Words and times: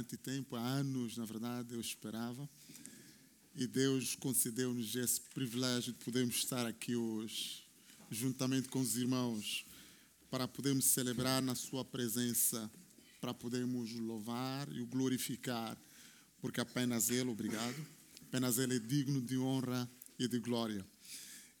bastante 0.00 0.16
tempo, 0.16 0.56
há 0.56 0.60
anos, 0.60 1.18
na 1.18 1.26
verdade, 1.26 1.74
eu 1.74 1.80
esperava. 1.80 2.48
E 3.54 3.66
Deus 3.66 4.14
concedeu-nos 4.14 4.94
esse 4.96 5.20
privilégio 5.34 5.92
de 5.92 5.98
podermos 6.02 6.36
estar 6.36 6.66
aqui 6.66 6.96
hoje, 6.96 7.64
juntamente 8.10 8.68
com 8.68 8.80
os 8.80 8.96
irmãos, 8.96 9.66
para 10.30 10.48
podermos 10.48 10.86
celebrar 10.86 11.42
na 11.42 11.54
Sua 11.54 11.84
presença, 11.84 12.70
para 13.20 13.34
podermos 13.34 13.92
louvar 13.92 14.72
e 14.72 14.80
o 14.80 14.86
glorificar, 14.86 15.76
porque 16.40 16.62
apenas 16.62 17.10
Ele, 17.10 17.28
obrigado, 17.28 17.76
apenas 18.22 18.56
Ele 18.56 18.76
é 18.76 18.78
digno 18.78 19.20
de 19.20 19.36
honra 19.36 19.90
e 20.18 20.26
de 20.26 20.38
glória. 20.38 20.86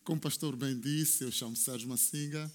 Como 0.02 0.16
o 0.16 0.22
pastor 0.22 0.56
bem 0.56 0.80
disse, 0.80 1.24
eu 1.24 1.32
chamo 1.32 1.54
Sérgio 1.54 1.88
Massinga 1.88 2.50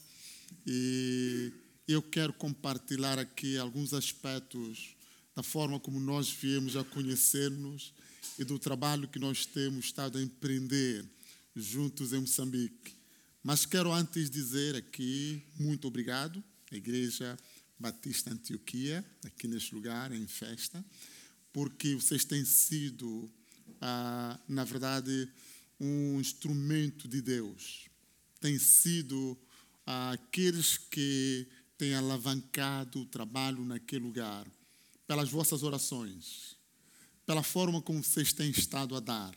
e 0.66 1.52
eu 1.88 2.02
quero 2.02 2.34
compartilhar 2.34 3.20
aqui 3.20 3.56
alguns 3.58 3.94
aspectos 3.94 4.95
da 5.36 5.44
forma 5.44 5.80
como 5.80 6.00
nós 6.00 6.30
viemos 6.30 6.78
a 6.78 6.84
conhecer-nos 6.84 7.94
e 8.40 8.44
do 8.44 8.58
trabalho 8.58 9.08
que 9.08 9.20
nós 9.20 9.46
temos 9.46 9.86
estado 9.86 10.18
a 10.18 10.22
empreender 10.22 11.06
juntos 11.56 12.14
em 12.14 12.20
Moçambique. 12.20 12.94
Mas 13.44 13.66
quero 13.66 13.92
antes 13.92 14.30
dizer 14.30 14.76
aqui 14.76 15.44
muito 15.60 15.88
obrigado 15.88 16.44
à 16.72 16.76
Igreja 16.76 17.38
Batista 17.78 18.32
Antioquia, 18.32 19.06
aqui 19.26 19.48
neste 19.48 19.76
lugar, 19.76 20.12
em 20.12 20.26
festa, 20.26 20.84
porque 21.52 21.96
vocês 21.96 22.24
têm 22.24 22.46
sido, 22.46 23.30
ah, 23.82 24.40
na 24.48 24.64
verdade, 24.64 25.30
um 25.80 26.20
instrumento 26.20 27.08
de 27.08 27.22
Deus. 27.22 27.86
Têm 28.40 28.58
sido 28.58 29.38
ah, 29.86 30.12
aqueles 30.14 30.78
que 30.78 31.48
têm 31.78 31.94
alavancado 31.94 33.02
o 33.02 33.06
trabalho 33.06 33.66
naquele 33.66 34.06
lugar, 34.06 34.48
pelas 35.08 35.30
vossas 35.30 35.64
orações, 35.64 36.56
pela 37.26 37.44
forma 37.44 37.82
como 37.82 38.04
vocês 38.04 38.34
têm 38.34 38.50
estado 38.50 38.96
a 38.96 39.00
dar, 39.00 39.36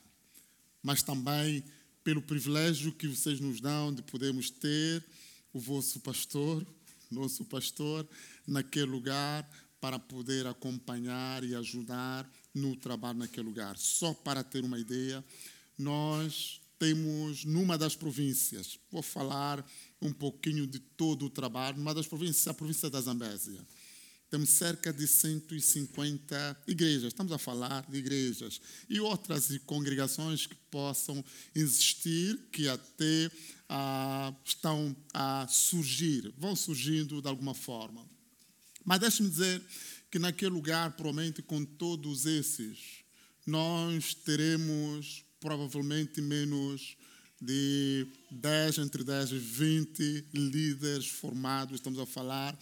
mas 0.83 1.03
também 1.03 1.65
pelo 2.03 2.23
privilégio 2.23 2.93
que 2.93 3.07
vocês 3.07 3.41
nos 3.41 3.61
dão 3.61 3.93
de 3.93 4.03
podermos 4.03 4.51
ter 4.51 5.05
o 5.53 5.61
vosso 5.61 6.01
pastor, 6.01 6.67
nosso 7.11 7.45
pastor, 7.45 8.07
naquele 8.47 8.87
lugar 8.87 9.49
para 9.81 9.99
poder 9.99 10.47
acompanhar 10.47 11.45
e 11.45 11.55
ajudar 11.55 12.29
no 12.55 12.77
trabalho 12.77 13.19
naquele 13.19 13.47
lugar. 13.47 13.77
Só 13.79 14.13
para 14.13 14.43
ter 14.43 14.65
uma 14.65 14.79
ideia, 14.79 15.25
nós 15.77 16.61
temos 16.79 17.45
numa 17.45 17.77
das 17.77 17.97
províncias, 17.97 18.79
vou 18.91 19.03
falar 19.03 19.65
um 20.01 20.13
pouquinho 20.13 20.67
de 20.67 20.79
todo 20.79 21.27
o 21.27 21.31
trabalho, 21.31 21.77
numa 21.77 21.95
das 21.95 22.07
províncias, 22.07 22.47
a 22.47 22.55
província 22.55 22.89
da 22.89 23.01
Zambésia. 23.01 23.61
Temos 24.31 24.51
cerca 24.51 24.93
de 24.93 25.07
150 25.07 26.63
igrejas, 26.67 27.05
estamos 27.05 27.33
a 27.33 27.39
falar 27.39 27.87
de 27.91 27.97
igrejas, 27.97 28.61
e 28.89 29.01
outras 29.01 29.57
congregações 29.65 30.47
que 30.47 30.55
possam 30.71 31.25
existir, 31.55 32.39
que 32.53 32.69
até 32.69 33.31
ah, 33.69 34.35
estão 34.45 34.95
a 35.15 35.47
surgir, 35.49 36.33
vão 36.37 36.55
surgindo 36.55 37.23
de 37.23 37.29
alguma 37.29 37.55
forma. 37.55 38.05
Mas 38.85 39.01
deixe-me 39.01 39.31
dizer 39.31 39.63
que 40.11 40.19
naquele 40.19 40.51
lugar, 40.51 40.93
provavelmente 40.93 41.43
com 41.43 41.65
todos 41.65 42.27
esses, 42.27 42.79
nós 43.47 44.13
teremos 44.13 45.25
provavelmente 45.41 46.21
menos 46.21 46.97
de 47.41 48.07
10, 48.31 48.79
entre 48.79 49.05
10 49.05 49.31
e 49.33 49.39
20 49.39 50.27
líderes 50.35 51.07
formados, 51.07 51.77
estamos 51.77 51.99
a 51.99 52.07
falar 52.07 52.59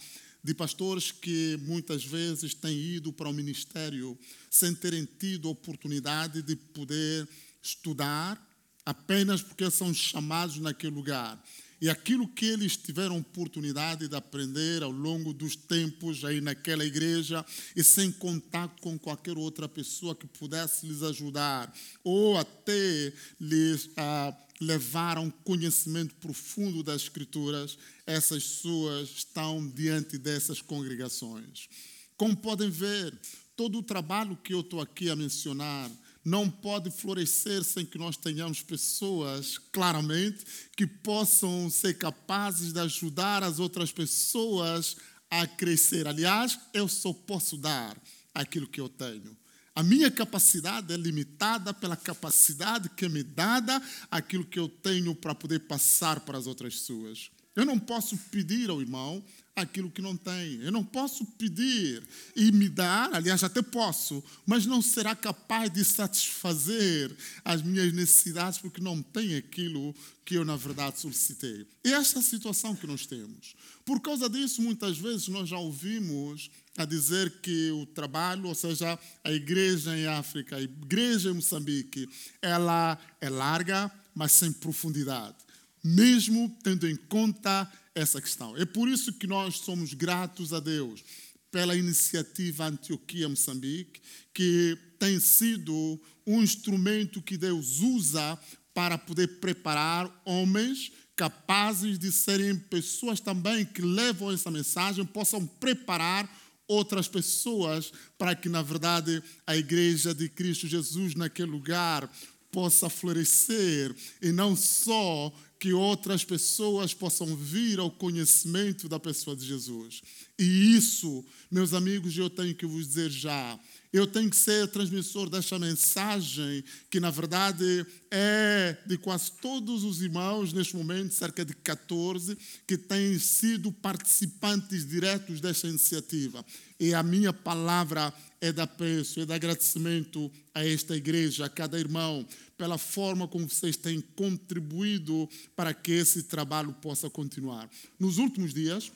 de 0.47 0.53
pastores 0.53 1.11
que 1.11 1.59
muitas 1.63 2.05
vezes 2.05 2.53
têm 2.53 2.79
ido 2.79 3.11
para 3.11 3.27
o 3.27 3.33
ministério 3.33 4.17
sem 4.49 4.73
terem 4.73 5.03
tido 5.03 5.49
oportunidade 5.49 6.41
de 6.41 6.55
poder 6.55 7.27
estudar, 7.61 8.41
apenas 8.85 9.41
porque 9.41 9.69
são 9.69 9.93
chamados 9.93 10.57
naquele 10.59 10.95
lugar. 10.95 11.37
E 11.81 11.89
aquilo 11.89 12.29
que 12.29 12.45
eles 12.45 12.77
tiveram 12.77 13.17
oportunidade 13.17 14.07
de 14.07 14.15
aprender 14.15 14.83
ao 14.83 14.89
longo 14.89 15.33
dos 15.33 15.57
tempos 15.57 16.23
aí 16.23 16.39
naquela 16.39 16.85
igreja 16.85 17.45
e 17.75 17.83
sem 17.83 18.09
contato 18.09 18.81
com 18.81 18.97
qualquer 18.97 19.37
outra 19.37 19.67
pessoa 19.67 20.15
que 20.15 20.25
pudesse 20.27 20.87
lhes 20.87 21.03
ajudar 21.03 21.71
ou 22.05 22.37
até 22.37 23.11
lhes 23.37 23.89
ah, 23.97 24.33
levar 24.59 25.17
a 25.17 25.21
um 25.21 25.29
conhecimento 25.29 26.15
profundo 26.15 26.81
das 26.83 27.03
Escrituras, 27.03 27.77
essas 28.05 28.43
pessoas 28.43 29.09
estão 29.09 29.67
diante 29.69 30.17
dessas 30.17 30.61
congregações. 30.61 31.69
Como 32.15 32.35
podem 32.35 32.69
ver, 32.69 33.17
todo 33.55 33.77
o 33.77 33.83
trabalho 33.83 34.35
que 34.37 34.53
eu 34.53 34.61
estou 34.61 34.81
aqui 34.81 35.09
a 35.09 35.15
mencionar 35.15 35.91
não 36.25 36.49
pode 36.49 36.91
florescer 36.91 37.63
sem 37.63 37.85
que 37.85 37.97
nós 37.97 38.17
tenhamos 38.17 38.61
pessoas, 38.61 39.57
claramente, 39.71 40.43
que 40.75 40.85
possam 40.85 41.69
ser 41.69 41.97
capazes 41.97 42.73
de 42.73 42.79
ajudar 42.81 43.43
as 43.43 43.59
outras 43.59 43.93
pessoas 43.93 44.97
a 45.29 45.47
crescer. 45.47 46.05
Aliás, 46.07 46.59
eu 46.73 46.87
só 46.87 47.13
posso 47.13 47.55
dar 47.55 47.97
aquilo 48.33 48.67
que 48.67 48.81
eu 48.81 48.89
tenho. 48.89 49.36
A 49.77 49.83
minha 49.83 50.09
capacidade 50.09 50.91
é 50.91 50.97
limitada 50.97 51.71
pela 51.71 51.95
capacidade 51.95 52.89
que 52.89 53.07
me 53.07 53.21
dada 53.21 53.79
aquilo 54.09 54.43
que 54.43 54.57
eu 54.57 54.67
tenho 54.67 55.13
para 55.13 55.35
poder 55.35 55.59
passar 55.59 56.19
para 56.21 56.35
as 56.35 56.47
outras 56.47 56.73
pessoas. 56.73 57.29
Eu 57.55 57.63
não 57.63 57.77
posso 57.77 58.17
pedir 58.31 58.71
ao 58.71 58.81
irmão 58.81 59.23
aquilo 59.55 59.91
que 59.91 60.01
não 60.01 60.17
tem. 60.17 60.61
Eu 60.61 60.71
não 60.71 60.83
posso 60.83 61.23
pedir 61.25 62.03
e 62.35 62.51
me 62.51 62.69
dar, 62.69 63.13
aliás, 63.13 63.43
até 63.43 63.61
posso, 63.61 64.23
mas 64.47 64.65
não 64.65 64.81
será 64.81 65.15
capaz 65.15 65.71
de 65.71 65.85
satisfazer 65.85 67.15
as 67.45 67.61
minhas 67.61 67.93
necessidades 67.93 68.57
porque 68.57 68.81
não 68.81 68.99
tem 69.03 69.35
aquilo 69.35 69.93
que 70.25 70.35
eu, 70.35 70.43
na 70.43 70.55
verdade, 70.55 70.99
solicitei. 70.99 71.67
E 71.85 71.93
esta 71.93 72.17
é 72.17 72.21
a 72.21 72.23
situação 72.23 72.75
que 72.75 72.87
nós 72.87 73.05
temos. 73.05 73.55
Por 73.85 74.01
causa 74.01 74.27
disso, 74.27 74.59
muitas 74.61 74.97
vezes 74.97 75.27
nós 75.27 75.47
já 75.47 75.57
ouvimos 75.57 76.49
a 76.77 76.85
dizer 76.85 77.41
que 77.41 77.71
o 77.71 77.85
trabalho, 77.87 78.45
ou 78.47 78.55
seja, 78.55 78.97
a 79.23 79.31
igreja 79.31 79.97
em 79.97 80.05
África, 80.05 80.55
a 80.55 80.61
igreja 80.61 81.31
em 81.31 81.33
Moçambique, 81.33 82.07
ela 82.41 82.97
é 83.19 83.29
larga, 83.29 83.91
mas 84.13 84.31
sem 84.33 84.51
profundidade. 84.53 85.35
Mesmo 85.83 86.55
tendo 86.63 86.87
em 86.87 86.95
conta 86.95 87.69
essa 87.95 88.21
questão. 88.21 88.55
É 88.55 88.65
por 88.65 88.87
isso 88.87 89.13
que 89.13 89.25
nós 89.25 89.57
somos 89.57 89.93
gratos 89.93 90.53
a 90.53 90.59
Deus 90.59 91.03
pela 91.51 91.75
iniciativa 91.75 92.67
Antioquia 92.67 93.27
Moçambique, 93.27 94.01
que 94.33 94.77
tem 94.99 95.19
sido 95.19 95.99
um 96.25 96.41
instrumento 96.41 97.21
que 97.21 97.37
Deus 97.37 97.79
usa 97.79 98.37
para 98.73 98.97
poder 98.97 99.39
preparar 99.39 100.21
homens 100.23 100.91
capazes 101.15 101.97
de 101.97 102.11
serem 102.11 102.55
pessoas 102.55 103.19
também 103.19 103.65
que 103.65 103.81
levam 103.81 104.31
essa 104.31 104.51
mensagem, 104.51 105.03
possam 105.03 105.47
preparar 105.47 106.29
outras 106.67 107.07
pessoas 107.07 107.91
para 108.17 108.35
que, 108.35 108.49
na 108.49 108.61
verdade, 108.61 109.23
a 109.45 109.55
igreja 109.55 110.13
de 110.13 110.27
Cristo 110.27 110.67
Jesus 110.67 111.15
naquele 111.15 111.51
lugar 111.51 112.11
possa 112.51 112.89
florescer 112.89 113.95
e 114.21 114.31
não 114.31 114.55
só 114.55 115.33
que 115.59 115.73
outras 115.73 116.23
pessoas 116.23 116.93
possam 116.93 117.35
vir 117.35 117.79
ao 117.79 117.89
conhecimento 117.89 118.87
da 118.87 118.99
pessoa 118.99 119.35
de 119.35 119.45
Jesus. 119.45 120.01
E 120.37 120.75
isso, 120.75 121.25
meus 121.49 121.73
amigos, 121.73 122.15
eu 122.17 122.29
tenho 122.29 122.53
que 122.53 122.65
vos 122.65 122.87
dizer 122.87 123.09
já. 123.09 123.59
Eu 123.91 124.05
tenho 124.05 124.29
que 124.29 124.35
ser 124.35 124.67
transmissor 124.67 125.29
desta 125.29 125.57
mensagem, 125.57 126.63
que 126.89 126.99
na 126.99 127.09
verdade 127.09 127.85
é 128.11 128.77
de 128.85 128.97
quase 128.97 129.31
todos 129.41 129.83
os 129.83 130.01
irmãos, 130.01 130.51
neste 130.51 130.75
momento, 130.75 131.13
cerca 131.13 131.45
de 131.45 131.53
14, 131.53 132.37
que 132.67 132.77
têm 132.77 133.17
sido 133.17 133.71
participantes 133.71 134.85
diretos 134.85 135.39
desta 135.39 135.67
iniciativa. 135.67 136.45
E 136.79 136.93
a 136.93 137.01
minha 137.01 137.31
palavra 137.31 138.13
é 138.39 138.51
de 138.51 138.61
apreço, 138.61 139.19
é 139.19 139.25
de 139.25 139.33
agradecimento 139.33 140.31
a 140.53 140.65
esta 140.65 140.95
igreja, 140.95 141.45
a 141.45 141.49
cada 141.49 141.79
irmão, 141.79 142.27
pela 142.57 142.77
forma 142.77 143.27
como 143.27 143.47
vocês 143.47 143.77
têm 143.77 144.01
contribuído 144.15 145.29
para 145.55 145.73
que 145.73 145.91
esse 145.91 146.23
trabalho 146.23 146.73
possa 146.73 147.09
continuar. 147.09 147.69
Nos 147.99 148.17
últimos 148.17 148.53
dias, 148.53 148.91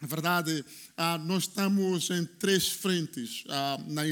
na 0.00 0.08
verdade, 0.08 0.64
ah, 0.96 1.18
nós 1.18 1.44
estamos 1.44 2.10
em 2.10 2.24
três 2.24 2.68
frentes 2.68 3.44
ah, 3.48 3.78
na 3.86 4.02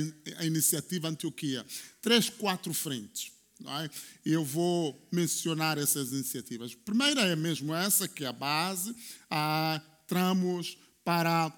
iniciativa 0.44 1.08
Antioquia. 1.08 1.64
Três, 2.00 2.30
quatro 2.30 2.72
frentes. 2.72 3.32
É? 3.64 3.90
Eu 4.24 4.44
vou 4.44 5.08
mencionar 5.12 5.78
essas 5.78 6.12
iniciativas. 6.12 6.72
A 6.72 6.84
primeira 6.84 7.22
é 7.22 7.36
mesmo 7.36 7.74
essa, 7.74 8.08
que 8.08 8.24
é 8.24 8.28
a 8.28 8.32
base. 8.32 8.94
Ah, 9.30 9.80
tramos 10.06 10.76
para 11.04 11.52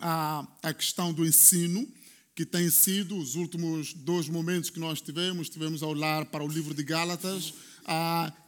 a 0.00 0.74
questão 0.76 1.12
do 1.12 1.24
ensino 1.24 1.88
que 2.34 2.44
tem 2.44 2.68
sido 2.68 3.16
os 3.16 3.36
últimos 3.36 3.94
dois 3.94 4.28
momentos 4.28 4.68
que 4.68 4.80
nós 4.80 5.00
tivemos. 5.00 5.48
Tivemos 5.48 5.82
a 5.82 5.86
olhar 5.86 6.26
para 6.26 6.42
o 6.42 6.48
livro 6.48 6.74
de 6.74 6.82
Gálatas 6.82 7.54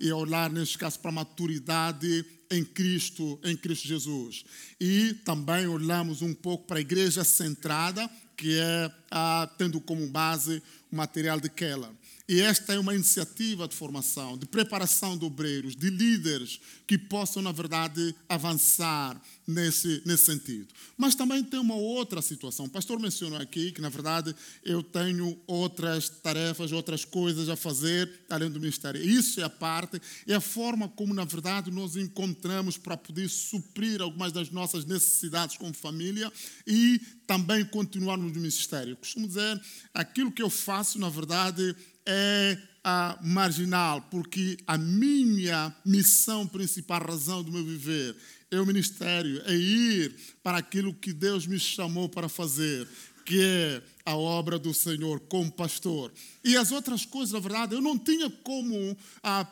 e 0.00 0.10
a 0.10 0.16
olhar, 0.16 0.50
neste 0.50 0.76
caso, 0.76 0.98
para 0.98 1.10
a 1.10 1.14
maturidade 1.14 2.24
em 2.50 2.64
Cristo, 2.64 3.38
em 3.42 3.56
Cristo 3.56 3.86
Jesus. 3.86 4.44
E 4.80 5.14
também 5.24 5.66
olhamos 5.66 6.22
um 6.22 6.34
pouco 6.34 6.66
para 6.66 6.78
a 6.78 6.80
igreja 6.80 7.24
centrada, 7.24 8.08
que 8.36 8.58
é 8.58 8.90
ah, 9.10 9.50
tendo 9.58 9.80
como 9.80 10.06
base 10.08 10.62
o 10.90 10.96
material 10.96 11.40
de 11.40 11.48
Keller. 11.48 11.90
E 12.28 12.40
esta 12.40 12.74
é 12.74 12.78
uma 12.78 12.94
iniciativa 12.94 13.68
de 13.68 13.76
formação, 13.76 14.36
de 14.36 14.46
preparação 14.46 15.16
de 15.16 15.24
obreiros, 15.24 15.76
de 15.76 15.90
líderes 15.90 16.60
que 16.84 16.98
possam, 16.98 17.40
na 17.40 17.52
verdade, 17.52 18.14
avançar 18.28 19.20
nesse, 19.46 20.02
nesse 20.04 20.24
sentido. 20.24 20.66
Mas 20.96 21.14
também 21.14 21.44
tem 21.44 21.60
uma 21.60 21.76
outra 21.76 22.20
situação. 22.20 22.66
O 22.66 22.70
pastor 22.70 22.98
mencionou 22.98 23.38
aqui 23.38 23.70
que, 23.70 23.80
na 23.80 23.88
verdade, 23.88 24.34
eu 24.64 24.82
tenho 24.82 25.38
outras 25.46 26.08
tarefas, 26.08 26.72
outras 26.72 27.04
coisas 27.04 27.48
a 27.48 27.54
fazer 27.54 28.10
além 28.28 28.50
do 28.50 28.58
ministério. 28.58 29.00
Isso 29.00 29.40
é 29.40 29.44
a 29.44 29.50
parte, 29.50 30.02
é 30.26 30.34
a 30.34 30.40
forma 30.40 30.88
como, 30.88 31.14
na 31.14 31.24
verdade, 31.24 31.70
nós 31.70 31.94
encontramos 31.94 32.76
para 32.76 32.96
poder 32.96 33.28
suprir 33.28 34.02
algumas 34.02 34.32
das 34.32 34.50
nossas 34.50 34.84
necessidades 34.84 35.56
como 35.56 35.72
família 35.72 36.32
e 36.66 37.00
também 37.24 37.64
continuarmos 37.64 38.32
no 38.32 38.40
ministério. 38.40 38.92
Eu 38.92 38.96
costumo 38.96 39.28
dizer, 39.28 39.60
aquilo 39.94 40.32
que 40.32 40.42
eu 40.42 40.50
faço, 40.50 40.98
na 40.98 41.08
verdade, 41.08 41.74
é 42.06 42.58
a 42.84 43.18
marginal, 43.20 44.00
porque 44.10 44.56
a 44.66 44.78
minha 44.78 45.74
missão 45.84 46.46
principal, 46.46 47.02
a 47.02 47.06
razão 47.06 47.42
do 47.42 47.50
meu 47.50 47.64
viver, 47.64 48.14
é 48.50 48.60
o 48.60 48.66
ministério, 48.66 49.42
é 49.44 49.54
ir 49.54 50.14
para 50.42 50.58
aquilo 50.58 50.94
que 50.94 51.12
Deus 51.12 51.46
me 51.46 51.58
chamou 51.58 52.08
para 52.08 52.28
fazer, 52.28 52.86
que 53.24 53.40
é 53.42 53.82
a 54.04 54.16
obra 54.16 54.56
do 54.56 54.72
Senhor 54.72 55.18
como 55.20 55.50
pastor. 55.50 56.12
E 56.44 56.56
as 56.56 56.70
outras 56.70 57.04
coisas, 57.04 57.32
na 57.32 57.40
verdade, 57.40 57.74
eu 57.74 57.80
não 57.80 57.98
tinha 57.98 58.30
como 58.30 58.96
a 59.20 59.40
ah, 59.40 59.48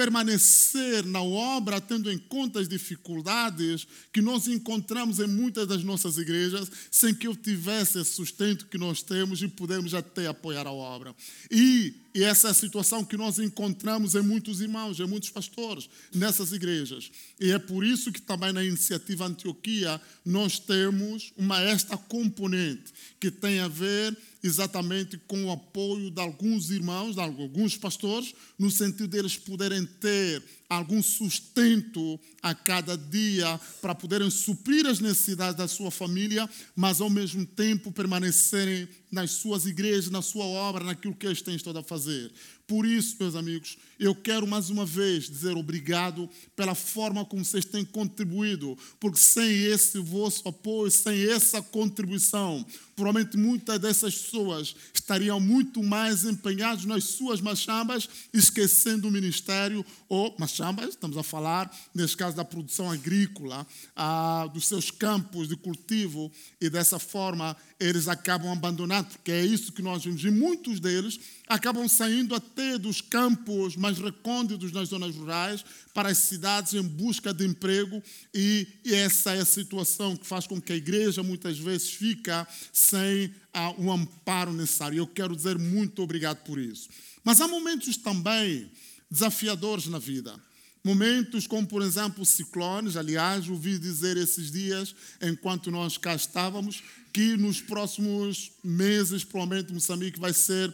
permanecer 0.00 1.04
na 1.04 1.22
obra, 1.22 1.78
tendo 1.78 2.10
em 2.10 2.16
conta 2.16 2.58
as 2.58 2.66
dificuldades 2.66 3.86
que 4.10 4.22
nós 4.22 4.48
encontramos 4.48 5.20
em 5.20 5.26
muitas 5.26 5.68
das 5.68 5.84
nossas 5.84 6.16
igrejas, 6.16 6.72
sem 6.90 7.14
que 7.14 7.26
eu 7.26 7.36
tivesse 7.36 8.00
esse 8.00 8.12
sustento 8.12 8.64
que 8.68 8.78
nós 8.78 9.02
temos 9.02 9.42
e 9.42 9.48
podemos 9.48 9.92
até 9.92 10.26
apoiar 10.26 10.66
a 10.66 10.72
obra. 10.72 11.14
E, 11.50 11.92
e 12.14 12.24
essa 12.24 12.48
é 12.48 12.50
a 12.50 12.54
situação 12.54 13.04
que 13.04 13.14
nós 13.14 13.38
encontramos 13.38 14.14
em 14.14 14.22
muitos 14.22 14.62
irmãos, 14.62 14.98
em 14.98 15.06
muitos 15.06 15.28
pastores 15.28 15.86
nessas 16.14 16.50
igrejas. 16.50 17.10
E 17.38 17.50
é 17.50 17.58
por 17.58 17.84
isso 17.84 18.10
que 18.10 18.22
também 18.22 18.54
na 18.54 18.64
iniciativa 18.64 19.26
Antioquia 19.26 20.00
nós 20.24 20.58
temos 20.58 21.30
uma 21.36 21.60
esta 21.60 21.98
componente 21.98 22.90
que 23.20 23.30
tem 23.30 23.60
a 23.60 23.68
ver 23.68 24.16
exatamente 24.42 25.18
com 25.26 25.44
o 25.44 25.52
apoio 25.52 26.10
de 26.10 26.20
alguns 26.20 26.70
irmãos, 26.70 27.14
de 27.14 27.20
alguns 27.20 27.76
pastores, 27.76 28.34
no 28.58 28.70
sentido 28.70 29.08
deles 29.08 29.36
poderem 29.36 29.84
ter 29.84 30.42
algum 30.68 31.02
sustento 31.02 32.18
a 32.42 32.54
cada 32.54 32.96
dia 32.96 33.60
para 33.82 33.94
poderem 33.94 34.30
suprir 34.30 34.86
as 34.86 35.00
necessidades 35.00 35.56
da 35.56 35.66
sua 35.66 35.90
família, 35.90 36.48
mas 36.76 37.00
ao 37.00 37.10
mesmo 37.10 37.44
tempo 37.44 37.90
permanecerem 37.90 38.88
nas 39.10 39.32
suas 39.32 39.66
igrejas, 39.66 40.10
na 40.10 40.22
sua 40.22 40.44
obra, 40.44 40.84
naquilo 40.84 41.14
que 41.14 41.26
eles 41.26 41.42
têm 41.42 41.56
estado 41.56 41.80
a 41.80 41.82
fazer. 41.82 42.32
Por 42.70 42.86
isso, 42.86 43.16
meus 43.18 43.34
amigos, 43.34 43.76
eu 43.98 44.14
quero 44.14 44.46
mais 44.46 44.70
uma 44.70 44.86
vez 44.86 45.28
dizer 45.28 45.56
obrigado 45.56 46.30
pela 46.54 46.72
forma 46.72 47.24
como 47.24 47.44
vocês 47.44 47.64
têm 47.64 47.84
contribuído, 47.84 48.78
porque 49.00 49.18
sem 49.18 49.64
esse 49.64 49.98
vosso 49.98 50.48
apoio, 50.48 50.88
sem 50.88 51.32
essa 51.32 51.60
contribuição, 51.60 52.64
provavelmente 52.94 53.36
muitas 53.36 53.80
dessas 53.80 54.14
pessoas 54.14 54.76
estariam 54.94 55.40
muito 55.40 55.82
mais 55.82 56.24
empenhadas 56.24 56.84
nas 56.84 57.02
suas 57.02 57.40
machambas, 57.40 58.08
esquecendo 58.32 59.08
o 59.08 59.10
ministério, 59.10 59.84
ou 60.08 60.32
machambas, 60.38 60.90
estamos 60.90 61.16
a 61.16 61.24
falar, 61.24 61.76
neste 61.92 62.16
caso, 62.16 62.36
da 62.36 62.44
produção 62.44 62.88
agrícola, 62.88 63.66
ah, 63.96 64.48
dos 64.54 64.68
seus 64.68 64.92
campos 64.92 65.48
de 65.48 65.56
cultivo, 65.56 66.30
e 66.60 66.70
dessa 66.70 67.00
forma 67.00 67.56
eles 67.80 68.06
acabam 68.06 68.52
abandonando, 68.52 69.08
porque 69.08 69.32
é 69.32 69.44
isso 69.44 69.72
que 69.72 69.82
nós 69.82 70.04
vimos, 70.04 70.22
e 70.22 70.30
muitos 70.30 70.78
deles 70.78 71.18
acabam 71.50 71.88
saindo 71.88 72.32
até 72.32 72.78
dos 72.78 73.00
campos 73.00 73.74
mais 73.74 73.98
recônditos 73.98 74.70
nas 74.70 74.90
zonas 74.90 75.16
rurais 75.16 75.64
para 75.92 76.08
as 76.08 76.18
cidades 76.18 76.74
em 76.74 76.82
busca 76.82 77.34
de 77.34 77.44
emprego 77.44 78.00
e 78.32 78.68
essa 78.86 79.34
é 79.34 79.40
a 79.40 79.44
situação 79.44 80.16
que 80.16 80.24
faz 80.24 80.46
com 80.46 80.60
que 80.60 80.72
a 80.72 80.76
igreja 80.76 81.24
muitas 81.24 81.58
vezes 81.58 81.90
fica 81.90 82.46
sem 82.72 83.34
ah, 83.52 83.74
o 83.76 83.90
amparo 83.90 84.52
necessário. 84.52 84.98
Eu 84.98 85.08
quero 85.08 85.34
dizer 85.34 85.58
muito 85.58 86.00
obrigado 86.02 86.36
por 86.44 86.56
isso. 86.56 86.88
Mas 87.24 87.40
há 87.40 87.48
momentos 87.48 87.96
também 87.96 88.70
desafiadores 89.10 89.88
na 89.88 89.98
vida. 89.98 90.38
Momentos 90.84 91.48
como, 91.48 91.66
por 91.66 91.82
exemplo, 91.82 92.24
ciclones. 92.24 92.96
Aliás, 92.96 93.48
ouvi 93.48 93.76
dizer 93.76 94.16
esses 94.16 94.52
dias, 94.52 94.94
enquanto 95.20 95.68
nós 95.68 95.98
cá 95.98 96.14
estávamos, 96.14 96.80
que 97.12 97.36
nos 97.36 97.60
próximos 97.60 98.52
meses, 98.62 99.24
provavelmente, 99.24 99.72
Moçambique 99.72 100.20
vai 100.20 100.32
ser 100.32 100.72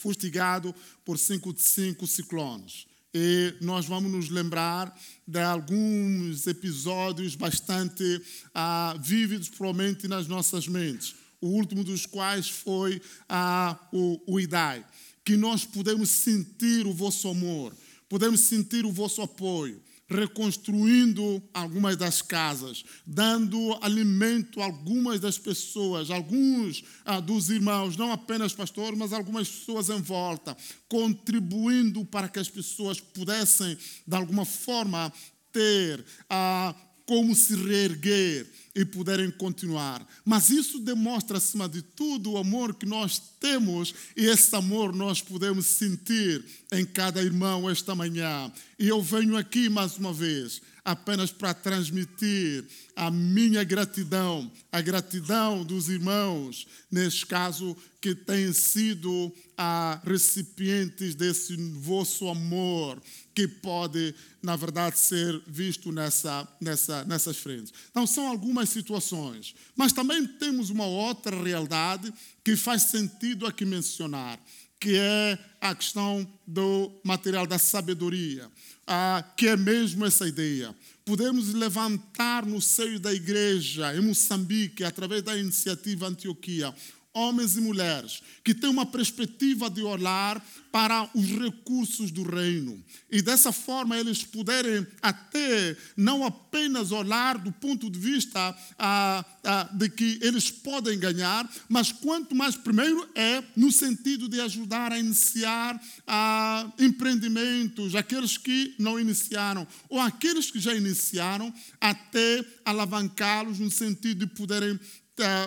fustigado 0.00 0.74
por 1.04 1.18
cinco, 1.18 1.54
cinco 1.56 2.06
ciclones. 2.06 2.86
E 3.12 3.54
nós 3.60 3.86
vamos 3.86 4.10
nos 4.10 4.28
lembrar 4.28 4.96
de 5.26 5.40
alguns 5.40 6.46
episódios 6.46 7.34
bastante 7.34 8.22
ah, 8.54 8.96
vívidos, 9.02 9.48
provavelmente, 9.48 10.06
nas 10.06 10.28
nossas 10.28 10.68
mentes. 10.68 11.16
O 11.40 11.48
último 11.48 11.82
dos 11.82 12.06
quais 12.06 12.48
foi 12.48 13.00
ah, 13.28 13.78
o, 13.92 14.20
o 14.26 14.40
Idai. 14.40 14.84
Que 15.24 15.36
nós 15.36 15.64
podemos 15.64 16.08
sentir 16.08 16.86
o 16.86 16.94
vosso 16.94 17.28
amor, 17.28 17.76
podemos 18.08 18.40
sentir 18.40 18.86
o 18.86 18.92
vosso 18.92 19.20
apoio, 19.22 19.82
reconstruindo 20.10 21.40
algumas 21.54 21.96
das 21.96 22.20
casas, 22.20 22.84
dando 23.06 23.78
alimento 23.80 24.60
a 24.60 24.64
algumas 24.64 25.20
das 25.20 25.38
pessoas, 25.38 26.10
alguns 26.10 26.82
ah, 27.04 27.20
dos 27.20 27.48
irmãos, 27.48 27.96
não 27.96 28.10
apenas 28.10 28.52
pastores, 28.52 28.98
mas 28.98 29.12
algumas 29.12 29.48
pessoas 29.48 29.88
em 29.88 30.00
volta, 30.02 30.56
contribuindo 30.88 32.04
para 32.04 32.28
que 32.28 32.40
as 32.40 32.48
pessoas 32.48 32.98
pudessem, 32.98 33.78
de 34.04 34.16
alguma 34.16 34.44
forma, 34.44 35.12
ter 35.52 36.04
ah, 36.28 36.74
como 37.10 37.34
se 37.34 37.56
reerguer 37.56 38.46
e 38.72 38.84
puderem 38.84 39.32
continuar. 39.32 40.06
Mas 40.24 40.48
isso 40.48 40.78
demonstra, 40.78 41.38
acima 41.38 41.68
de 41.68 41.82
tudo, 41.82 42.30
o 42.30 42.38
amor 42.38 42.72
que 42.72 42.86
nós 42.86 43.20
temos 43.40 43.92
e 44.16 44.26
esse 44.26 44.54
amor 44.54 44.94
nós 44.94 45.20
podemos 45.20 45.66
sentir 45.66 46.44
em 46.70 46.86
cada 46.86 47.20
irmão 47.20 47.68
esta 47.68 47.96
manhã. 47.96 48.52
E 48.78 48.86
eu 48.86 49.02
venho 49.02 49.36
aqui 49.36 49.68
mais 49.68 49.96
uma 49.96 50.12
vez 50.12 50.62
apenas 50.84 51.30
para 51.30 51.54
transmitir 51.54 52.64
a 52.96 53.10
minha 53.10 53.64
gratidão, 53.64 54.50
a 54.70 54.80
gratidão 54.80 55.64
dos 55.64 55.88
irmãos, 55.88 56.66
neste 56.90 57.26
caso, 57.26 57.76
que 58.00 58.14
têm 58.14 58.52
sido 58.52 59.32
a 59.56 60.00
recipientes 60.04 61.14
desse 61.14 61.56
vosso 61.56 62.28
amor, 62.28 63.00
que 63.34 63.46
pode, 63.46 64.14
na 64.42 64.56
verdade, 64.56 64.98
ser 64.98 65.40
visto 65.46 65.92
nessa, 65.92 66.48
nessa, 66.60 67.04
nessas 67.04 67.36
frentes. 67.36 67.72
Então, 67.90 68.06
são 68.06 68.26
algumas 68.26 68.68
situações. 68.70 69.54
Mas 69.76 69.92
também 69.92 70.26
temos 70.26 70.70
uma 70.70 70.86
outra 70.86 71.42
realidade 71.42 72.12
que 72.42 72.56
faz 72.56 72.84
sentido 72.84 73.46
aqui 73.46 73.64
mencionar, 73.64 74.40
que 74.80 74.96
é 74.96 75.38
a 75.60 75.74
questão 75.74 76.26
do 76.46 76.90
material 77.04 77.46
da 77.46 77.58
sabedoria, 77.58 78.50
ah, 78.86 79.24
que 79.36 79.48
é 79.48 79.56
mesmo 79.56 80.04
essa 80.04 80.26
ideia. 80.26 80.74
Podemos 81.04 81.52
levantar 81.54 82.46
no 82.46 82.60
seio 82.60 83.00
da 83.00 83.12
igreja 83.12 83.94
em 83.94 84.00
Moçambique, 84.00 84.84
através 84.84 85.22
da 85.22 85.36
iniciativa 85.36 86.06
Antioquia, 86.06 86.74
homens 87.12 87.56
e 87.56 87.60
mulheres 87.60 88.22
que 88.44 88.54
têm 88.54 88.70
uma 88.70 88.86
perspectiva 88.86 89.68
de 89.68 89.82
olhar 89.82 90.44
para 90.70 91.10
os 91.14 91.26
recursos 91.26 92.10
do 92.10 92.22
reino. 92.22 92.82
E 93.10 93.20
dessa 93.20 93.50
forma 93.50 93.98
eles 93.98 94.22
puderem 94.22 94.86
até 95.02 95.76
não 95.96 96.24
apenas 96.24 96.92
olhar 96.92 97.38
do 97.38 97.50
ponto 97.50 97.90
de 97.90 97.98
vista 97.98 98.56
ah, 98.78 99.24
ah, 99.44 99.68
de 99.72 99.88
que 99.88 100.18
eles 100.22 100.50
podem 100.50 100.98
ganhar, 100.98 101.48
mas 101.68 101.90
quanto 101.90 102.34
mais, 102.34 102.56
primeiro, 102.56 103.08
é 103.14 103.42
no 103.56 103.72
sentido 103.72 104.28
de 104.28 104.40
ajudar 104.40 104.92
a 104.92 104.98
iniciar 104.98 105.80
ah, 106.06 106.70
empreendimentos, 106.78 107.94
aqueles 107.94 108.38
que 108.38 108.74
não 108.78 108.98
iniciaram, 108.98 109.66
ou 109.88 109.98
aqueles 109.98 110.50
que 110.50 110.60
já 110.60 110.74
iniciaram, 110.74 111.52
até 111.80 112.44
alavancá-los 112.64 113.58
no 113.58 113.70
sentido 113.70 114.26
de 114.26 114.34
poderem 114.34 114.78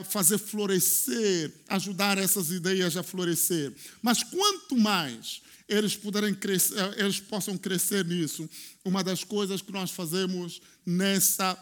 fazer 0.10 0.38
florescer, 0.38 1.52
ajudar 1.68 2.18
essas 2.18 2.52
ideias 2.52 2.98
a 2.98 3.04
florescer. 3.04 3.74
Mas 4.02 4.24
quanto 4.24 4.78
mais 4.78 5.42
eles 5.68 5.96
puderem 5.96 6.34
crescer, 6.34 6.76
eles 6.98 7.20
possam 7.20 7.58
crescer 7.58 8.06
nisso, 8.06 8.50
uma 8.84 9.04
das 9.04 9.24
coisas 9.24 9.62
que 9.62 9.72
nós 9.72 9.92
fazemos 9.92 10.62
nessa 10.86 11.58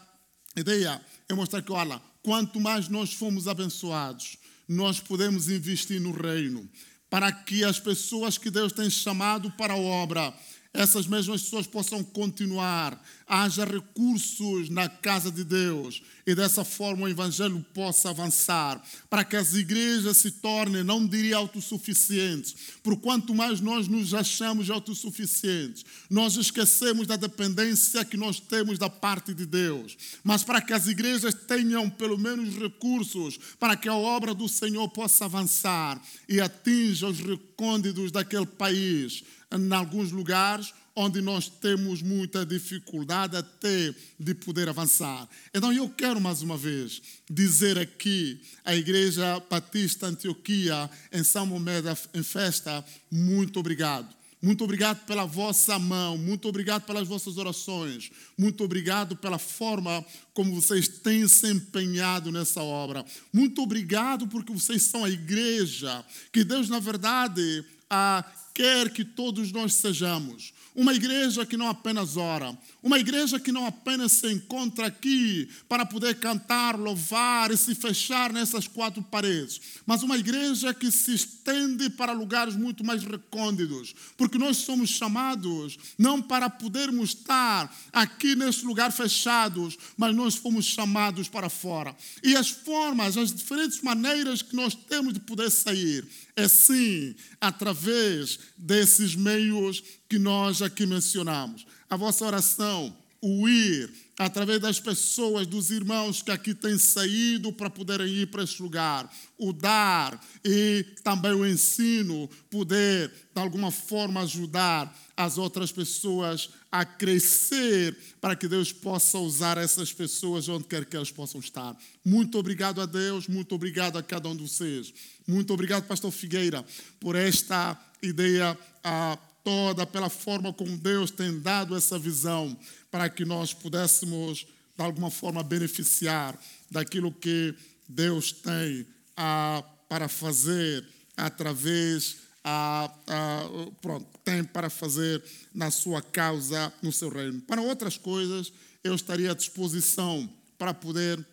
ideia 0.55 1.01
é 1.29 1.33
mostrar 1.33 1.61
que, 1.61 1.71
olha, 1.71 2.01
quanto 2.23 2.59
mais 2.59 2.89
nós 2.89 3.13
fomos 3.13 3.47
abençoados, 3.47 4.37
nós 4.67 4.99
podemos 4.99 5.49
investir 5.49 5.99
no 5.99 6.11
reino, 6.11 6.69
para 7.09 7.31
que 7.31 7.63
as 7.63 7.79
pessoas 7.79 8.37
que 8.37 8.49
Deus 8.49 8.71
tem 8.71 8.89
chamado 8.89 9.51
para 9.51 9.73
a 9.73 9.77
obra, 9.77 10.33
essas 10.73 11.05
mesmas 11.05 11.41
pessoas 11.41 11.67
possam 11.67 12.01
continuar, 12.01 13.01
haja 13.27 13.65
recursos 13.65 14.69
na 14.69 14.87
casa 14.87 15.29
de 15.29 15.43
Deus 15.43 16.01
e 16.25 16.33
dessa 16.33 16.63
forma 16.63 17.03
o 17.03 17.09
Evangelho 17.09 17.65
possa 17.73 18.09
avançar, 18.09 18.81
para 19.09 19.25
que 19.25 19.35
as 19.35 19.53
igrejas 19.53 20.17
se 20.17 20.31
tornem, 20.31 20.83
não 20.83 21.05
diria 21.05 21.37
autossuficientes, 21.37 22.55
por 22.81 22.95
quanto 22.97 23.35
mais 23.35 23.59
nós 23.59 23.87
nos 23.87 24.13
achamos 24.13 24.69
autossuficientes, 24.69 25.83
nós 26.09 26.37
esquecemos 26.37 27.05
da 27.05 27.17
dependência 27.17 28.05
que 28.05 28.15
nós 28.15 28.39
temos 28.39 28.79
da 28.79 28.89
parte 28.89 29.33
de 29.33 29.45
Deus, 29.45 29.97
mas 30.23 30.43
para 30.43 30.61
que 30.61 30.73
as 30.73 30.87
igrejas 30.87 31.33
tenham 31.33 31.89
pelo 31.89 32.17
menos 32.17 32.55
recursos 32.55 33.37
para 33.59 33.75
que 33.75 33.89
a 33.89 33.95
obra 33.95 34.33
do 34.33 34.47
Senhor 34.47 34.87
possa 34.89 35.25
avançar 35.25 36.01
e 36.29 36.39
atinja 36.39 37.07
os 37.07 37.19
recônditos 37.19 38.11
daquele 38.11 38.45
país 38.45 39.23
em 39.51 39.73
alguns 39.73 40.11
lugares 40.11 40.73
onde 40.95 41.21
nós 41.21 41.47
temos 41.47 42.01
muita 42.01 42.45
dificuldade 42.45 43.37
até 43.37 43.93
de 44.19 44.33
poder 44.35 44.67
avançar. 44.69 45.27
Então 45.53 45.71
eu 45.71 45.89
quero 45.89 46.19
mais 46.19 46.41
uma 46.41 46.57
vez 46.57 47.01
dizer 47.29 47.77
aqui 47.77 48.41
à 48.63 48.75
Igreja 48.75 49.41
Batista 49.49 50.07
Antioquia 50.07 50.89
em 51.11 51.23
São 51.23 51.45
Momeda 51.45 51.97
em 52.13 52.23
festa, 52.23 52.83
muito 53.09 53.59
obrigado. 53.59 54.21
Muito 54.41 54.63
obrigado 54.63 55.05
pela 55.05 55.23
vossa 55.23 55.77
mão, 55.77 56.17
muito 56.17 56.49
obrigado 56.49 56.83
pelas 56.83 57.07
vossas 57.07 57.37
orações, 57.37 58.11
muito 58.35 58.63
obrigado 58.63 59.15
pela 59.15 59.37
forma 59.37 60.03
como 60.33 60.59
vocês 60.59 60.87
têm 60.87 61.27
se 61.27 61.47
empenhado 61.51 62.31
nessa 62.31 62.63
obra. 62.63 63.05
Muito 63.31 63.61
obrigado 63.61 64.27
porque 64.27 64.51
vocês 64.51 64.81
são 64.81 65.05
a 65.05 65.09
igreja 65.11 66.03
que 66.33 66.43
Deus, 66.43 66.69
na 66.69 66.79
verdade, 66.79 67.63
a 67.87 68.25
quer 68.61 68.91
que 68.91 69.03
todos 69.03 69.51
nós 69.51 69.73
sejamos. 69.73 70.53
Uma 70.75 70.93
igreja 70.93 71.45
que 71.47 71.57
não 71.57 71.67
apenas 71.67 72.15
ora, 72.15 72.55
uma 72.81 72.99
igreja 72.99 73.39
que 73.39 73.51
não 73.51 73.65
apenas 73.65 74.11
se 74.13 74.31
encontra 74.31 74.85
aqui 74.85 75.49
para 75.67 75.85
poder 75.85 76.15
cantar, 76.19 76.79
louvar 76.79 77.51
e 77.51 77.57
se 77.57 77.73
fechar 77.75 78.31
nessas 78.31 78.67
quatro 78.67 79.01
paredes, 79.01 79.59
mas 79.85 80.01
uma 80.01 80.15
igreja 80.15 80.73
que 80.73 80.89
se 80.91 81.13
estende 81.13 81.89
para 81.89 82.13
lugares 82.13 82.55
muito 82.55 82.85
mais 82.85 83.03
recônditos, 83.03 83.93
porque 84.15 84.37
nós 84.37 84.57
somos 84.57 84.91
chamados 84.91 85.77
não 85.97 86.21
para 86.21 86.49
podermos 86.49 87.09
estar 87.09 87.75
aqui 87.91 88.33
nesse 88.35 88.63
lugar 88.63 88.93
fechados, 88.93 89.77
mas 89.97 90.15
nós 90.15 90.35
fomos 90.35 90.65
chamados 90.65 91.27
para 91.27 91.49
fora. 91.49 91.93
E 92.23 92.33
as 92.35 92.49
formas, 92.49 93.17
as 93.17 93.33
diferentes 93.33 93.81
maneiras 93.81 94.41
que 94.41 94.55
nós 94.55 94.73
temos 94.73 95.13
de 95.13 95.19
poder 95.19 95.49
sair 95.49 96.07
é 96.35 96.47
sim 96.47 97.13
através 97.39 98.39
desses 98.57 99.15
meios 99.15 99.83
que 100.09 100.19
nós 100.19 100.61
aqui 100.61 100.85
mencionamos. 100.85 101.65
A 101.89 101.95
vossa 101.95 102.25
oração, 102.25 102.95
o 103.21 103.47
ir, 103.47 103.91
através 104.17 104.59
das 104.59 104.79
pessoas, 104.79 105.45
dos 105.47 105.69
irmãos 105.69 106.21
que 106.21 106.31
aqui 106.31 106.53
têm 106.53 106.77
saído 106.77 107.53
para 107.53 107.69
poderem 107.69 108.07
ir 108.07 108.27
para 108.27 108.43
esse 108.43 108.61
lugar, 108.61 109.11
o 109.37 109.53
dar 109.53 110.19
e 110.43 110.85
também 111.03 111.33
o 111.33 111.45
ensino, 111.45 112.29
poder 112.49 113.09
de 113.33 113.41
alguma 113.41 113.71
forma 113.71 114.21
ajudar 114.21 114.95
as 115.15 115.37
outras 115.37 115.71
pessoas 115.71 116.49
a 116.71 116.83
crescer 116.83 117.95
para 118.19 118.35
que 118.35 118.47
Deus 118.47 118.71
possa 118.71 119.17
usar 119.19 119.57
essas 119.57 119.93
pessoas 119.93 120.47
onde 120.49 120.65
quer 120.65 120.85
que 120.85 120.95
elas 120.95 121.11
possam 121.11 121.39
estar. 121.39 121.75
Muito 122.03 122.37
obrigado 122.37 122.81
a 122.81 122.85
Deus, 122.85 123.27
muito 123.27 123.53
obrigado 123.53 123.97
a 123.97 124.03
cada 124.03 124.29
um 124.29 124.35
de 124.35 124.43
vocês. 124.43 124.93
Muito 125.31 125.53
obrigado, 125.53 125.87
Pastor 125.87 126.11
Figueira, 126.11 126.65
por 126.99 127.15
esta 127.15 127.79
ideia 128.03 128.57
a, 128.83 129.17
toda, 129.45 129.85
pela 129.85 130.09
forma 130.09 130.51
como 130.51 130.77
Deus 130.77 131.09
tem 131.09 131.39
dado 131.39 131.73
essa 131.73 131.97
visão 131.97 132.57
para 132.91 133.09
que 133.09 133.23
nós 133.23 133.53
pudéssemos, 133.53 134.45
de 134.77 134.83
alguma 134.83 135.09
forma, 135.09 135.41
beneficiar 135.41 136.37
daquilo 136.69 137.13
que 137.13 137.55
Deus 137.87 138.33
tem 138.33 138.85
a, 139.15 139.63
para 139.87 140.09
fazer 140.09 140.85
através 141.15 142.17
a, 142.43 142.91
a, 143.07 143.71
pronto, 143.81 144.05
tem 144.25 144.43
para 144.43 144.69
fazer 144.69 145.23
na 145.55 145.71
sua 145.71 146.01
causa, 146.01 146.73
no 146.81 146.91
seu 146.91 147.07
reino. 147.07 147.39
Para 147.39 147.61
outras 147.61 147.95
coisas, 147.95 148.51
eu 148.83 148.93
estaria 148.93 149.31
à 149.31 149.33
disposição 149.33 150.29
para 150.57 150.73
poder, 150.73 151.25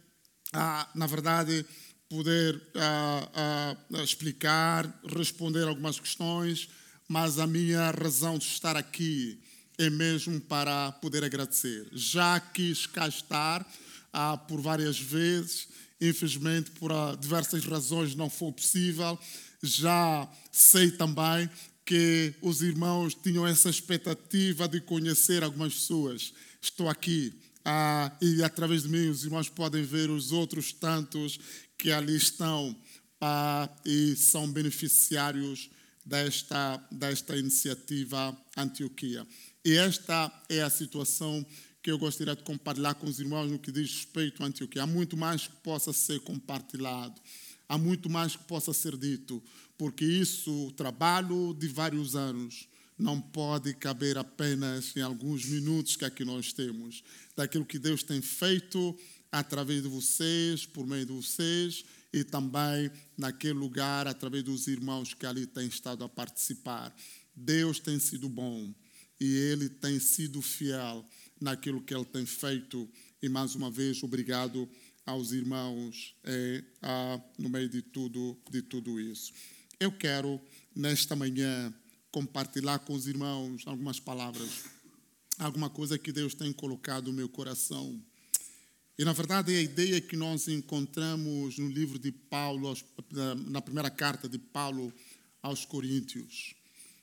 ah, 0.52 0.88
na 0.95 1.09
verdade, 1.09 1.67
poder 2.09 2.61
ah, 2.75 3.77
ah, 3.93 4.03
explicar, 4.03 5.00
responder 5.17 5.69
algumas 5.69 6.00
questões, 6.00 6.69
mas 7.07 7.38
a 7.38 7.47
minha 7.47 7.91
razão 7.91 8.38
de 8.38 8.45
estar 8.45 8.77
aqui 8.77 9.38
é 9.77 9.88
mesmo 9.91 10.41
para 10.41 10.93
poder 10.93 11.23
agradecer. 11.23 11.87
Já 11.93 12.41
quis 12.41 12.87
cá 12.87 13.07
estar 13.07 13.67
ah, 14.12 14.37
por 14.37 14.61
várias 14.61 14.99
vezes, 14.99 15.69
infelizmente 16.00 16.71
por 16.73 16.91
diversas 17.19 17.65
razões 17.65 18.15
não 18.15 18.31
foi 18.31 18.53
possível. 18.53 19.19
Já 19.62 20.29
sei 20.50 20.91
também 20.91 21.49
que 21.85 22.35
os 22.43 22.61
irmãos 22.62 23.15
tinham 23.15 23.47
essa 23.47 23.71
expectativa 23.71 24.69
de 24.69 24.81
conhecer 24.81 25.43
algumas 25.43 25.75
pessoas. 25.75 26.33
Estou 26.61 26.88
aqui 26.88 27.33
ah, 27.65 28.11
e 28.21 28.43
através 28.43 28.83
de 28.83 28.88
mim 28.88 29.09
os 29.09 29.25
irmãos 29.25 29.49
podem 29.49 29.83
ver 29.83 30.11
os 30.11 30.33
outros 30.33 30.73
tantos 30.73 31.38
que 31.78 31.92
ali 31.92 32.16
estão 32.16 32.76
e 33.85 34.16
são 34.16 34.50
beneficiários 34.50 35.70
desta, 36.04 36.76
desta 36.90 37.37
iniciativa 37.37 38.37
Antioquia. 38.56 39.26
E 39.64 39.76
esta 39.76 40.32
é 40.49 40.62
a 40.62 40.70
situação 40.70 41.44
que 41.82 41.90
eu 41.90 41.99
gostaria 41.99 42.35
de 42.35 42.42
compartilhar 42.42 42.94
com 42.94 43.06
os 43.06 43.20
irmãos 43.20 43.50
no 43.50 43.58
que 43.58 43.70
diz 43.70 43.90
respeito 43.92 44.42
à 44.42 44.47
Antioquia. 44.47 44.82
Há 44.82 44.87
muito 44.87 45.16
mais 45.16 45.47
que 45.47 45.56
possa 45.56 45.92
ser 45.92 46.20
compartilhado, 46.20 47.20
há 47.68 47.78
muito 47.78 48.11
mais 48.11 48.35
que 48.35 48.44
possa 48.44 48.73
ser 48.73 48.97
dito, 48.97 49.42
porque 49.76 50.04
isso, 50.04 50.73
trabalho 50.73 51.54
de 51.54 51.68
vários 51.68 52.16
anos, 52.16 52.68
não 52.99 53.20
pode 53.20 53.73
caber 53.75 54.18
apenas 54.18 54.97
em 54.97 55.00
alguns 55.00 55.44
minutos 55.44 55.94
que 55.94 56.04
aqui 56.04 56.25
nós 56.25 56.52
temos, 56.52 57.04
daquilo 57.37 57.64
que 57.64 57.78
Deus 57.78 58.02
tem 58.02 58.20
feito 58.20 58.99
através 59.30 59.82
de 59.82 59.88
vocês, 59.88 60.66
por 60.66 60.87
meio 60.87 61.06
de 61.06 61.12
vocês, 61.12 61.85
e 62.12 62.25
também 62.25 62.90
naquele 63.16 63.54
lugar, 63.54 64.06
através 64.06 64.42
dos 64.42 64.66
irmãos 64.66 65.14
que 65.14 65.26
ali 65.26 65.47
têm 65.47 65.66
estado 65.68 66.04
a 66.04 66.08
participar. 66.08 66.94
Deus 67.35 67.78
tem 67.78 67.99
sido 67.99 68.28
bom 68.28 68.75
e 69.20 69.26
Ele 69.26 69.68
tem 69.68 69.99
sido 69.99 70.40
fiel 70.40 71.04
naquilo 71.40 71.82
que 71.82 71.94
Ele 71.94 72.04
tem 72.04 72.25
feito. 72.25 72.88
E 73.23 73.28
mais 73.28 73.54
uma 73.54 73.70
vez, 73.70 74.02
obrigado 74.02 74.68
aos 75.04 75.32
irmãos 75.32 76.14
é, 76.25 76.64
a, 76.82 77.20
no 77.38 77.49
meio 77.49 77.68
de 77.68 77.82
tudo, 77.82 78.38
de 78.50 78.62
tudo 78.62 79.00
isso. 79.00 79.32
Eu 79.78 79.92
quero, 79.92 80.40
nesta 80.75 81.14
manhã, 81.14 81.73
compartilhar 82.11 82.78
com 82.80 82.94
os 82.94 83.06
irmãos 83.06 83.62
algumas 83.66 84.00
palavras, 84.00 84.64
alguma 85.38 85.70
coisa 85.70 85.99
que 85.99 86.12
Deus 86.12 86.35
tem 86.35 86.52
colocado 86.52 87.06
no 87.06 87.12
meu 87.12 87.28
coração 87.28 88.02
e 88.99 89.05
na 89.05 89.12
verdade 89.12 89.55
a 89.55 89.62
ideia 89.62 90.00
que 90.00 90.17
nós 90.17 90.49
encontramos 90.49 91.57
no 91.57 91.69
livro 91.69 92.00
de 92.00 92.11
Paulo, 92.11 92.76
na 93.47 93.62
primeira 93.62 93.88
carta 93.88 94.28
de 94.28 94.38
Paulo 94.38 94.93
aos 95.40 95.64
Coríntios. 95.64 96.55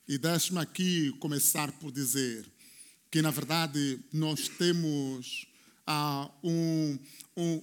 E 0.06 0.18
deixe-me 0.18 0.58
aqui 0.58 1.10
começar 1.18 1.72
por 1.72 1.90
dizer 1.90 2.46
que 3.10 3.22
na 3.22 3.30
verdade 3.30 3.98
nós 4.12 4.46
temos 4.46 5.46
ah, 5.86 6.30
um, 6.44 6.98
um, 7.34 7.60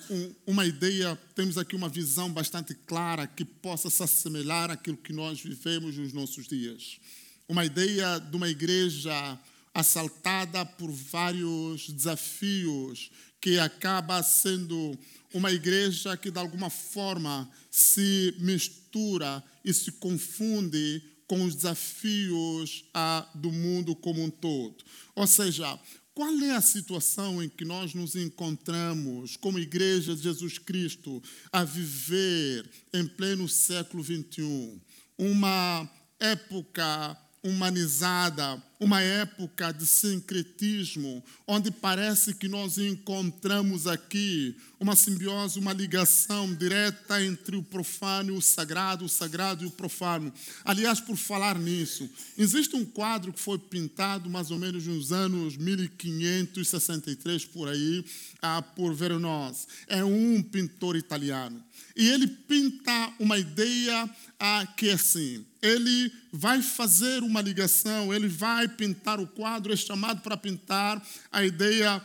uma 0.47 0.65
ideia, 0.65 1.15
temos 1.35 1.57
aqui 1.57 1.75
uma 1.75 1.87
visão 1.87 2.33
bastante 2.33 2.73
clara 2.73 3.27
que 3.27 3.45
possa 3.45 3.87
se 3.87 4.01
assemelhar 4.01 4.71
àquilo 4.71 4.97
que 4.97 5.13
nós 5.13 5.41
vivemos 5.41 5.95
nos 5.95 6.11
nossos 6.11 6.47
dias. 6.47 6.99
Uma 7.47 7.65
ideia 7.65 8.17
de 8.17 8.35
uma 8.35 8.49
igreja 8.49 9.39
assaltada 9.73 10.65
por 10.65 10.91
vários 10.91 11.89
desafios 11.89 13.11
que 13.43 13.59
acaba 13.59 14.23
sendo 14.23 14.97
uma 15.33 15.51
igreja 15.51 16.15
que 16.15 16.31
de 16.31 16.39
alguma 16.39 16.69
forma 16.69 17.51
se 17.69 18.33
mistura 18.39 19.43
e 19.65 19.73
se 19.73 19.91
confunde 19.91 21.03
com 21.27 21.43
os 21.43 21.53
desafios 21.53 22.85
ah, 22.93 23.29
do 23.35 23.51
mundo 23.51 23.97
como 23.97 24.23
um 24.23 24.29
todo. 24.29 24.77
Ou 25.13 25.27
seja, 25.27 25.77
qual 26.13 26.33
é 26.39 26.51
a 26.51 26.61
situação 26.61 27.43
em 27.43 27.49
que 27.49 27.65
nós 27.65 27.93
nos 27.93 28.15
encontramos 28.15 29.35
como 29.35 29.59
Igreja 29.59 30.15
de 30.15 30.23
Jesus 30.23 30.57
Cristo 30.57 31.21
a 31.51 31.65
viver 31.65 32.65
em 32.93 33.05
pleno 33.05 33.49
século 33.49 34.01
XXI? 34.01 34.79
Uma 35.17 35.91
época 36.17 37.17
humanizada, 37.43 38.63
uma 38.83 39.01
época 39.01 39.71
de 39.71 39.85
sincretismo, 39.85 41.23
onde 41.47 41.71
parece 41.71 42.33
que 42.33 42.49
nós 42.49 42.77
encontramos 42.77 43.87
aqui 43.87 44.55
uma 44.79 44.95
simbiose, 44.97 45.59
uma 45.59 45.71
ligação 45.71 46.53
direta 46.53 47.23
entre 47.23 47.55
o 47.55 47.63
profano 47.63 48.33
e 48.33 48.37
o 48.37 48.41
sagrado, 48.41 49.05
o 49.05 49.09
sagrado 49.09 49.63
e 49.63 49.67
o 49.67 49.71
profano. 49.71 50.33
Aliás, 50.65 50.99
por 50.99 51.15
falar 51.15 51.57
nisso, 51.57 52.09
existe 52.37 52.75
um 52.75 52.83
quadro 52.83 53.31
que 53.31 53.39
foi 53.39 53.57
pintado 53.57 54.29
mais 54.29 54.51
ou 54.51 54.59
menos 54.59 54.85
nos 54.85 55.13
anos 55.13 55.55
1563 55.55 57.45
por 57.45 57.69
aí, 57.69 58.03
ah, 58.41 58.61
por 58.61 58.93
Veronese. 58.93 59.65
É 59.87 60.03
um 60.03 60.43
pintor 60.43 60.97
italiano. 60.97 61.63
E 61.95 62.09
ele 62.09 62.27
pinta 62.27 63.13
uma 63.19 63.37
ideia 63.37 64.09
ah, 64.39 64.67
que 64.75 64.89
é 64.89 64.93
assim: 64.93 65.45
ele 65.61 66.11
vai 66.31 66.61
fazer 66.61 67.23
uma 67.23 67.41
ligação, 67.41 68.13
ele 68.13 68.27
vai 68.27 68.67
pintar 68.73 69.19
o 69.19 69.27
quadro, 69.27 69.71
é 69.71 69.75
chamado 69.75 70.21
para 70.21 70.37
pintar 70.37 71.01
a 71.31 71.43
ideia 71.45 72.01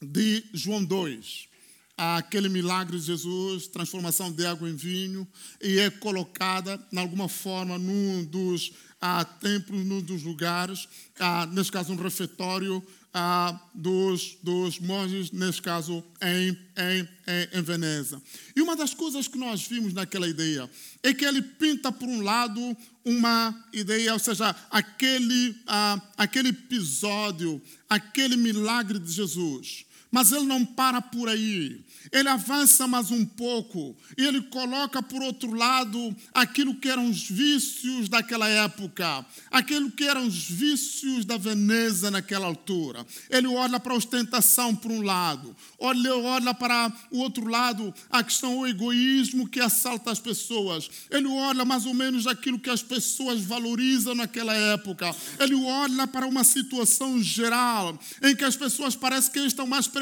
de 0.00 0.44
João 0.52 0.84
2. 0.84 1.48
Aquele 1.96 2.48
milagre 2.48 2.98
de 2.98 3.06
Jesus, 3.06 3.68
transformação 3.68 4.32
de 4.32 4.44
água 4.44 4.68
em 4.68 4.74
vinho, 4.74 5.28
e 5.62 5.78
é 5.78 5.90
colocada, 5.90 6.76
de 6.90 6.98
alguma 6.98 7.28
forma, 7.28 7.78
num 7.78 8.24
dos 8.24 8.72
ah, 9.00 9.24
templos, 9.24 9.84
num 9.84 10.00
dos 10.00 10.22
lugares, 10.22 10.88
ah, 11.18 11.46
nesse 11.46 11.70
caso, 11.70 11.92
um 11.92 11.96
refeitório 11.96 12.82
ah, 13.14 13.60
dos, 13.74 14.38
dos 14.42 14.78
monges, 14.78 15.30
nesse 15.30 15.60
caso 15.60 16.02
em, 16.22 16.56
em, 16.76 17.08
em, 17.52 17.62
Veneza. 17.62 18.22
E 18.56 18.62
uma 18.62 18.74
das 18.74 18.94
coisas 18.94 19.28
que 19.28 19.36
nós 19.36 19.66
vimos 19.66 19.92
naquela 19.92 20.28
ideia 20.28 20.68
é 21.02 21.12
que 21.12 21.24
ele 21.24 21.42
pinta, 21.42 21.92
por 21.92 22.08
um 22.08 22.22
lado, 22.22 22.76
uma 23.04 23.68
ideia, 23.72 24.14
ou 24.14 24.18
seja, 24.18 24.54
aquele, 24.70 25.54
ah, 25.66 26.00
aquele 26.16 26.48
episódio, 26.48 27.60
aquele 27.88 28.36
milagre 28.36 28.98
de 28.98 29.12
Jesus. 29.12 29.84
Mas 30.12 30.30
ele 30.30 30.44
não 30.44 30.64
para 30.64 31.00
por 31.00 31.28
aí 31.28 31.82
ele 32.10 32.28
avança 32.28 32.86
mais 32.86 33.10
um 33.10 33.24
pouco 33.24 33.96
e 34.16 34.24
ele 34.24 34.40
coloca 34.42 35.02
por 35.02 35.22
outro 35.22 35.52
lado 35.54 36.14
aquilo 36.32 36.74
que 36.74 36.88
eram 36.88 37.08
os 37.08 37.28
vícios 37.28 38.08
daquela 38.08 38.48
época, 38.48 39.24
aquilo 39.50 39.90
que 39.90 40.04
eram 40.04 40.26
os 40.26 40.44
vícios 40.48 41.24
da 41.24 41.36
Veneza 41.36 42.10
naquela 42.10 42.46
altura. 42.46 43.06
Ele 43.30 43.46
olha 43.46 43.78
para 43.78 43.92
a 43.92 43.96
ostentação 43.96 44.74
por 44.74 44.90
um 44.90 45.02
lado, 45.02 45.54
olha, 45.78 46.14
olha 46.16 46.54
para 46.54 46.92
o 47.10 47.18
outro 47.18 47.48
lado 47.48 47.94
a 48.10 48.22
questão 48.22 48.58
do 48.58 48.66
egoísmo 48.66 49.48
que 49.48 49.60
assalta 49.60 50.10
as 50.10 50.18
pessoas. 50.18 50.90
Ele 51.10 51.28
olha 51.28 51.64
mais 51.64 51.86
ou 51.86 51.94
menos 51.94 52.26
aquilo 52.26 52.58
que 52.58 52.70
as 52.70 52.82
pessoas 52.82 53.40
valorizam 53.40 54.14
naquela 54.14 54.54
época. 54.54 55.14
Ele 55.38 55.54
olha 55.54 56.06
para 56.06 56.26
uma 56.26 56.44
situação 56.44 57.22
geral 57.22 57.98
em 58.22 58.34
que 58.34 58.44
as 58.44 58.56
pessoas 58.56 58.94
parecem 58.96 59.32
que 59.32 59.38
estão 59.40 59.66
mais 59.66 59.86
preocupadas 59.86 60.01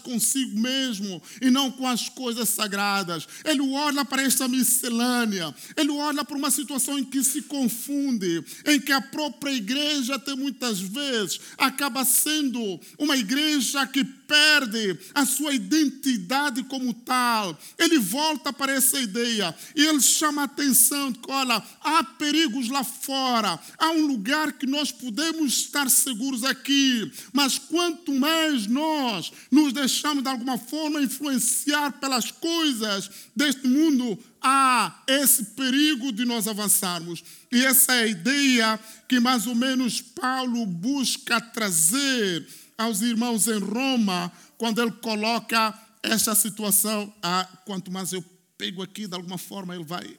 consigo 0.00 0.58
mesmo 0.58 1.22
e 1.40 1.50
não 1.50 1.70
com 1.70 1.86
as 1.86 2.08
coisas 2.08 2.48
sagradas. 2.48 3.26
Ele 3.44 3.60
olha 3.74 4.04
para 4.04 4.22
esta 4.22 4.48
miscelânea, 4.48 5.54
ele 5.76 5.90
olha 5.90 6.24
para 6.24 6.36
uma 6.36 6.50
situação 6.50 6.98
em 6.98 7.04
que 7.04 7.22
se 7.22 7.42
confunde, 7.42 8.44
em 8.66 8.80
que 8.80 8.92
a 8.92 9.00
própria 9.00 9.52
igreja, 9.52 10.14
até 10.16 10.34
muitas 10.34 10.80
vezes, 10.80 11.40
acaba 11.56 12.04
sendo 12.04 12.80
uma 12.98 13.16
igreja 13.16 13.86
que 13.86 14.04
perde 14.04 14.98
a 15.14 15.24
sua 15.24 15.54
identidade 15.54 16.62
como 16.64 16.92
tal. 16.92 17.58
Ele 17.78 17.98
volta 17.98 18.52
para 18.52 18.72
essa 18.72 19.00
ideia 19.00 19.54
e 19.74 19.84
ele 19.86 20.00
chama 20.00 20.42
a 20.42 20.44
atenção: 20.44 21.12
que, 21.12 21.30
olha, 21.30 21.62
há 21.80 22.04
perigos 22.04 22.68
lá 22.68 22.84
fora, 22.84 23.58
há 23.78 23.90
um 23.90 24.06
lugar 24.06 24.52
que 24.52 24.66
nós 24.66 24.92
podemos 24.92 25.54
estar 25.54 25.88
seguros 25.88 26.44
aqui, 26.44 27.10
mas 27.32 27.58
quanto 27.58 28.12
mais 28.14 28.66
nós 28.66 29.17
nos 29.50 29.72
deixamos 29.72 30.22
de 30.22 30.28
alguma 30.28 30.58
forma 30.58 31.00
influenciar 31.00 31.92
pelas 32.00 32.30
coisas 32.30 33.10
deste 33.34 33.66
mundo, 33.66 34.18
há 34.40 35.02
esse 35.06 35.44
perigo 35.44 36.12
de 36.12 36.24
nós 36.24 36.46
avançarmos. 36.46 37.22
E 37.50 37.64
essa 37.64 37.94
é 37.94 38.04
a 38.04 38.06
ideia 38.06 38.80
que 39.08 39.20
mais 39.20 39.46
ou 39.46 39.54
menos 39.54 40.00
Paulo 40.00 40.64
busca 40.66 41.40
trazer 41.40 42.46
aos 42.76 43.02
irmãos 43.02 43.48
em 43.48 43.58
Roma, 43.58 44.32
quando 44.56 44.80
ele 44.80 44.92
coloca 44.92 45.76
essa 46.02 46.34
situação, 46.34 47.12
ah, 47.22 47.44
quanto 47.64 47.90
mais 47.90 48.12
eu 48.12 48.24
pego 48.56 48.82
aqui, 48.82 49.06
de 49.06 49.14
alguma 49.14 49.38
forma 49.38 49.74
ele 49.74 49.84
vai. 49.84 50.18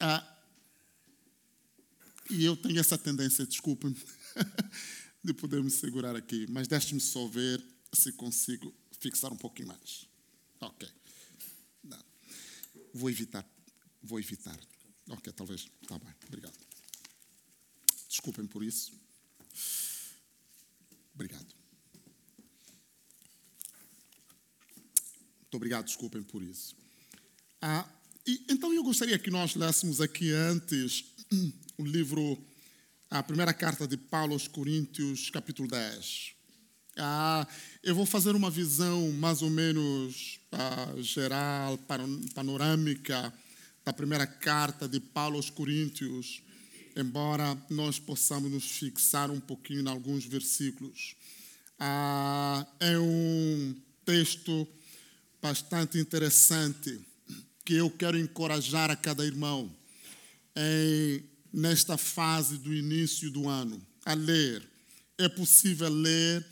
Ah, 0.00 0.24
e 2.30 2.44
eu 2.44 2.56
tenho 2.56 2.78
essa 2.78 2.98
tendência, 2.98 3.46
desculpem, 3.46 3.94
de 5.24 5.32
poder 5.32 5.62
me 5.62 5.70
segurar 5.70 6.14
aqui, 6.14 6.46
mas 6.50 6.68
deixe-me 6.68 7.00
só 7.00 7.26
ver 7.26 7.62
se 7.92 8.12
consigo 8.12 8.74
fixar 9.00 9.32
um 9.32 9.36
pouquinho 9.36 9.68
mais. 9.68 10.06
Ok. 10.60 10.88
Não. 11.84 12.04
Vou 12.94 13.10
evitar. 13.10 13.48
Vou 14.02 14.18
evitar. 14.18 14.58
Ok, 15.08 15.32
talvez. 15.32 15.68
Está 15.82 15.98
bem, 15.98 16.14
obrigado. 16.26 16.58
Desculpem 18.08 18.46
por 18.46 18.62
isso. 18.62 18.92
Obrigado. 21.14 21.58
Muito 25.40 25.56
obrigado, 25.56 25.86
desculpem 25.86 26.22
por 26.22 26.42
isso. 26.42 26.76
Ah, 27.60 27.88
e, 28.26 28.44
então 28.50 28.72
eu 28.72 28.82
gostaria 28.82 29.18
que 29.18 29.30
nós 29.30 29.54
lêssemos 29.54 30.00
aqui 30.00 30.30
antes 30.30 31.14
o 31.78 31.84
livro, 31.84 32.38
a 33.10 33.22
primeira 33.22 33.54
carta 33.54 33.88
de 33.88 33.96
Paulo 33.96 34.34
aos 34.34 34.46
Coríntios, 34.46 35.30
capítulo 35.30 35.66
10. 35.66 36.37
Ah, 37.00 37.46
eu 37.82 37.94
vou 37.94 38.04
fazer 38.04 38.34
uma 38.34 38.50
visão 38.50 39.12
mais 39.12 39.40
ou 39.40 39.50
menos 39.50 40.40
ah, 40.50 40.94
geral, 40.96 41.78
panorâmica, 42.34 43.32
da 43.84 43.92
primeira 43.92 44.26
carta 44.26 44.88
de 44.88 44.98
Paulo 44.98 45.36
aos 45.36 45.48
Coríntios, 45.48 46.42
embora 46.96 47.56
nós 47.70 48.00
possamos 48.00 48.50
nos 48.50 48.64
fixar 48.64 49.30
um 49.30 49.38
pouquinho 49.38 49.82
em 49.82 49.88
alguns 49.88 50.24
versículos. 50.24 51.14
Ah, 51.78 52.66
é 52.80 52.98
um 52.98 53.76
texto 54.04 54.66
bastante 55.40 55.98
interessante 55.98 57.00
que 57.64 57.74
eu 57.74 57.88
quero 57.90 58.18
encorajar 58.18 58.90
a 58.90 58.96
cada 58.96 59.24
irmão 59.24 59.70
em, 60.56 61.22
nesta 61.52 61.96
fase 61.96 62.58
do 62.58 62.74
início 62.74 63.30
do 63.30 63.48
ano 63.48 63.80
a 64.04 64.14
ler. 64.14 64.68
É 65.16 65.28
possível 65.28 65.88
ler 65.88 66.44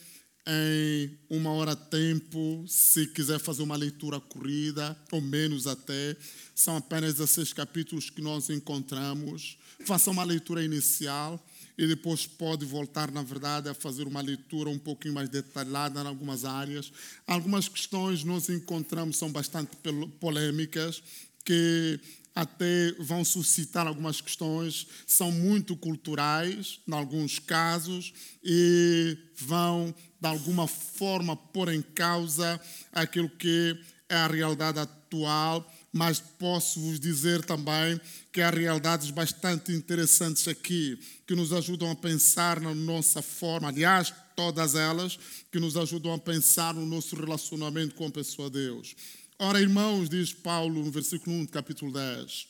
em 0.46 1.10
uma 1.28 1.50
hora 1.50 1.74
tempo, 1.74 2.64
se 2.68 3.06
quiser 3.08 3.40
fazer 3.40 3.62
uma 3.62 3.76
leitura 3.76 4.20
corrida, 4.20 4.96
ou 5.10 5.20
menos 5.20 5.66
até. 5.66 6.16
São 6.54 6.76
apenas 6.76 7.14
16 7.14 7.52
capítulos 7.52 8.10
que 8.10 8.22
nós 8.22 8.48
encontramos. 8.48 9.58
Faça 9.84 10.10
uma 10.10 10.22
leitura 10.22 10.64
inicial 10.64 11.44
e 11.76 11.86
depois 11.86 12.26
pode 12.26 12.64
voltar, 12.64 13.10
na 13.10 13.22
verdade, 13.22 13.68
a 13.68 13.74
fazer 13.74 14.06
uma 14.06 14.20
leitura 14.20 14.70
um 14.70 14.78
pouquinho 14.78 15.14
mais 15.14 15.28
detalhada 15.28 16.00
em 16.00 16.06
algumas 16.06 16.44
áreas. 16.44 16.92
Algumas 17.26 17.68
questões 17.68 18.24
nós 18.24 18.48
encontramos 18.48 19.16
são 19.16 19.30
bastante 19.30 19.76
polêmicas, 20.20 21.02
que 21.44 22.00
até 22.36 22.92
vão 22.98 23.24
suscitar 23.24 23.86
algumas 23.86 24.20
questões, 24.20 24.86
são 25.06 25.32
muito 25.32 25.74
culturais, 25.74 26.78
em 26.86 26.92
alguns 26.92 27.38
casos, 27.38 28.12
e 28.44 29.16
vão, 29.38 29.94
de 30.20 30.28
alguma 30.28 30.68
forma, 30.68 31.34
pôr 31.34 31.72
em 31.72 31.80
causa 31.80 32.60
aquilo 32.92 33.30
que 33.30 33.74
é 34.08 34.14
a 34.14 34.26
realidade 34.28 34.78
atual 34.78 35.66
mas 35.96 36.20
posso 36.20 36.78
vos 36.78 37.00
dizer 37.00 37.42
também 37.42 37.98
que 38.30 38.42
há 38.42 38.50
realidades 38.50 39.10
bastante 39.10 39.72
interessantes 39.72 40.46
aqui, 40.46 40.98
que 41.26 41.34
nos 41.34 41.54
ajudam 41.54 41.90
a 41.90 41.94
pensar 41.94 42.60
na 42.60 42.74
nossa 42.74 43.22
forma, 43.22 43.68
aliás, 43.68 44.12
todas 44.36 44.74
elas, 44.74 45.18
que 45.50 45.58
nos 45.58 45.74
ajudam 45.74 46.12
a 46.12 46.18
pensar 46.18 46.74
no 46.74 46.84
nosso 46.84 47.16
relacionamento 47.16 47.94
com 47.94 48.06
a 48.06 48.10
pessoa 48.10 48.50
de 48.50 48.58
Deus. 48.66 48.94
Ora, 49.38 49.60
irmãos, 49.60 50.08
diz 50.08 50.32
Paulo 50.32 50.82
no 50.82 50.90
versículo 50.90 51.36
1 51.36 51.44
do 51.44 51.50
capítulo 51.50 51.92
10, 51.92 52.48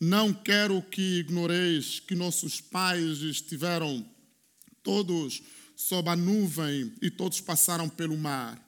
não 0.00 0.34
quero 0.34 0.82
que 0.82 1.20
ignoreis 1.20 2.00
que 2.00 2.16
nossos 2.16 2.60
pais 2.60 3.18
estiveram 3.18 4.04
todos 4.82 5.40
sob 5.76 6.10
a 6.10 6.16
nuvem 6.16 6.92
e 7.00 7.08
todos 7.08 7.40
passaram 7.40 7.88
pelo 7.88 8.18
mar, 8.18 8.60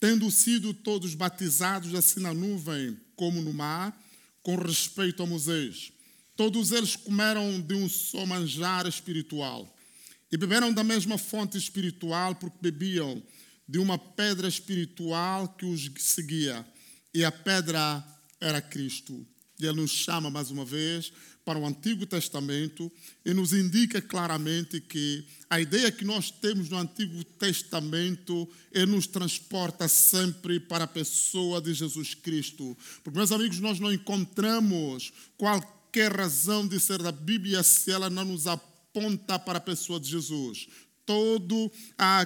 tendo 0.00 0.28
sido 0.32 0.74
todos 0.74 1.14
batizados 1.14 1.94
assim 1.94 2.18
na 2.18 2.34
nuvem 2.34 2.98
como 3.14 3.40
no 3.40 3.52
mar, 3.52 3.96
com 4.42 4.56
respeito 4.56 5.22
a 5.22 5.26
Moisés. 5.26 5.92
Todos 6.34 6.72
eles 6.72 6.96
comeram 6.96 7.60
de 7.60 7.74
um 7.74 7.88
só 7.88 8.26
manjar 8.26 8.88
espiritual 8.88 9.72
e 10.32 10.36
beberam 10.36 10.72
da 10.72 10.82
mesma 10.82 11.16
fonte 11.16 11.56
espiritual, 11.56 12.34
porque 12.34 12.58
bebiam 12.60 13.22
de 13.68 13.78
uma 13.78 13.96
pedra 13.96 14.48
espiritual 14.48 15.46
que 15.50 15.64
os 15.64 15.88
seguia, 15.98 16.66
e 17.12 17.24
a 17.24 17.32
pedra 17.32 18.04
era 18.40 18.60
Cristo. 18.60 19.26
E 19.58 19.66
ele 19.66 19.80
nos 19.82 19.90
chama 19.90 20.30
mais 20.30 20.50
uma 20.50 20.64
vez 20.64 21.12
para 21.44 21.58
o 21.58 21.66
Antigo 21.66 22.06
Testamento 22.06 22.90
e 23.24 23.34
nos 23.34 23.52
indica 23.52 24.00
claramente 24.00 24.80
que 24.80 25.26
a 25.48 25.60
ideia 25.60 25.90
que 25.90 26.04
nós 26.04 26.30
temos 26.30 26.68
no 26.68 26.78
Antigo 26.78 27.22
Testamento 27.24 28.48
é 28.72 28.86
nos 28.86 29.06
transporta 29.06 29.88
sempre 29.88 30.60
para 30.60 30.84
a 30.84 30.88
pessoa 30.88 31.60
de 31.60 31.74
Jesus 31.74 32.14
Cristo. 32.14 32.76
Porque, 33.02 33.18
meus 33.18 33.32
amigos, 33.32 33.58
nós 33.58 33.80
não 33.80 33.92
encontramos 33.92 35.12
qualquer 35.36 36.12
razão 36.12 36.66
de 36.66 36.78
ser 36.78 37.02
da 37.02 37.12
Bíblia 37.12 37.62
se 37.62 37.90
ela 37.90 38.08
não 38.08 38.24
nos 38.24 38.46
aponta 38.46 39.38
para 39.38 39.58
a 39.58 39.62
pessoa 39.62 39.98
de 39.98 40.08
Jesus. 40.08 40.68
Todo 41.04 41.70
a 41.98 42.24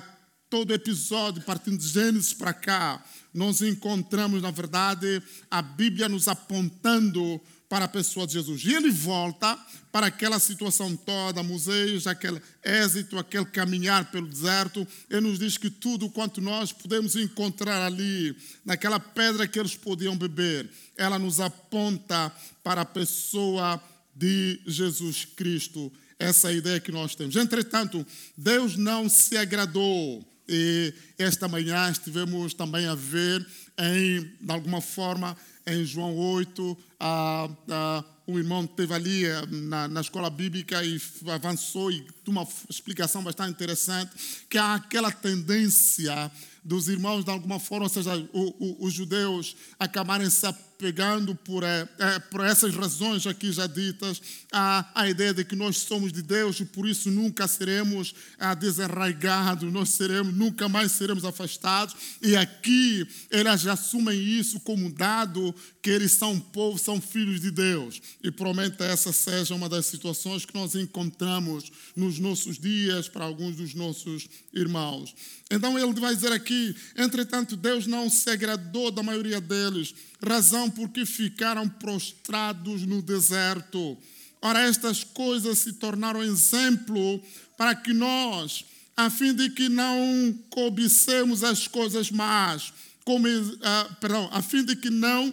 todo 0.54 0.72
episódio, 0.72 1.42
partindo 1.42 1.78
de 1.78 1.88
Gênesis 1.88 2.32
para 2.32 2.52
cá, 2.52 3.04
nós 3.34 3.60
encontramos, 3.60 4.40
na 4.40 4.52
verdade, 4.52 5.20
a 5.50 5.60
Bíblia 5.60 6.08
nos 6.08 6.28
apontando 6.28 7.40
para 7.68 7.86
a 7.86 7.88
pessoa 7.88 8.24
de 8.24 8.34
Jesus. 8.34 8.64
E 8.64 8.72
ele 8.72 8.88
volta 8.88 9.58
para 9.90 10.06
aquela 10.06 10.38
situação 10.38 10.94
toda, 10.94 11.42
Moisés, 11.42 12.06
aquele 12.06 12.40
êxito, 12.62 13.18
aquele 13.18 13.46
caminhar 13.46 14.12
pelo 14.12 14.28
deserto. 14.28 14.86
Ele 15.10 15.22
nos 15.22 15.40
diz 15.40 15.58
que 15.58 15.68
tudo 15.68 16.08
quanto 16.08 16.40
nós 16.40 16.70
podemos 16.70 17.16
encontrar 17.16 17.84
ali, 17.84 18.36
naquela 18.64 19.00
pedra 19.00 19.48
que 19.48 19.58
eles 19.58 19.74
podiam 19.74 20.16
beber, 20.16 20.70
ela 20.96 21.18
nos 21.18 21.40
aponta 21.40 22.32
para 22.62 22.82
a 22.82 22.86
pessoa 22.86 23.82
de 24.14 24.60
Jesus 24.68 25.24
Cristo. 25.24 25.92
Essa 26.16 26.46
é 26.46 26.50
a 26.52 26.54
ideia 26.54 26.78
que 26.78 26.92
nós 26.92 27.16
temos. 27.16 27.34
Entretanto, 27.34 28.06
Deus 28.36 28.76
não 28.76 29.08
se 29.08 29.36
agradou. 29.36 30.24
E 30.48 30.92
esta 31.18 31.48
manhã 31.48 31.90
estivemos 31.90 32.54
também 32.54 32.86
a 32.86 32.94
ver, 32.94 33.46
em, 33.78 34.20
de 34.40 34.52
alguma 34.52 34.80
forma, 34.80 35.36
em 35.66 35.84
João 35.84 36.16
8, 36.16 36.78
ah, 37.00 37.48
ah, 37.70 38.04
um 38.26 38.38
irmão 38.38 38.64
esteve 38.64 38.94
ali 38.94 39.24
eh, 39.24 39.46
na, 39.46 39.88
na, 39.88 40.00
escola 40.00 40.30
bíblica 40.30 40.82
e 40.82 41.00
avançou 41.32 41.90
e 41.90 42.00
de 42.00 42.30
uma 42.30 42.46
explicação 42.68 43.22
bastante 43.22 43.52
interessante, 43.52 44.12
que 44.48 44.56
há 44.56 44.74
aquela 44.74 45.10
tendência 45.10 46.30
dos 46.64 46.88
irmãos, 46.88 47.24
de 47.24 47.30
alguma 47.30 47.60
forma, 47.60 47.84
ou 47.84 47.90
seja, 47.90 48.16
o, 48.32 48.54
o, 48.58 48.86
os 48.86 48.94
judeus 48.94 49.54
acabarem 49.78 50.30
se 50.30 50.46
pegando 50.78 51.34
por, 51.34 51.62
é, 51.62 51.88
é, 51.98 52.18
por 52.18 52.44
essas 52.44 52.74
razões 52.74 53.26
aqui 53.26 53.52
já 53.52 53.66
ditas, 53.66 54.20
a, 54.52 54.86
a 54.94 55.08
ideia 55.08 55.32
de 55.32 55.44
que 55.44 55.56
nós 55.56 55.78
somos 55.78 56.12
de 56.12 56.20
Deus 56.20 56.60
e 56.60 56.64
por 56.64 56.86
isso 56.88 57.10
nunca 57.10 57.46
seremos 57.46 58.14
ah, 58.38 58.54
desarraigados, 58.54 59.72
nós 59.72 59.90
seremos, 59.90 60.34
nunca 60.34 60.68
mais 60.68 60.92
seremos 60.92 61.24
afastados. 61.24 61.94
E 62.20 62.36
aqui 62.36 63.06
eles 63.30 63.66
assumem 63.66 64.20
isso 64.20 64.60
como 64.60 64.92
dado 64.92 65.54
que 65.80 65.90
eles 65.90 66.12
são 66.12 66.38
povo, 66.38 66.78
são 66.78 67.00
filhos 67.00 67.40
de 67.40 67.50
Deus. 67.50 68.00
E 68.22 68.30
provavelmente 68.30 68.82
essa 68.82 69.12
seja 69.12 69.54
uma 69.54 69.68
das 69.68 69.86
situações 69.86 70.44
que 70.44 70.54
nós 70.54 70.74
encontramos 70.74 71.70
nos 71.94 72.18
nossos 72.18 72.58
dias 72.58 73.08
para 73.08 73.24
alguns 73.24 73.56
dos 73.56 73.74
nossos 73.74 74.28
irmãos. 74.52 75.14
Então 75.50 75.78
ele 75.78 76.00
vai 76.00 76.14
dizer 76.14 76.32
aqui: 76.32 76.53
entretanto, 76.96 77.56
Deus 77.56 77.86
não 77.86 78.08
se 78.10 78.30
agradou 78.30 78.90
da 78.90 79.02
maioria 79.02 79.40
deles 79.40 79.94
razão 80.24 80.70
porque 80.70 81.04
ficaram 81.04 81.68
prostrados 81.68 82.82
no 82.82 83.02
deserto. 83.02 83.96
Ora, 84.40 84.60
estas 84.60 85.02
coisas 85.02 85.58
se 85.58 85.74
tornaram 85.74 86.22
exemplo 86.22 87.22
para 87.56 87.74
que 87.74 87.92
nós, 87.92 88.64
a 88.96 89.08
fim 89.08 89.32
de 89.32 89.50
que 89.50 89.68
não 89.68 90.38
cobicemos 90.50 91.42
as 91.42 91.66
coisas 91.66 92.10
más, 92.10 92.72
como, 93.04 93.26
uh, 93.26 93.94
perdão, 94.00 94.28
a 94.32 94.42
fim 94.42 94.64
de 94.64 94.76
que 94.76 94.90
não 94.90 95.32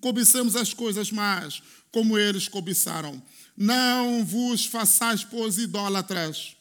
cobicemos 0.00 0.56
as 0.56 0.74
coisas 0.74 1.10
más, 1.10 1.62
como 1.90 2.18
eles 2.18 2.48
cobiçaram. 2.48 3.22
Não 3.56 4.24
vos 4.24 4.66
façais, 4.66 5.22
pois, 5.22 5.58
idólatras, 5.58 6.56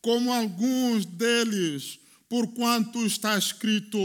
como 0.00 0.32
alguns 0.32 1.04
deles, 1.04 1.98
porquanto 2.28 3.04
está 3.04 3.38
escrito: 3.38 3.98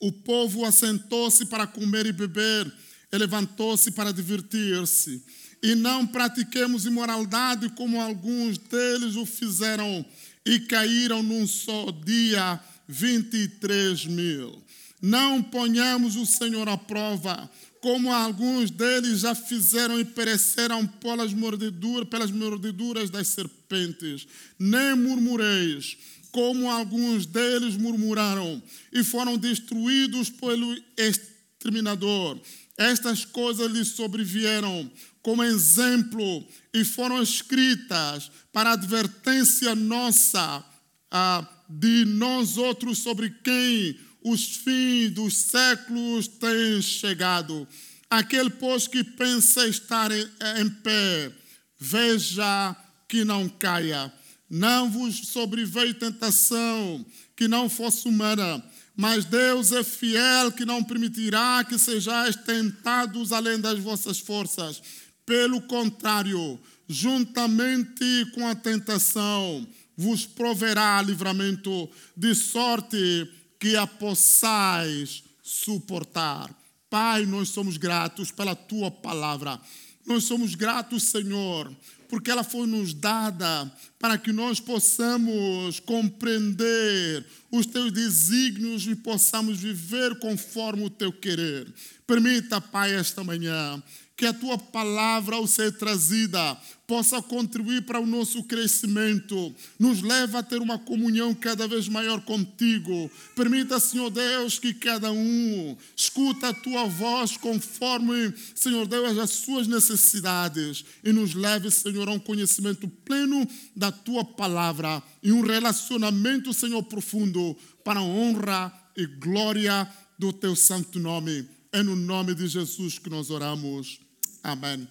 o 0.00 0.12
povo 0.12 0.64
assentou-se 0.64 1.46
para 1.46 1.66
comer 1.66 2.06
e 2.06 2.12
beber, 2.12 2.70
e 3.10 3.18
levantou-se 3.18 3.90
para 3.92 4.12
divertir-se. 4.12 5.24
E 5.62 5.74
não 5.74 6.06
pratiquemos 6.06 6.84
imoralidade 6.84 7.70
como 7.70 8.00
alguns 8.00 8.58
deles 8.58 9.16
o 9.16 9.24
fizeram, 9.24 10.04
e 10.44 10.60
caíram 10.60 11.22
num 11.22 11.46
só 11.46 11.90
dia 12.04 12.60
23 12.86 14.06
mil. 14.06 14.62
Não 15.00 15.42
ponhamos 15.42 16.16
o 16.16 16.26
Senhor 16.26 16.68
à 16.68 16.76
prova, 16.76 17.50
como 17.80 18.12
alguns 18.12 18.70
deles 18.70 19.20
já 19.20 19.34
fizeram 19.34 20.00
e 20.00 20.04
pereceram 20.04 20.86
pelas 20.86 21.32
mordeduras, 21.34 22.08
pelas 22.08 22.30
mordeduras 22.30 23.10
das 23.10 23.28
serpentes. 23.28 24.26
Nem 24.58 24.94
murmureis 24.96 25.96
como 26.34 26.68
alguns 26.68 27.26
deles 27.26 27.76
murmuraram 27.76 28.60
e 28.92 29.04
foram 29.04 29.38
destruídos 29.38 30.28
pelo 30.30 30.76
exterminador. 30.96 32.40
Estas 32.76 33.24
coisas 33.24 33.70
lhes 33.70 33.90
sobrevieram 33.90 34.90
como 35.22 35.44
exemplo 35.44 36.44
e 36.74 36.84
foram 36.84 37.22
escritas 37.22 38.32
para 38.52 38.72
advertência 38.72 39.76
nossa 39.76 40.64
ah, 41.08 41.48
de 41.68 42.04
nós 42.04 42.58
outros 42.58 42.98
sobre 42.98 43.30
quem 43.30 43.96
os 44.20 44.56
fins 44.56 45.12
dos 45.12 45.36
séculos 45.36 46.26
têm 46.26 46.82
chegado. 46.82 47.64
Aquele, 48.10 48.50
pois, 48.50 48.88
que 48.88 49.04
pensa 49.04 49.68
estar 49.68 50.10
em, 50.10 50.28
em 50.58 50.68
pé, 50.82 51.30
veja 51.78 52.74
que 53.08 53.24
não 53.24 53.48
caia. 53.48 54.12
Não 54.56 54.88
vos 54.88 55.16
sobreveio 55.26 55.92
tentação 55.94 57.04
que 57.34 57.48
não 57.48 57.68
fosse 57.68 58.06
humana, 58.06 58.64
mas 58.94 59.24
Deus 59.24 59.72
é 59.72 59.82
fiel 59.82 60.52
que 60.52 60.64
não 60.64 60.80
permitirá 60.80 61.64
que 61.68 61.76
sejais 61.76 62.36
tentados 62.36 63.32
além 63.32 63.58
das 63.58 63.80
vossas 63.80 64.20
forças. 64.20 64.80
Pelo 65.26 65.60
contrário, 65.62 66.56
juntamente 66.86 68.30
com 68.32 68.46
a 68.46 68.54
tentação, 68.54 69.66
vos 69.96 70.24
proverá 70.24 71.02
livramento, 71.02 71.90
de 72.16 72.32
sorte 72.32 73.28
que 73.58 73.74
a 73.74 73.88
possais 73.88 75.24
suportar. 75.42 76.48
Pai, 76.88 77.26
nós 77.26 77.48
somos 77.48 77.76
gratos 77.76 78.30
pela 78.30 78.54
tua 78.54 78.88
palavra. 78.88 79.60
Nós 80.06 80.24
somos 80.24 80.54
gratos, 80.54 81.04
Senhor, 81.04 81.74
porque 82.14 82.30
ela 82.30 82.44
foi 82.44 82.64
nos 82.64 82.94
dada 82.94 83.68
para 83.98 84.16
que 84.16 84.32
nós 84.32 84.60
possamos 84.60 85.80
compreender 85.80 87.26
os 87.50 87.66
teus 87.66 87.90
desígnios 87.90 88.86
e 88.86 88.94
possamos 88.94 89.58
viver 89.58 90.20
conforme 90.20 90.84
o 90.84 90.90
teu 90.90 91.12
querer. 91.12 91.66
Permita, 92.06 92.60
Pai, 92.60 92.94
esta 92.94 93.24
manhã 93.24 93.82
que 94.16 94.26
a 94.26 94.32
tua 94.32 94.56
palavra, 94.56 95.36
ao 95.36 95.46
ser 95.46 95.72
trazida, 95.76 96.56
possa 96.86 97.20
contribuir 97.20 97.82
para 97.82 97.98
o 97.98 98.06
nosso 98.06 98.44
crescimento, 98.44 99.54
nos 99.78 100.02
leve 100.02 100.36
a 100.36 100.42
ter 100.42 100.60
uma 100.60 100.78
comunhão 100.78 101.34
cada 101.34 101.66
vez 101.66 101.88
maior 101.88 102.20
contigo. 102.20 103.10
Permita, 103.34 103.80
Senhor 103.80 104.10
Deus, 104.10 104.58
que 104.58 104.72
cada 104.72 105.10
um 105.10 105.76
escuta 105.96 106.48
a 106.48 106.54
tua 106.54 106.84
voz 106.86 107.36
conforme, 107.36 108.32
Senhor 108.54 108.86
Deus, 108.86 109.18
as 109.18 109.30
suas 109.30 109.66
necessidades 109.66 110.84
e 111.02 111.12
nos 111.12 111.34
leve, 111.34 111.70
Senhor, 111.70 112.08
a 112.08 112.12
um 112.12 112.18
conhecimento 112.18 112.86
pleno 112.86 113.48
da 113.74 113.90
tua 113.90 114.24
palavra 114.24 115.02
e 115.22 115.32
um 115.32 115.40
relacionamento, 115.40 116.52
Senhor, 116.52 116.82
profundo 116.84 117.56
para 117.82 117.98
a 117.98 118.04
honra 118.04 118.72
e 118.96 119.06
glória 119.06 119.88
do 120.16 120.32
teu 120.32 120.54
santo 120.54 121.00
nome. 121.00 121.48
É 121.72 121.82
no 121.82 121.96
nome 121.96 122.34
de 122.34 122.46
Jesus 122.46 123.00
que 123.00 123.10
nós 123.10 123.30
oramos. 123.30 124.03
Amém. 124.44 124.86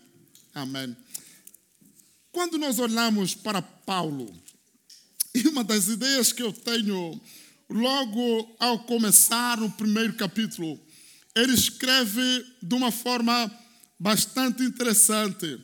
Amém. 0.55 0.97
Quando 2.31 2.57
nós 2.57 2.79
olhamos 2.79 3.35
para 3.35 3.61
Paulo, 3.61 4.33
e 5.35 5.47
uma 5.47 5.63
das 5.63 5.87
ideias 5.87 6.33
que 6.33 6.41
eu 6.41 6.51
tenho 6.51 7.21
logo 7.69 8.55
ao 8.59 8.79
começar 8.85 9.59
no 9.59 9.71
primeiro 9.71 10.13
capítulo, 10.13 10.79
ele 11.35 11.53
escreve 11.53 12.45
de 12.63 12.73
uma 12.73 12.91
forma 12.91 13.51
bastante 13.99 14.63
interessante. 14.63 15.63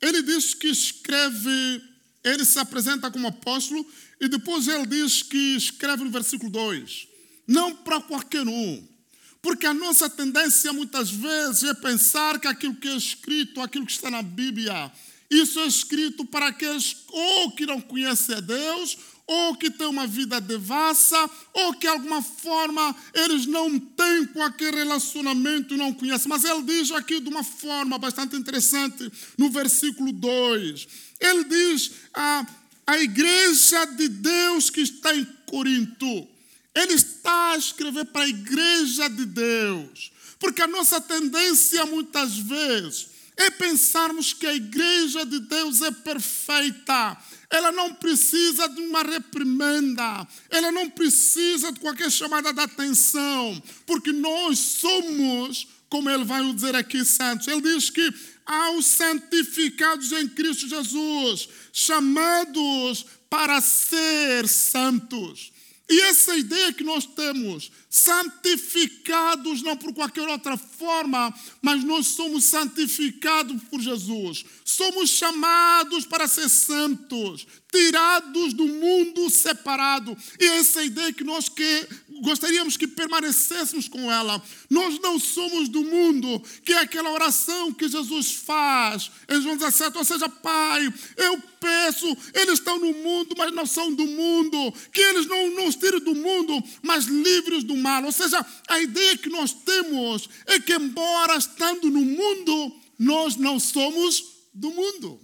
Ele 0.00 0.22
diz 0.22 0.54
que 0.54 0.68
escreve, 0.68 1.82
ele 2.22 2.44
se 2.44 2.60
apresenta 2.60 3.10
como 3.10 3.26
apóstolo, 3.26 3.84
e 4.20 4.28
depois 4.28 4.68
ele 4.68 4.86
diz 4.86 5.24
que 5.24 5.56
escreve 5.56 6.04
no 6.04 6.10
versículo 6.10 6.48
2: 6.48 7.08
não 7.48 7.74
para 7.74 8.00
qualquer 8.00 8.46
um, 8.46 8.88
porque 9.46 9.64
a 9.64 9.72
nossa 9.72 10.10
tendência 10.10 10.72
muitas 10.72 11.08
vezes 11.08 11.62
é 11.62 11.72
pensar 11.72 12.40
que 12.40 12.48
aquilo 12.48 12.74
que 12.74 12.88
é 12.88 12.96
escrito, 12.96 13.60
aquilo 13.60 13.86
que 13.86 13.92
está 13.92 14.10
na 14.10 14.20
Bíblia, 14.20 14.90
isso 15.30 15.60
é 15.60 15.66
escrito 15.68 16.24
para 16.24 16.48
aqueles 16.48 16.96
ou 17.06 17.52
que 17.52 17.64
não 17.64 17.80
conhecem 17.80 18.34
a 18.34 18.40
Deus, 18.40 18.98
ou 19.24 19.54
que 19.54 19.70
têm 19.70 19.86
uma 19.86 20.04
vida 20.04 20.40
devassa, 20.40 21.30
ou 21.52 21.72
que 21.74 21.82
de 21.82 21.86
alguma 21.86 22.20
forma 22.22 22.92
eles 23.14 23.46
não 23.46 23.78
têm 23.78 24.26
qualquer 24.26 24.74
relacionamento 24.74 25.76
não 25.76 25.94
conhecem. 25.94 26.28
Mas 26.28 26.42
ele 26.42 26.64
diz 26.64 26.90
aqui 26.90 27.20
de 27.20 27.28
uma 27.28 27.44
forma 27.44 27.98
bastante 27.98 28.34
interessante, 28.34 29.08
no 29.38 29.48
versículo 29.48 30.10
2. 30.10 30.88
Ele 31.20 31.44
diz: 31.44 31.92
a, 32.12 32.44
a 32.84 32.98
igreja 32.98 33.84
de 33.84 34.08
Deus 34.08 34.70
que 34.70 34.80
está 34.80 35.14
em 35.14 35.24
Corinto. 35.46 36.35
Ele 36.76 36.92
está 36.92 37.52
a 37.52 37.56
escrever 37.56 38.04
para 38.04 38.26
a 38.26 38.28
igreja 38.28 39.08
de 39.08 39.24
Deus. 39.24 40.12
Porque 40.38 40.60
a 40.60 40.66
nossa 40.66 41.00
tendência 41.00 41.86
muitas 41.86 42.36
vezes 42.36 43.08
é 43.34 43.50
pensarmos 43.50 44.34
que 44.34 44.46
a 44.46 44.54
igreja 44.54 45.24
de 45.24 45.40
Deus 45.40 45.80
é 45.80 45.90
perfeita. 45.90 47.16
Ela 47.48 47.72
não 47.72 47.94
precisa 47.94 48.68
de 48.68 48.80
uma 48.82 49.02
reprimenda, 49.02 50.26
ela 50.50 50.70
não 50.72 50.90
precisa 50.90 51.72
de 51.72 51.80
qualquer 51.80 52.10
chamada 52.10 52.52
de 52.52 52.60
atenção, 52.60 53.62
porque 53.86 54.12
nós 54.12 54.58
somos, 54.58 55.68
como 55.88 56.10
ele 56.10 56.24
vai 56.24 56.42
dizer 56.52 56.74
aqui, 56.74 57.04
santos. 57.04 57.46
Ele 57.46 57.60
diz 57.60 57.88
que 57.88 58.12
aos 58.44 58.86
santificados 58.86 60.12
em 60.12 60.28
Cristo 60.28 60.68
Jesus, 60.68 61.48
chamados 61.72 63.06
para 63.30 63.60
ser 63.60 64.48
santos. 64.48 65.52
E 65.88 66.00
essa 66.00 66.36
ideia 66.36 66.72
que 66.72 66.82
nós 66.82 67.06
temos, 67.06 67.70
santificados 67.88 69.62
não 69.62 69.76
por 69.76 69.94
qualquer 69.94 70.26
outra 70.26 70.56
forma, 70.56 71.32
mas 71.62 71.84
nós 71.84 72.08
somos 72.08 72.44
santificados 72.44 73.62
por 73.70 73.80
Jesus. 73.80 74.44
Somos 74.64 75.10
chamados 75.10 76.04
para 76.04 76.26
ser 76.26 76.48
santos, 76.48 77.46
tirados 77.70 78.52
do 78.52 78.66
mundo 78.66 79.30
separado. 79.30 80.16
E 80.40 80.44
essa 80.44 80.82
ideia 80.82 81.12
que 81.12 81.22
nós 81.22 81.48
que 81.48 81.88
gostaríamos 82.22 82.76
que 82.76 82.86
permanecêssemos 82.86 83.88
com 83.88 84.10
ela. 84.10 84.42
Nós 84.68 84.98
não 85.00 85.18
somos 85.18 85.68
do 85.68 85.82
mundo, 85.82 86.42
que 86.64 86.72
é 86.72 86.78
aquela 86.78 87.10
oração 87.10 87.72
que 87.72 87.88
Jesus 87.88 88.32
faz 88.32 89.10
em 89.28 89.40
João 89.40 89.56
17, 89.56 89.96
ou 89.98 90.04
seja, 90.04 90.28
Pai, 90.28 90.92
eu 91.16 91.40
peço, 91.60 92.06
eles 92.34 92.54
estão 92.54 92.78
no 92.78 92.92
mundo, 92.92 93.34
mas 93.36 93.52
não 93.52 93.66
são 93.66 93.92
do 93.92 94.06
mundo, 94.06 94.72
que 94.92 95.00
eles 95.00 95.26
não 95.26 95.54
nos 95.56 95.76
tirem 95.76 96.00
do 96.00 96.14
mundo, 96.14 96.62
mas 96.82 97.06
livres 97.06 97.64
do 97.64 97.76
mal. 97.76 98.04
Ou 98.04 98.12
seja, 98.12 98.44
a 98.68 98.80
ideia 98.80 99.16
que 99.16 99.28
nós 99.28 99.52
temos 99.52 100.28
é 100.46 100.60
que, 100.60 100.74
embora 100.74 101.36
estando 101.36 101.90
no 101.90 102.00
mundo, 102.00 102.80
nós 102.98 103.36
não 103.36 103.58
somos 103.58 104.24
do 104.54 104.70
mundo. 104.70 105.20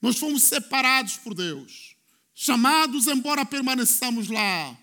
Nós 0.00 0.18
fomos 0.18 0.44
separados 0.44 1.16
por 1.16 1.34
Deus, 1.34 1.96
chamados, 2.34 3.06
embora 3.06 3.44
permaneçamos 3.44 4.28
lá, 4.28 4.76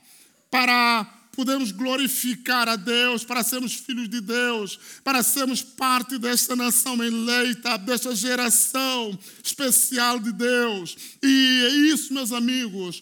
para 0.50 1.13
podermos 1.34 1.72
glorificar 1.72 2.70
a 2.70 2.76
Deus, 2.76 3.24
para 3.24 3.44
sermos 3.44 3.74
filhos 3.74 4.08
de 4.08 4.22
Deus, 4.22 4.80
para 5.04 5.24
sermos 5.24 5.64
parte 5.64 6.20
desta 6.20 6.56
nação 6.56 7.04
eleita, 7.04 7.76
desta 7.78 8.16
geração 8.16 9.18
especial 9.44 10.20
de 10.20 10.32
Deus. 10.32 10.96
E 11.24 11.64
é 11.66 11.70
isso, 11.92 12.14
meus 12.14 12.32
amigos, 12.32 13.02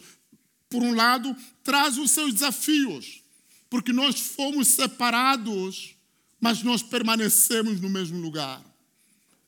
por 0.70 0.82
um 0.82 0.94
lado, 0.94 1.36
traz 1.62 1.98
os 1.98 2.12
seus 2.12 2.34
desafios, 2.34 3.22
porque 3.70 3.92
nós 3.92 4.18
fomos 4.18 4.70
separados, 4.70 5.94
mas 6.40 6.64
nós 6.64 6.82
permanecemos 6.82 7.82
no 7.82 7.90
mesmo 7.90 8.18
lugar. 8.18 8.64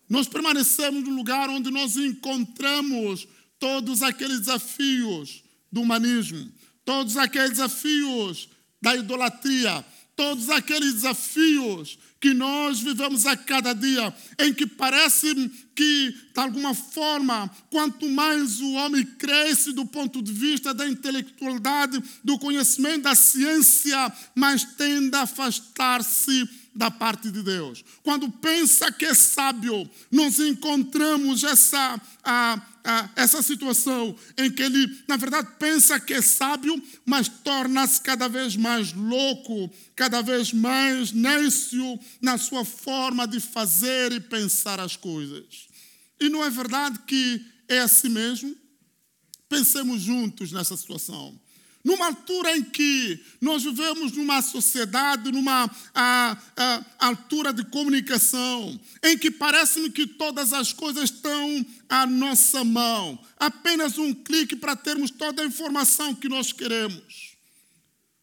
Nós 0.10 0.28
permanecemos 0.28 1.04
no 1.06 1.15
lugar 1.15 1.50
onde 1.50 1.72
nós 1.72 1.96
encontramos 1.96 3.26
todos 3.58 4.04
aqueles 4.04 4.41
desafios 4.41 5.41
do 5.72 5.82
humanismo, 5.82 6.52
todos 6.84 7.15
aqueles 7.15 7.52
desafios 7.52 8.50
da 8.84 8.93
idolatria, 8.98 9.84
todos 10.13 10.50
aqueles 10.50 10.96
desafios 10.96 11.98
que 12.19 12.34
nós 12.34 12.82
vivemos 12.82 13.26
a 13.26 13.38
cada 13.38 13.74
dia, 13.74 14.13
em 14.38 14.54
que 14.54 14.67
parece 14.67 15.34
que, 15.74 16.12
de 16.12 16.39
alguma 16.39 16.74
forma, 16.74 17.50
quanto 17.69 18.10
mais 18.10 18.60
o 18.60 18.74
homem 18.74 19.06
cresce 19.06 19.72
do 19.72 19.86
ponto 19.86 20.22
de 20.22 20.34
vista 20.34 20.74
da 20.74 20.86
intelectualidade, 20.86 22.04
do 22.24 22.38
conhecimento, 22.38 23.04
da 23.04 23.15
ciência, 23.15 24.12
mais 24.36 24.65
tende 24.65 25.15
a 25.15 25.22
afastar-se 25.22 26.48
da 26.76 26.90
parte 26.90 27.30
de 27.30 27.44
Deus. 27.44 27.84
Quando 28.02 28.30
pensa 28.30 28.92
que 28.92 29.06
é 29.06 29.14
sábio, 29.14 29.90
nós 30.12 30.40
encontramos 30.40 31.44
essa, 31.44 32.02
a, 32.24 32.62
a, 32.84 33.10
essa 33.16 33.42
situação 33.42 34.16
em 34.38 34.52
que 34.52 34.64
ele, 34.64 35.04
na 35.08 35.16
verdade, 35.16 35.50
pensa 35.60 36.00
que 36.00 36.14
é 36.14 36.22
sábio, 36.22 36.82
mas 37.06 37.28
torna-se 37.28 38.02
cada 38.02 38.28
vez 38.28 38.56
mais 38.56 38.94
louco, 38.94 39.72
cada 39.96 40.22
vez 40.22 40.52
mais 40.52 41.12
nécio 41.12 42.00
na 42.22 42.38
sua 42.38 42.66
forma 42.66 43.28
de 43.28 43.40
fazer 43.40 44.12
e 44.12 44.20
pensar 44.20 44.80
as 44.80 44.96
coisas. 44.96 45.68
E 46.20 46.30
não 46.30 46.44
é 46.44 46.50
verdade 46.50 47.00
que 47.06 47.46
é 47.68 47.80
assim 47.80 48.10
mesmo? 48.10 48.56
Pensemos 49.48 50.02
juntos 50.02 50.52
nessa 50.52 50.76
situação. 50.76 51.40
Numa 51.84 52.06
altura 52.06 52.56
em 52.56 52.63
que 52.63 53.19
nós 53.41 53.63
vivemos 53.63 54.13
numa 54.13 54.41
sociedade, 54.41 55.32
numa 55.32 55.69
a, 55.93 56.38
a, 56.56 57.08
altura 57.08 57.52
de 57.52 57.65
comunicação, 57.65 58.80
em 59.04 59.17
que 59.17 59.30
parece-me 59.30 59.89
que 59.89 60.08
todas 60.08 60.54
as 60.54 60.72
coisas 60.72 61.06
estão 61.06 61.65
à 61.89 62.06
nossa 62.08 62.63
mão, 62.63 63.19
apenas 63.38 63.98
um 63.98 64.13
clique 64.13 64.56
para 64.56 64.78
termos 64.78 65.12
toda 65.12 65.41
a 65.41 65.46
informação 65.46 66.15
que 66.15 66.30
nós 66.30 66.54
queremos. 66.54 67.34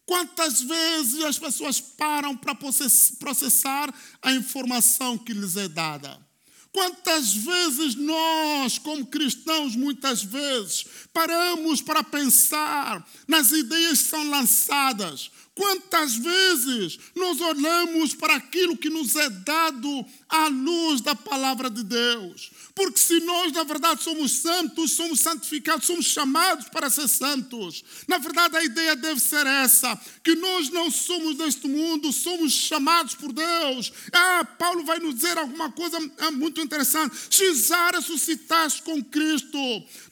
Quantas 0.07 0.61
vezes 0.61 1.23
as 1.23 1.37
pessoas 1.37 1.79
param 1.79 2.35
para 2.35 2.55
processar 2.55 3.93
a 4.23 4.33
informação 4.33 5.19
que 5.19 5.33
lhes 5.33 5.55
é 5.55 5.67
dada? 5.67 6.30
Quantas 6.71 7.33
vezes 7.33 7.95
nós, 7.95 8.77
como 8.77 9.05
cristãos, 9.05 9.75
muitas 9.75 10.23
vezes, 10.23 10.85
paramos 11.11 11.81
para 11.81 12.01
pensar 12.01 13.05
nas 13.27 13.51
ideias 13.51 14.01
que 14.01 14.09
são 14.09 14.29
lançadas, 14.29 15.29
Quantas 15.53 16.15
vezes 16.15 16.97
nós 17.15 17.41
olhamos 17.41 18.15
para 18.15 18.35
aquilo 18.35 18.77
que 18.77 18.89
nos 18.89 19.15
é 19.15 19.29
dado 19.29 20.05
à 20.29 20.47
luz 20.47 21.01
da 21.01 21.13
palavra 21.13 21.69
de 21.69 21.83
Deus? 21.83 22.51
Porque 22.73 22.99
se 22.99 23.19
nós, 23.21 23.51
na 23.51 23.63
verdade, 23.63 24.03
somos 24.03 24.31
santos, 24.31 24.91
somos 24.91 25.19
santificados, 25.19 25.85
somos 25.85 26.05
chamados 26.05 26.67
para 26.69 26.89
ser 26.89 27.07
santos. 27.07 27.83
Na 28.07 28.17
verdade, 28.17 28.57
a 28.57 28.63
ideia 28.63 28.95
deve 28.95 29.19
ser 29.19 29.45
essa: 29.45 29.99
que 30.23 30.35
nós 30.35 30.69
não 30.69 30.89
somos 30.89 31.37
deste 31.37 31.67
mundo, 31.67 32.11
somos 32.11 32.53
chamados 32.53 33.15
por 33.15 33.31
Deus. 33.33 33.91
Ah, 34.11 34.45
Paulo 34.57 34.83
vai 34.83 34.99
nos 34.99 35.15
dizer 35.15 35.37
alguma 35.37 35.71
coisa 35.71 35.97
é 36.17 36.31
muito 36.31 36.61
interessante. 36.61 37.15
Se 37.29 37.53
já 37.55 37.91
ressuscitaste 37.91 38.81
com 38.83 39.03
Cristo, 39.03 39.59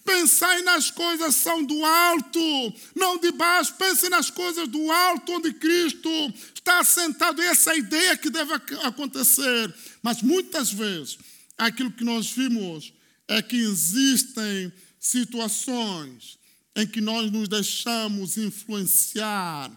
Pensai 0.10 0.64
nas 0.64 0.90
coisas 0.90 1.36
são 1.36 1.64
do 1.64 1.86
alto, 1.86 2.74
não 2.96 3.20
de 3.20 3.32
baixo. 3.32 3.76
Pensem 3.76 4.10
nas 4.10 4.32
coisas 4.32 4.68
do 4.68 4.92
alto, 4.92 5.34
onde 5.34 5.54
Cristo 5.54 6.10
está 6.52 6.84
sentado. 6.84 7.40
Essa 7.44 7.70
é 7.70 7.74
a 7.74 7.78
ideia 7.78 8.18
que 8.18 8.32
deve 8.32 8.52
acontecer. 8.82 9.72
Mas 10.02 10.24
muitas 10.24 10.74
vezes, 10.74 11.20
aquilo 11.60 11.92
que 11.92 12.04
nós 12.04 12.32
vimos 12.32 12.94
é 13.28 13.42
que 13.42 13.56
existem 13.56 14.72
situações 15.00 16.40
em 16.76 16.88
que 16.88 17.02
nós 17.02 17.32
nos 17.32 17.48
deixamos 17.48 18.38
influenciar 18.38 19.70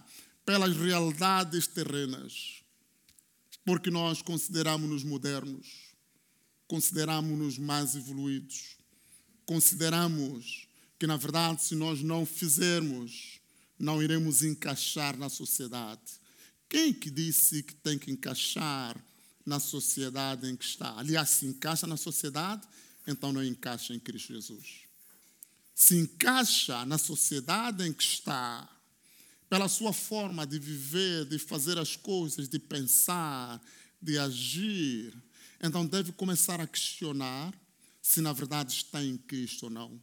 pelas 0.45 0.75
realidades 0.75 1.67
terrenas, 1.67 2.63
porque 3.65 3.91
nós 3.91 4.21
consideramos-nos 4.21 5.03
modernos, 5.03 5.67
consideramos-nos 6.67 7.57
mais 7.57 7.95
evoluídos 7.95 8.73
consideramos 9.45 10.67
que, 10.97 11.07
na 11.07 11.17
verdade, 11.17 11.63
se 11.63 11.75
nós 11.75 12.01
não 12.01 12.25
fizermos, 12.25 13.39
não 13.77 14.01
iremos 14.01 14.43
encaixar 14.43 15.17
na 15.17 15.29
sociedade. 15.29 16.01
Quem 16.69 16.93
que 16.93 17.09
disse 17.09 17.61
que 17.63 17.75
tem 17.75 17.97
que 17.97 18.11
encaixar 18.11 18.95
na 19.45 19.59
sociedade 19.59 20.49
em 20.49 20.55
que 20.55 20.65
está? 20.65 20.97
Aliás, 20.97 21.29
se 21.29 21.45
encaixa 21.45 21.85
na 21.85 21.97
sociedade, 21.97 22.67
então 23.07 23.33
não 23.33 23.43
encaixa 23.43 23.93
em 23.93 23.99
Cristo 23.99 24.33
Jesus. 24.33 24.81
Se 25.75 25.95
encaixa 25.97 26.85
na 26.85 26.97
sociedade 26.97 27.83
em 27.83 27.91
que 27.91 28.03
está, 28.03 28.69
pela 29.49 29.67
sua 29.67 29.91
forma 29.91 30.45
de 30.45 30.59
viver, 30.59 31.25
de 31.25 31.37
fazer 31.37 31.77
as 31.77 31.95
coisas, 31.95 32.47
de 32.47 32.59
pensar, 32.59 33.61
de 34.01 34.17
agir, 34.17 35.13
então 35.61 35.85
deve 35.85 36.11
começar 36.11 36.59
a 36.59 36.67
questionar 36.67 37.53
se 38.01 38.19
na 38.19 38.33
verdade 38.33 38.73
está 38.73 39.03
em 39.03 39.17
Cristo 39.17 39.63
ou 39.63 39.69
não. 39.69 40.01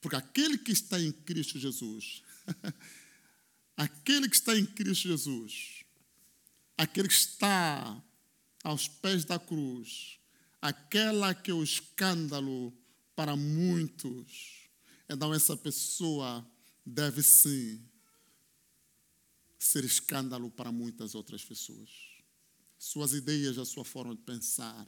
Porque 0.00 0.16
aquele 0.16 0.58
que 0.58 0.72
está 0.72 1.00
em 1.00 1.12
Cristo 1.12 1.58
Jesus, 1.58 2.22
aquele 3.76 4.28
que 4.28 4.36
está 4.36 4.58
em 4.58 4.64
Cristo 4.64 5.08
Jesus, 5.08 5.84
aquele 6.76 7.08
que 7.08 7.14
está 7.14 8.02
aos 8.64 8.88
pés 8.88 9.26
da 9.26 9.38
cruz, 9.38 10.18
aquela 10.60 11.34
que 11.34 11.50
é 11.50 11.54
o 11.54 11.62
escândalo 11.62 12.72
para 13.14 13.36
muitos, 13.36 14.68
então 15.08 15.32
essa 15.34 15.54
pessoa 15.54 16.44
deve 16.84 17.22
sim 17.22 17.80
ser 19.58 19.84
escândalo 19.84 20.50
para 20.50 20.72
muitas 20.72 21.14
outras 21.14 21.44
pessoas. 21.44 21.90
Suas 22.78 23.12
ideias, 23.12 23.58
a 23.58 23.64
sua 23.64 23.84
forma 23.84 24.14
de 24.14 24.22
pensar, 24.22 24.86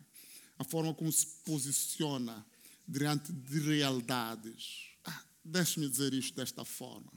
a 0.58 0.64
forma 0.64 0.94
como 0.94 1.12
se 1.12 1.26
posiciona 1.44 2.44
diante 2.88 3.32
de 3.32 3.58
realidades. 3.60 4.88
Ah, 5.04 5.24
Deixe-me 5.44 5.88
dizer 5.88 6.12
isto 6.14 6.34
desta 6.34 6.64
forma. 6.64 7.12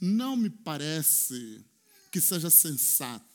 Não 0.00 0.36
me 0.36 0.50
parece 0.50 1.64
que 2.10 2.20
seja 2.20 2.48
sensato 2.48 3.29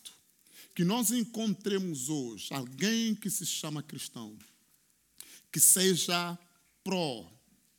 que 0.76 0.84
nós 0.84 1.10
encontremos 1.10 2.10
hoje 2.10 2.54
alguém 2.54 3.16
que 3.16 3.30
se 3.30 3.46
chama 3.46 3.82
cristão, 3.82 4.38
que 5.50 5.60
seja 5.60 6.38
pró 6.84 7.32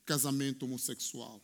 casamento 0.03 0.63
homossexual 0.63 1.39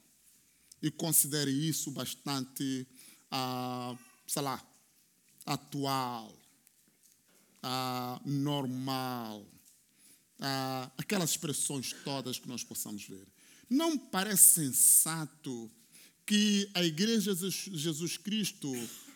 e 0.81 0.89
considere 0.89 1.51
isso 1.51 1.91
bastante, 1.91 2.87
ah, 3.29 3.95
sei 4.25 4.41
lá, 4.41 4.67
atual, 5.45 6.35
ah, 7.61 8.19
normal, 8.25 9.45
ah, 10.39 10.91
aquelas 10.97 11.29
expressões 11.29 11.93
todas 12.03 12.39
que 12.39 12.47
nós 12.47 12.63
possamos 12.63 13.05
ver. 13.07 13.27
Não 13.69 13.95
parece 13.95 14.65
sensato 14.65 15.71
que 16.25 16.67
a 16.73 16.83
Igreja 16.83 17.35
de 17.35 17.49
Jesus 17.51 18.17
Cristo 18.17 18.73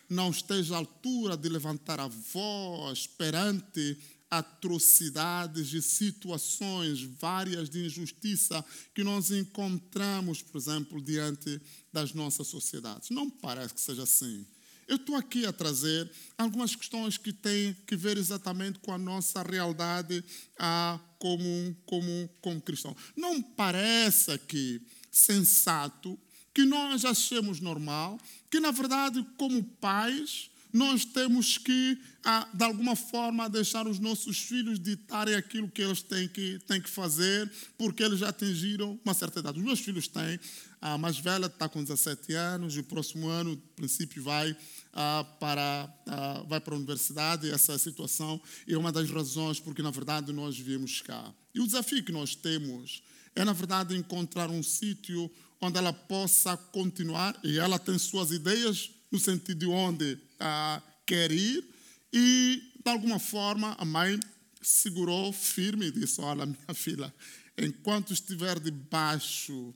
não 0.08 0.30
esteja 0.30 0.74
à 0.74 0.78
altura 0.78 1.36
de 1.36 1.48
levantar 1.48 2.00
a 2.00 2.08
voz 2.08 3.06
perante 3.06 3.96
atrocidades 4.30 5.72
e 5.72 5.80
situações 5.80 7.02
várias 7.02 7.70
de 7.70 7.86
injustiça 7.86 8.64
que 8.94 9.02
nós 9.02 9.30
encontramos, 9.30 10.42
por 10.42 10.58
exemplo, 10.58 11.00
diante 11.00 11.60
das 11.92 12.12
nossas 12.12 12.46
sociedades. 12.46 13.10
Não 13.10 13.30
parece 13.30 13.74
que 13.74 13.80
seja 13.80 14.02
assim. 14.02 14.46
Eu 14.86 14.96
estou 14.96 15.16
aqui 15.16 15.44
a 15.44 15.52
trazer 15.52 16.10
algumas 16.36 16.74
questões 16.74 17.18
que 17.18 17.32
têm 17.32 17.74
que 17.86 17.94
ver 17.94 18.16
exatamente 18.16 18.78
com 18.78 18.92
a 18.92 18.98
nossa 18.98 19.42
realidade 19.42 20.24
ah, 20.58 20.98
como, 21.18 21.76
como, 21.84 22.30
como 22.40 22.60
cristão. 22.60 22.96
Não 23.14 23.42
parece 23.42 24.30
aqui 24.30 24.80
sensato 25.10 26.18
que 26.54 26.64
nós 26.64 27.04
achemos 27.04 27.60
normal, 27.60 28.18
que 28.50 28.60
na 28.60 28.70
verdade, 28.70 29.24
como 29.36 29.62
pais, 29.62 30.50
nós 30.72 31.04
temos 31.04 31.56
que, 31.56 31.98
ah, 32.24 32.46
de 32.52 32.64
alguma 32.64 32.94
forma, 32.94 33.48
deixar 33.48 33.86
os 33.86 33.98
nossos 33.98 34.38
filhos 34.38 34.78
ditarem 34.78 35.34
aquilo 35.34 35.68
que 35.68 35.82
eles 35.82 36.02
têm 36.02 36.28
que, 36.28 36.58
têm 36.66 36.80
que 36.80 36.90
fazer, 36.90 37.50
porque 37.76 38.02
eles 38.02 38.18
já 38.18 38.28
atingiram 38.28 38.98
uma 39.04 39.14
certa 39.14 39.40
idade. 39.40 39.58
Os 39.58 39.64
meus 39.64 39.80
filhos 39.80 40.08
têm, 40.08 40.38
a 40.80 40.98
mais 40.98 41.18
velha 41.18 41.46
está 41.46 41.68
com 41.68 41.82
17 41.82 42.34
anos, 42.34 42.76
e 42.76 42.80
o 42.80 42.84
próximo 42.84 43.28
ano, 43.28 43.50
no 43.50 43.56
princípio, 43.56 44.22
vai 44.22 44.54
ah, 44.92 45.24
para, 45.38 45.94
ah, 46.06 46.44
vai 46.48 46.60
para 46.60 46.74
a 46.74 46.76
universidade. 46.76 47.50
Essa 47.50 47.78
situação 47.78 48.40
é 48.66 48.76
uma 48.76 48.92
das 48.92 49.10
razões 49.10 49.60
porque, 49.60 49.82
na 49.82 49.90
verdade, 49.90 50.32
nós 50.32 50.58
viemos 50.58 51.00
cá. 51.02 51.32
E 51.54 51.60
o 51.60 51.66
desafio 51.66 52.04
que 52.04 52.12
nós 52.12 52.34
temos 52.34 53.02
é, 53.38 53.44
na 53.44 53.52
verdade, 53.52 53.96
encontrar 53.96 54.50
um 54.50 54.64
sítio 54.64 55.30
onde 55.60 55.78
ela 55.78 55.92
possa 55.92 56.56
continuar, 56.56 57.38
e 57.44 57.58
ela 57.58 57.78
tem 57.78 57.96
suas 57.96 58.32
ideias 58.32 58.90
no 59.12 59.18
sentido 59.18 59.60
de 59.60 59.66
onde 59.66 60.18
ah, 60.40 60.82
quer 61.06 61.30
ir, 61.30 61.64
e 62.12 62.60
de 62.84 62.90
alguma 62.90 63.20
forma 63.20 63.76
a 63.78 63.84
mãe 63.84 64.18
segurou 64.60 65.32
firme 65.32 65.86
e 65.86 65.92
disse: 65.92 66.20
Olha, 66.20 66.46
minha 66.46 66.74
filha, 66.74 67.14
enquanto 67.56 68.12
estiver 68.12 68.58
debaixo 68.58 69.72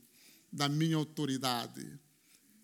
da 0.53 0.69
minha 0.69 0.97
autoridade, 0.97 1.87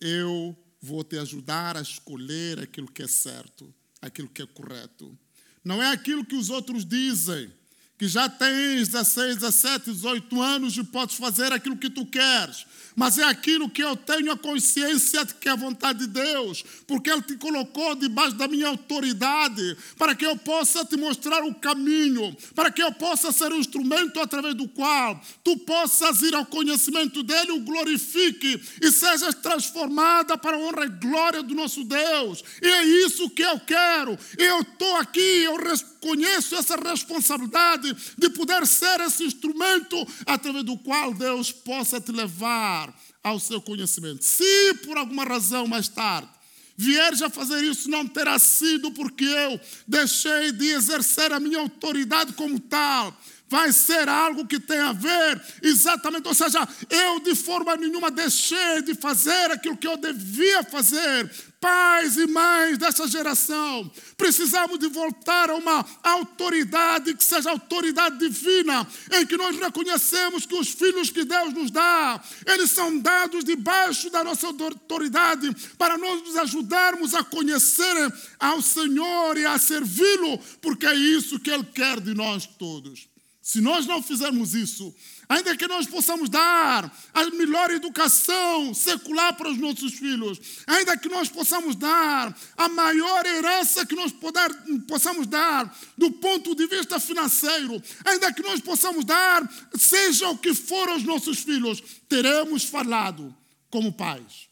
eu 0.00 0.56
vou 0.80 1.02
te 1.02 1.18
ajudar 1.18 1.76
a 1.76 1.82
escolher 1.82 2.60
aquilo 2.60 2.90
que 2.90 3.02
é 3.02 3.08
certo, 3.08 3.72
aquilo 4.00 4.28
que 4.28 4.42
é 4.42 4.46
correto. 4.46 5.16
Não 5.64 5.82
é 5.82 5.90
aquilo 5.90 6.24
que 6.24 6.36
os 6.36 6.50
outros 6.50 6.84
dizem, 6.84 7.52
que 7.98 8.06
já 8.06 8.28
tens 8.28 8.88
16, 8.88 9.36
17, 9.36 9.92
18 9.92 10.40
anos 10.40 10.76
e 10.76 10.84
podes 10.84 11.16
fazer 11.16 11.52
aquilo 11.52 11.76
que 11.76 11.90
tu 11.90 12.06
queres 12.06 12.64
mas 12.98 13.16
é 13.16 13.22
aquilo 13.22 13.70
que 13.70 13.80
eu 13.80 13.94
tenho 13.94 14.32
a 14.32 14.36
consciência 14.36 15.24
de 15.24 15.32
que 15.34 15.48
é 15.48 15.52
a 15.52 15.54
vontade 15.54 16.00
de 16.00 16.08
Deus, 16.08 16.64
porque 16.84 17.08
Ele 17.08 17.22
te 17.22 17.36
colocou 17.36 17.94
debaixo 17.94 18.34
da 18.34 18.48
minha 18.48 18.66
autoridade, 18.66 19.76
para 19.96 20.16
que 20.16 20.26
eu 20.26 20.36
possa 20.36 20.84
te 20.84 20.96
mostrar 20.96 21.44
o 21.44 21.54
caminho, 21.54 22.36
para 22.56 22.72
que 22.72 22.82
eu 22.82 22.92
possa 22.92 23.30
ser 23.30 23.52
o 23.52 23.56
instrumento 23.56 24.18
através 24.18 24.56
do 24.56 24.66
qual 24.66 25.22
tu 25.44 25.56
possas 25.58 26.22
ir 26.22 26.34
ao 26.34 26.44
conhecimento 26.44 27.22
dEle, 27.22 27.52
o 27.52 27.60
glorifique 27.60 28.60
e 28.82 28.90
sejas 28.90 29.36
transformada 29.36 30.36
para 30.36 30.56
a 30.56 30.60
honra 30.60 30.86
e 30.86 30.88
glória 30.88 31.40
do 31.40 31.54
nosso 31.54 31.84
Deus. 31.84 32.42
E 32.60 32.66
é 32.66 32.84
isso 33.06 33.30
que 33.30 33.42
eu 33.42 33.60
quero. 33.60 34.18
Eu 34.36 34.62
estou 34.62 34.96
aqui, 34.96 35.44
eu 35.44 35.54
reconheço 35.54 36.56
essa 36.56 36.74
responsabilidade 36.74 37.87
de 38.16 38.30
poder 38.30 38.66
ser 38.66 39.00
esse 39.00 39.24
instrumento 39.24 40.06
através 40.26 40.64
do 40.64 40.76
qual 40.78 41.12
Deus 41.14 41.52
possa 41.52 42.00
te 42.00 42.12
levar 42.12 42.94
ao 43.22 43.38
seu 43.38 43.60
conhecimento. 43.60 44.24
Se 44.24 44.74
por 44.84 44.96
alguma 44.96 45.24
razão 45.24 45.66
mais 45.66 45.88
tarde 45.88 46.28
vieres 46.76 47.20
a 47.22 47.28
fazer 47.28 47.64
isso, 47.64 47.90
não 47.90 48.06
terá 48.06 48.38
sido 48.38 48.92
porque 48.92 49.24
eu 49.24 49.60
deixei 49.86 50.52
de 50.52 50.66
exercer 50.66 51.32
a 51.32 51.40
minha 51.40 51.58
autoridade 51.58 52.32
como 52.34 52.60
tal. 52.60 53.12
Vai 53.48 53.72
ser 53.72 54.08
algo 54.08 54.46
que 54.46 54.60
tem 54.60 54.78
a 54.78 54.92
ver 54.92 55.42
exatamente, 55.62 56.28
ou 56.28 56.34
seja, 56.34 56.68
eu 56.90 57.18
de 57.20 57.34
forma 57.34 57.76
nenhuma 57.76 58.10
deixei 58.10 58.82
de 58.82 58.94
fazer 58.94 59.50
aquilo 59.50 59.76
que 59.76 59.88
eu 59.88 59.96
devia 59.96 60.62
fazer, 60.62 61.28
pais 61.60 62.16
e 62.16 62.26
mães 62.26 62.78
dessa 62.78 63.06
geração, 63.08 63.90
precisamos 64.16 64.78
de 64.78 64.88
voltar 64.88 65.50
a 65.50 65.54
uma 65.54 65.84
autoridade 66.02 67.14
que 67.14 67.24
seja 67.24 67.50
autoridade 67.50 68.18
divina, 68.18 68.86
em 69.12 69.26
que 69.26 69.36
nós 69.36 69.56
reconhecemos 69.58 70.46
que 70.46 70.54
os 70.54 70.68
filhos 70.68 71.10
que 71.10 71.24
Deus 71.24 71.52
nos 71.52 71.70
dá, 71.70 72.22
eles 72.46 72.70
são 72.70 72.98
dados 72.98 73.44
debaixo 73.44 74.10
da 74.10 74.22
nossa 74.22 74.46
autoridade 74.46 75.54
para 75.76 75.98
nós 75.98 76.22
nos 76.22 76.36
ajudarmos 76.36 77.14
a 77.14 77.24
conhecer 77.24 78.12
ao 78.38 78.62
Senhor 78.62 79.36
e 79.36 79.44
a 79.44 79.58
servi-lo, 79.58 80.38
porque 80.60 80.86
é 80.86 80.94
isso 80.94 81.40
que 81.40 81.50
Ele 81.50 81.64
quer 81.64 82.00
de 82.00 82.14
nós 82.14 82.46
todos. 82.46 83.08
Se 83.42 83.62
nós 83.62 83.86
não 83.86 84.02
fizermos 84.02 84.54
isso, 84.54 84.94
ainda 85.28 85.56
que 85.56 85.68
nós 85.68 85.86
possamos 85.86 86.28
dar 86.28 86.90
a 87.12 87.30
melhor 87.30 87.70
educação 87.70 88.72
secular 88.72 89.36
para 89.36 89.50
os 89.50 89.58
nossos 89.58 89.94
filhos, 89.94 90.40
ainda 90.66 90.96
que 90.96 91.08
nós 91.08 91.28
possamos 91.28 91.76
dar 91.76 92.36
a 92.56 92.68
maior 92.68 93.26
herança 93.26 93.84
que 93.84 93.94
nós 93.94 94.10
poder, 94.10 94.48
possamos 94.86 95.26
dar 95.26 95.76
do 95.96 96.10
ponto 96.12 96.54
de 96.54 96.66
vista 96.66 96.98
financeiro, 96.98 97.80
ainda 98.04 98.32
que 98.32 98.42
nós 98.42 98.60
possamos 98.60 99.04
dar, 99.04 99.48
seja 99.76 100.28
o 100.30 100.38
que 100.38 100.54
for 100.54 100.88
aos 100.88 101.02
nossos 101.02 101.40
filhos, 101.40 101.82
teremos 102.08 102.64
falado 102.64 103.34
como 103.70 103.92
pais. 103.92 104.48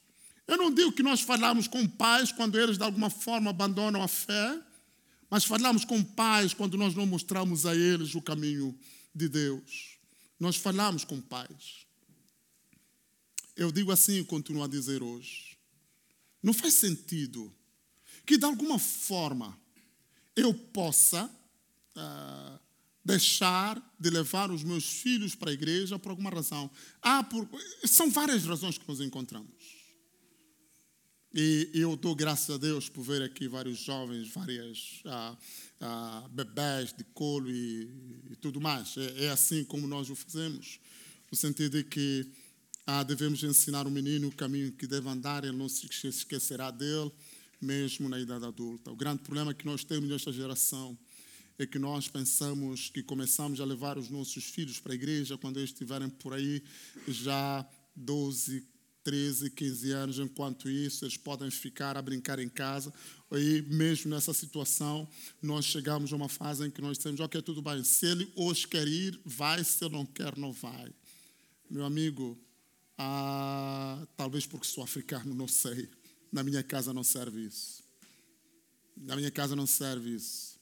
Eu 0.47 0.57
não 0.57 0.71
digo 0.71 0.93
que 0.93 1.03
nós 1.03 1.21
falamos 1.23 1.67
com 1.67 1.87
pais 1.89 2.31
quando 2.31 2.59
eles 2.59 2.77
de 2.77 2.85
alguma 2.85 3.11
forma 3.11 3.51
abandonam 3.51 4.03
a 4.03 4.09
fé, 4.09 4.61
mas 5.29 5.45
falamos 5.45 5.85
com 5.85 6.05
pais 6.05 6.55
quando 6.55 6.77
nós 6.77 6.95
não 6.95 7.07
mostramos 7.07 7.67
a 7.67 7.75
eles 7.75 8.15
o 8.15 8.23
caminho 8.23 8.79
de 9.13 9.29
Deus. 9.29 9.96
Nós 10.39 10.57
falamos 10.57 11.05
com 11.05 11.21
pais. 11.21 11.87
Eu 13.57 13.73
digo 13.73 13.91
assim 13.91 14.19
e 14.19 14.25
continuo 14.25 14.63
a 14.63 14.69
dizer 14.69 15.03
hoje. 15.03 15.57
Não 16.43 16.53
faz 16.53 16.75
sentido 16.75 17.53
que, 18.25 18.37
de 18.37 18.45
alguma 18.45 18.79
forma, 18.79 19.59
eu 20.35 20.53
possa 20.53 21.25
uh, 21.97 22.61
deixar 23.05 23.81
de 23.99 24.11
levar 24.11 24.51
os 24.51 24.63
meus 24.63 24.85
filhos 24.85 25.35
para 25.35 25.51
a 25.51 25.55
igreja 25.55 25.99
por 25.99 26.11
alguma 26.11 26.31
razão. 26.31 26.71
Ah, 27.01 27.23
por, 27.23 27.49
são 27.85 28.11
várias 28.11 28.45
razões 28.45 28.77
que 28.77 28.87
nós 28.87 29.01
encontramos. 29.01 29.76
E 31.39 31.69
eu 31.75 31.95
dou 31.97 32.15
graças 32.15 32.49
a 32.49 32.57
Deus 32.57 32.89
por 32.89 33.03
ver 33.03 33.21
aqui 33.21 33.47
vários 33.47 33.81
jovens, 33.81 34.31
várias 34.33 35.03
ah, 35.05 35.37
ah, 35.83 36.27
bebés 36.33 36.95
de 36.95 37.05
colo 37.13 37.51
e, 37.51 37.91
e 38.31 38.37
tudo 38.37 38.59
mais. 38.59 38.97
É, 38.97 39.27
é, 39.27 39.29
assim 39.31 39.63
como 39.63 39.87
nós 39.87 40.09
o 40.09 40.15
fazemos, 40.15 40.81
no 41.31 41.37
sentido 41.37 41.77
de 41.77 41.85
que 41.85 42.27
ah, 42.87 43.03
devemos 43.03 43.45
ensinar 43.45 43.87
o 43.87 43.91
menino 43.91 44.29
o 44.29 44.33
caminho 44.35 44.73
que 44.73 44.87
deve 44.87 45.11
andar, 45.11 45.45
ele 45.45 45.55
não 45.55 45.69
se 45.69 45.87
esquecerá 46.09 46.71
dele, 46.71 47.13
mesmo 47.61 48.09
na 48.09 48.19
idade 48.19 48.47
adulta. 48.47 48.91
O 48.91 48.97
grande 48.97 49.23
problema 49.23 49.53
que 49.53 49.67
nós 49.67 49.85
temos 49.85 50.09
nesta 50.09 50.33
geração 50.33 50.97
é 51.59 51.67
que 51.67 51.79
nós 51.79 52.09
pensamos 52.09 52.89
que 52.89 53.03
começamos 53.03 53.61
a 53.61 53.65
levar 53.67 53.99
os 53.99 54.09
nossos 54.09 54.45
filhos 54.45 54.81
para 54.81 54.93
a 54.93 54.95
igreja 54.95 55.37
quando 55.37 55.59
eles 55.59 55.69
estiverem 55.69 56.09
por 56.09 56.33
aí 56.33 56.63
já 57.07 57.69
12, 57.95 58.65
13, 59.07 59.51
15 59.51 59.93
anos, 59.93 60.19
enquanto 60.19 60.69
isso 60.69 61.05
eles 61.05 61.17
podem 61.17 61.49
ficar 61.49 61.97
a 61.97 62.03
brincar 62.03 62.41
em 62.41 62.49
casa. 62.49 62.93
E 63.31 63.63
mesmo 63.69 64.11
nessa 64.11 64.35
situação, 64.35 65.09
nós 65.41 65.65
chegamos 65.65 66.13
a 66.13 66.17
uma 66.17 66.29
fase 66.29 66.67
em 66.67 66.71
que 66.73 66.83
nós 66.83 66.97
dizemos, 66.99 67.21
ok, 67.21 67.41
tudo 67.41 67.63
bem, 67.63 67.85
se 67.85 68.05
ele 68.05 68.29
hoje 68.35 68.67
quer 68.67 68.89
ir, 68.89 69.17
vai, 69.25 69.63
se 69.63 69.85
ele 69.85 69.95
não 69.95 70.05
quer, 70.05 70.37
não 70.37 70.53
vai. 70.53 70.93
Meu 71.71 71.85
amigo, 71.85 72.37
Ah, 72.99 74.05
talvez 74.17 74.45
porque 74.47 74.67
sou 74.67 74.83
africano, 74.83 75.35
não 75.35 75.47
sei. 75.47 75.89
Na 76.33 76.43
minha 76.43 76.63
casa 76.65 76.93
não 76.93 77.05
serve 77.05 77.45
isso. 77.47 77.85
Na 78.97 79.15
minha 79.15 79.31
casa 79.31 79.55
não 79.55 79.67
serve 79.67 80.17
isso. 80.17 80.57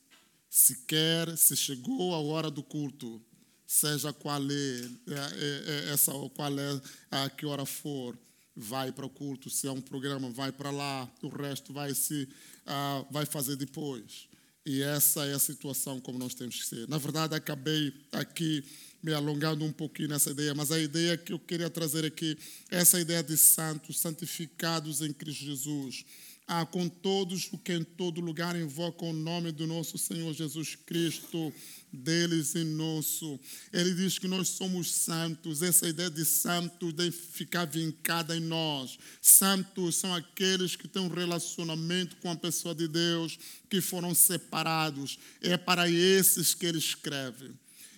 Se 0.51 0.84
quer, 0.84 1.34
se 1.38 1.57
chegou 1.57 2.12
a 2.12 2.18
hora 2.18 2.51
do 2.51 2.62
culto, 2.62 3.22
seja 3.66 4.12
qual 4.12 4.42
é, 4.42 4.45
é, 4.51 5.14
é, 5.14 5.88
é 5.88 5.92
essa 5.92 6.12
qual 6.34 6.59
é 6.59 6.80
a 7.11 7.30
que 7.30 7.47
hora 7.47 7.64
for, 7.64 8.18
vai 8.57 8.92
para 8.92 9.07
o 9.07 9.11
culto. 9.11 9.50
Se 9.50 9.66
é 9.66 9.70
um 9.70 9.80
programa, 9.80 10.30
vai 10.30 10.52
para 10.52 10.70
lá. 10.70 11.11
O 11.22 11.28
resto 11.28 11.72
vai 11.72 11.94
se 11.94 12.28
ah, 12.66 13.05
vai 13.11 13.26
fazer 13.26 13.57
depois. 13.57 14.28
E 14.66 14.82
essa 14.82 15.26
é 15.26 15.34
a 15.34 15.38
situação 15.38 16.00
como 16.00 16.18
nós 16.18 16.34
temos 16.34 16.57
que 16.57 16.66
ser. 16.66 16.88
Na 16.88 16.96
verdade, 16.96 17.34
acabei 17.34 17.92
aqui 18.12 18.64
me 19.02 19.12
alongando 19.12 19.62
um 19.62 19.72
pouquinho 19.72 20.09
nessa 20.09 20.30
ideia, 20.30 20.55
mas 20.55 20.72
a 20.72 20.78
ideia 20.78 21.18
que 21.18 21.34
eu 21.34 21.38
queria 21.38 21.68
trazer 21.68 22.07
aqui 22.07 22.38
é 22.70 22.78
essa 22.78 22.98
ideia 22.98 23.22
de 23.22 23.36
santos, 23.36 24.00
santificados 24.00 25.02
em 25.02 25.12
Cristo 25.12 25.44
Jesus. 25.44 26.07
Ah, 26.47 26.66
com 26.66 26.88
todos 26.88 27.51
que 27.64 27.72
em 27.72 27.82
todo 27.82 28.20
lugar 28.20 28.55
invocam 28.55 29.09
o 29.09 29.12
nome 29.14 29.51
do 29.51 29.66
nosso 29.66 29.97
Senhor 29.97 30.34
Jesus 30.34 30.76
Cristo, 30.76 31.51
deles 31.90 32.55
e 32.55 32.64
nosso. 32.64 33.40
Ele 33.72 33.95
diz 33.95 34.18
que 34.18 34.28
nós 34.28 34.49
somos 34.49 34.90
santos. 34.90 35.62
Essa 35.62 35.88
ideia 35.88 36.11
de 36.11 36.22
santos 36.22 36.92
deve 36.92 37.12
ficar 37.12 37.64
vincada 37.64 38.36
em 38.36 38.40
nós. 38.40 38.99
Santos 39.22 39.97
são 39.97 40.14
aqueles 40.14 40.76
que 40.76 40.86
têm 40.86 41.01
um 41.01 41.09
relacionamento 41.09 42.16
com 42.16 42.30
a 42.30 42.36
pessoa 42.36 42.74
de 42.74 42.88
Deus, 42.88 43.38
que 43.70 43.80
foram 43.80 44.14
separados. 44.14 45.18
É 45.40 45.57
para 45.57 45.88
esses 45.88 46.53
que 46.53 46.66
ele 46.66 46.78
escreve. 46.78 47.53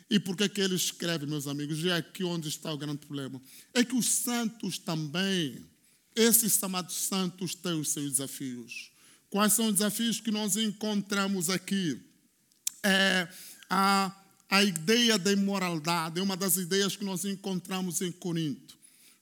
E 0.08 0.20
por 0.20 0.36
que, 0.36 0.48
que 0.48 0.60
ele 0.60 0.76
escreve, 0.76 1.26
meus 1.26 1.48
amigos? 1.48 1.82
E 1.82 1.88
é 1.88 1.96
aqui 1.96 2.22
onde 2.22 2.48
está 2.48 2.72
o 2.72 2.78
grande 2.78 2.98
problema. 2.98 3.42
É 3.74 3.84
que 3.84 3.96
os 3.96 4.06
santos 4.06 4.78
também, 4.78 5.58
esses 6.16 6.54
chamados 6.54 6.96
santos, 6.96 7.54
têm 7.54 7.78
os 7.78 7.90
seus 7.90 8.12
desafios. 8.12 8.90
Quais 9.28 9.52
são 9.52 9.66
os 9.66 9.74
desafios 9.74 10.18
que 10.18 10.30
nós 10.30 10.56
encontramos 10.56 11.50
aqui? 11.50 12.00
É 12.82 13.28
a, 13.68 14.10
a 14.48 14.64
ideia 14.64 15.18
da 15.18 15.30
imoralidade, 15.30 16.18
é 16.18 16.22
uma 16.22 16.36
das 16.36 16.56
ideias 16.56 16.96
que 16.96 17.04
nós 17.04 17.24
encontramos 17.24 18.00
em 18.00 18.10
Corinto. 18.10 18.76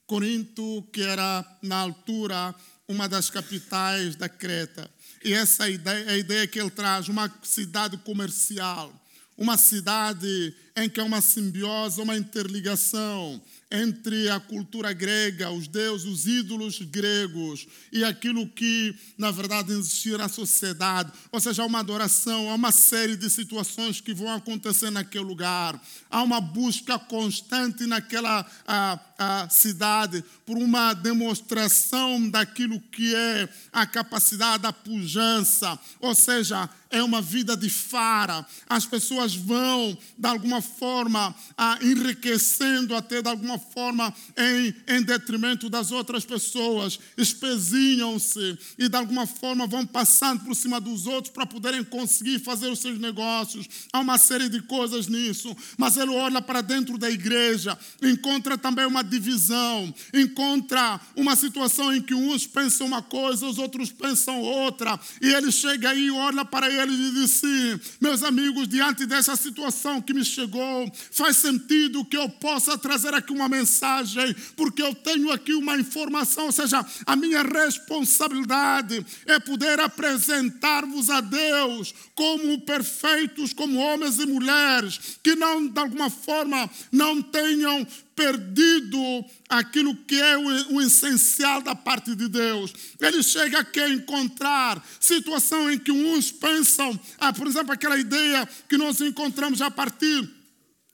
Corinto, 0.06 0.82
que 0.92 1.00
era, 1.02 1.44
na 1.62 1.76
altura, 1.76 2.54
uma 2.86 3.08
das 3.08 3.30
capitais 3.30 4.14
da 4.14 4.28
Creta. 4.28 4.88
E 5.24 5.32
essa 5.32 5.68
ideia, 5.68 6.10
a 6.10 6.16
ideia 6.16 6.46
que 6.46 6.60
ele 6.60 6.70
traz, 6.70 7.08
uma 7.08 7.32
cidade 7.42 7.96
comercial, 7.98 8.92
uma 9.36 9.56
cidade 9.56 10.54
em 10.76 10.88
que 10.88 11.00
há 11.00 11.04
uma 11.04 11.20
simbiose, 11.20 12.00
uma 12.00 12.16
interligação 12.16 13.42
entre 13.70 14.28
a 14.28 14.38
cultura 14.38 14.92
grega, 14.92 15.50
os 15.50 15.66
deuses, 15.66 16.06
os 16.06 16.26
ídolos 16.26 16.80
gregos 16.80 17.66
e 17.92 18.04
aquilo 18.04 18.48
que, 18.48 18.94
na 19.18 19.30
verdade, 19.30 19.72
existia 19.72 20.18
na 20.18 20.28
sociedade. 20.28 21.12
Ou 21.32 21.40
seja, 21.40 21.62
há 21.62 21.66
uma 21.66 21.80
adoração, 21.80 22.50
há 22.50 22.54
uma 22.54 22.72
série 22.72 23.16
de 23.16 23.28
situações 23.28 24.00
que 24.00 24.14
vão 24.14 24.30
acontecer 24.30 24.90
naquele 24.90 25.24
lugar. 25.24 25.80
Há 26.10 26.22
uma 26.22 26.40
busca 26.40 26.98
constante 26.98 27.86
naquela 27.86 28.46
a, 28.66 28.98
a 29.18 29.48
cidade 29.48 30.24
por 30.44 30.56
uma 30.56 30.92
demonstração 30.94 32.28
daquilo 32.28 32.80
que 32.80 33.14
é 33.14 33.48
a 33.72 33.86
capacidade 33.86 34.62
da 34.62 34.72
pujança. 34.72 35.78
Ou 36.00 36.14
seja, 36.14 36.68
é 36.90 37.02
uma 37.02 37.20
vida 37.20 37.56
de 37.56 37.68
fara. 37.68 38.46
As 38.68 38.86
pessoas 38.86 39.34
vão, 39.34 39.96
de 40.16 40.28
alguma 40.28 40.60
forma, 40.60 41.34
enriquecendo 41.82 42.94
até 42.94 43.20
de 43.20 43.28
alguma 43.28 43.58
forma 43.58 44.14
em, 44.36 44.74
em 44.86 45.02
detrimento 45.02 45.68
das 45.68 45.90
outras 45.90 46.24
pessoas, 46.24 46.98
espezinham-se 47.16 48.58
e 48.78 48.88
de 48.88 48.96
alguma 48.96 49.26
forma 49.26 49.66
vão 49.66 49.84
passando 49.84 50.44
por 50.44 50.54
cima 50.54 50.80
dos 50.80 51.06
outros 51.06 51.32
para 51.32 51.46
poderem 51.46 51.82
conseguir 51.82 52.38
fazer 52.38 52.68
os 52.68 52.78
seus 52.78 52.98
negócios. 52.98 53.68
Há 53.92 54.00
uma 54.00 54.18
série 54.18 54.48
de 54.48 54.62
coisas 54.62 55.08
nisso, 55.08 55.54
mas 55.76 55.96
ele 55.96 56.10
olha 56.10 56.40
para 56.40 56.60
dentro 56.60 56.96
da 56.96 57.10
igreja, 57.10 57.76
encontra 58.02 58.56
também 58.56 58.86
uma 58.86 59.03
divisão, 59.04 59.94
encontra 60.12 61.00
uma 61.16 61.36
situação 61.36 61.94
em 61.94 62.02
que 62.02 62.14
uns 62.14 62.46
pensam 62.46 62.86
uma 62.86 63.02
coisa, 63.02 63.46
os 63.46 63.58
outros 63.58 63.92
pensam 63.92 64.40
outra, 64.40 64.98
e 65.20 65.32
ele 65.32 65.52
chega 65.52 65.90
aí, 65.90 66.10
olha 66.10 66.44
para 66.44 66.68
ele 66.68 66.92
e 66.92 67.10
diz 67.12 67.24
assim: 67.24 67.80
Meus 68.00 68.22
amigos, 68.22 68.68
diante 68.68 69.06
dessa 69.06 69.36
situação 69.36 70.00
que 70.00 70.14
me 70.14 70.24
chegou, 70.24 70.90
faz 71.10 71.36
sentido 71.36 72.04
que 72.04 72.16
eu 72.16 72.28
possa 72.28 72.76
trazer 72.76 73.14
aqui 73.14 73.32
uma 73.32 73.48
mensagem, 73.48 74.34
porque 74.56 74.82
eu 74.82 74.94
tenho 74.94 75.30
aqui 75.30 75.54
uma 75.54 75.76
informação, 75.76 76.46
ou 76.46 76.52
seja, 76.52 76.84
a 77.06 77.16
minha 77.16 77.42
responsabilidade 77.42 79.04
é 79.26 79.38
poder 79.38 79.80
apresentar-vos 79.80 81.10
a 81.10 81.20
Deus 81.20 81.94
como 82.14 82.60
perfeitos, 82.60 83.52
como 83.52 83.78
homens 83.78 84.18
e 84.18 84.26
mulheres, 84.26 85.18
que 85.22 85.34
não, 85.34 85.66
de 85.66 85.78
alguma 85.78 86.10
forma, 86.10 86.70
não 86.90 87.20
tenham 87.22 87.86
perdido 88.14 89.24
aquilo 89.48 89.94
que 89.96 90.20
é 90.20 90.36
o, 90.36 90.74
o, 90.74 90.80
essencial 90.80 91.62
da 91.62 91.74
parte 91.74 92.14
de 92.14 92.28
Deus. 92.28 92.72
Ele 93.00 93.22
chega 93.22 93.60
aqui 93.60 93.80
a 93.80 93.88
encontrar 93.88 94.84
situação 95.00 95.70
em 95.70 95.78
que 95.78 95.92
uns 95.92 96.30
pensam, 96.30 96.98
ah, 97.18 97.32
por 97.32 97.46
exemplo, 97.46 97.72
aquela 97.72 97.98
ideia 97.98 98.48
que 98.68 98.76
nós 98.76 99.00
encontramos 99.00 99.60
a 99.60 99.70
partir 99.70 100.28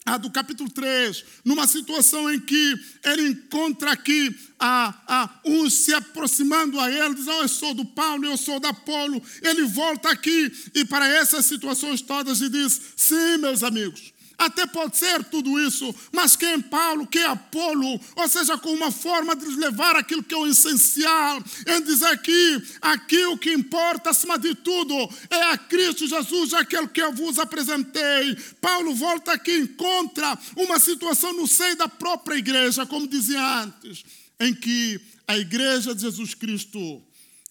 ah, 0.07 0.17
do 0.17 0.31
capítulo 0.31 0.69
3, 0.71 1.25
numa 1.45 1.67
situação 1.67 2.33
em 2.33 2.41
que 2.41 2.75
ele 3.05 3.29
encontra 3.29 3.93
aqui 3.93 4.35
ah, 4.59 4.95
ah, 5.07 5.41
uns 5.45 5.75
se 5.75 5.93
aproximando 5.93 6.81
a 6.81 6.91
ele, 6.91 7.15
diz: 7.15 7.27
oh, 7.27 7.43
Eu 7.43 7.49
sou 7.49 7.75
do 7.75 7.85
Paulo, 7.85 8.25
eu 8.25 8.37
sou 8.37 8.59
da 8.59 8.71
Apolo. 8.71 9.23
Ele 9.43 9.65
volta 9.65 10.11
aqui 10.11 10.51
e 10.75 10.85
para 10.87 11.07
essas 11.07 11.45
situações 11.45 12.01
todas 12.01 12.41
e 12.41 12.49
diz: 12.49 12.81
Sim, 12.97 13.39
meus 13.39 13.63
amigos, 13.63 14.13
até 14.41 14.67
pode 14.67 14.97
ser 14.97 15.23
tudo 15.25 15.61
isso, 15.61 15.95
mas 16.11 16.35
quem 16.35 16.49
é 16.49 16.59
Paulo, 16.59 17.07
quem 17.07 17.21
é 17.21 17.27
Apolo, 17.27 18.01
ou 18.17 18.29
seja, 18.29 18.57
com 18.57 18.73
uma 18.73 18.91
forma 18.91 19.37
de 19.37 19.45
levar 19.57 19.97
aquilo 19.97 20.23
que 20.23 20.35
é 20.35 20.39
o 20.39 20.47
essencial, 20.47 21.43
em 21.67 21.83
dizer 21.83 22.17
que 22.23 22.63
aqui 22.81 23.23
o 23.27 23.37
que 23.37 23.53
importa 23.53 24.09
acima 24.09 24.39
de 24.39 24.55
tudo 24.55 24.95
é 25.29 25.53
a 25.53 25.59
Cristo 25.59 26.07
Jesus, 26.07 26.55
aquele 26.55 26.89
que 26.89 27.03
eu 27.03 27.13
vos 27.13 27.39
apresentei. 27.39 28.35
Paulo 28.63 28.95
volta 28.95 29.33
aqui 29.33 29.51
e 29.51 29.61
encontra 29.61 30.39
uma 30.57 30.81
situação 30.81 31.35
no 31.35 31.47
seio 31.47 31.77
da 31.77 31.87
própria 31.87 32.37
igreja, 32.37 32.87
como 32.87 33.07
dizia 33.07 33.63
antes, 33.63 34.03
em 34.41 34.55
que 34.55 34.99
a 35.29 35.37
igreja 35.37 35.95
de 35.95 36.01
Jesus 36.01 36.33
Cristo 36.33 37.03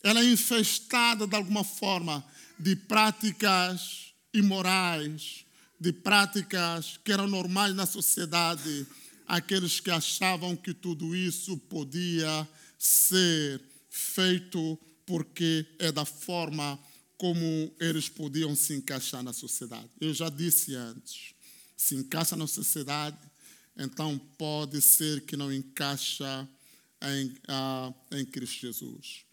ela 0.02 0.22
é 0.22 0.26
infestada 0.26 1.28
de 1.28 1.36
alguma 1.36 1.64
forma 1.64 2.26
de 2.58 2.76
práticas 2.76 4.12
imorais, 4.34 5.46
de 5.80 5.94
práticas 5.94 7.00
que 7.04 7.12
eram 7.12 7.28
normais 7.28 7.74
na 7.74 7.86
sociedade, 7.86 8.86
aqueles 9.26 9.80
que 9.80 9.90
achavam 9.90 10.56
que 10.56 10.74
tudo 10.74 11.16
isso 11.16 11.58
podia 11.58 12.48
ser 12.78 13.62
feito 13.90 14.78
porque 15.06 15.66
é 15.80 15.92
da 15.92 16.06
forma 16.06 16.80
como 17.18 17.74
eles 17.80 18.08
podiam 18.08 18.56
se 18.56 18.74
encaixar 18.74 19.24
na 19.24 19.34
sociedade. 19.34 19.90
Eu 20.00 20.14
já 20.14 20.30
disse 20.30 20.76
antes, 20.76 21.34
se 21.76 21.96
encaixa 21.96 22.36
na 22.36 22.48
sociedade, 22.48 23.18
então 23.78 24.18
pode 24.38 24.82
ser 24.82 25.22
que 25.22 25.36
não 25.36 25.52
encaixa 25.52 26.48
em, 27.02 27.34
ah, 27.48 27.94
em 28.12 28.26
Cristo 28.26 28.62
Jesus. 28.62 29.26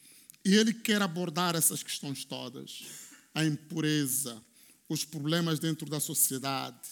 E 0.45 0.55
ele 0.55 0.73
quer 0.73 1.03
abordar 1.03 1.57
essas 1.57 1.83
questões 1.83 2.25
todas: 2.25 2.85
a 3.35 3.45
impureza, 3.45 4.41
os 4.89 5.05
problemas 5.05 5.59
dentro 5.59 5.89
da 5.89 6.01
sociedade, 6.01 6.89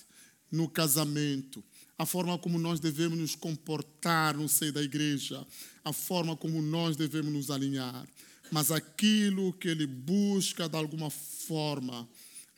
no 0.51 0.69
casamento, 0.69 1.63
a 1.99 2.05
forma 2.05 2.37
como 2.39 2.59
nós 2.59 2.81
devemos 2.81 3.19
nos 3.19 3.35
comportar 3.35 4.37
no 4.37 4.49
seio 4.49 4.73
da 4.73 4.83
igreja, 4.83 5.47
a 5.85 5.93
forma 5.93 6.37
como 6.37 6.61
nós 6.61 6.97
devemos 6.97 7.33
nos 7.33 7.51
alinhar. 7.51 8.07
Mas 8.51 8.71
aquilo 8.71 9.53
que 9.53 9.69
ele 9.69 9.87
busca 9.87 10.69
de 10.69 10.77
alguma 10.77 11.11
forma 11.11 12.09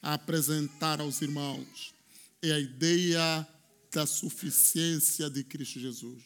apresentar 0.03 1.01
aos 1.01 1.21
irmãos 1.21 1.95
é 2.43 2.53
a 2.53 2.61
ideia 2.61 3.47
da 3.93 4.07
suficiência 4.07 5.29
de 5.31 5.43
Cristo 5.45 5.81
Jesus. 5.81 6.23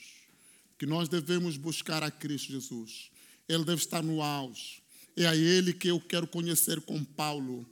Que 0.79 0.87
nós 0.87 1.09
devemos 1.09 1.57
buscar 1.57 2.03
a 2.03 2.11
Cristo 2.11 2.53
Jesus. 2.53 3.11
Ele 3.49 3.65
deve 3.65 3.81
estar 3.83 4.03
no 4.03 4.23
auge. 4.23 4.83
É 5.17 5.27
a 5.27 5.37
Ele 5.37 5.73
que 5.73 5.89
eu 5.89 6.01
quero 6.01 6.27
conhecer 6.27 6.81
com 6.81 7.05
Paulo 7.05 7.67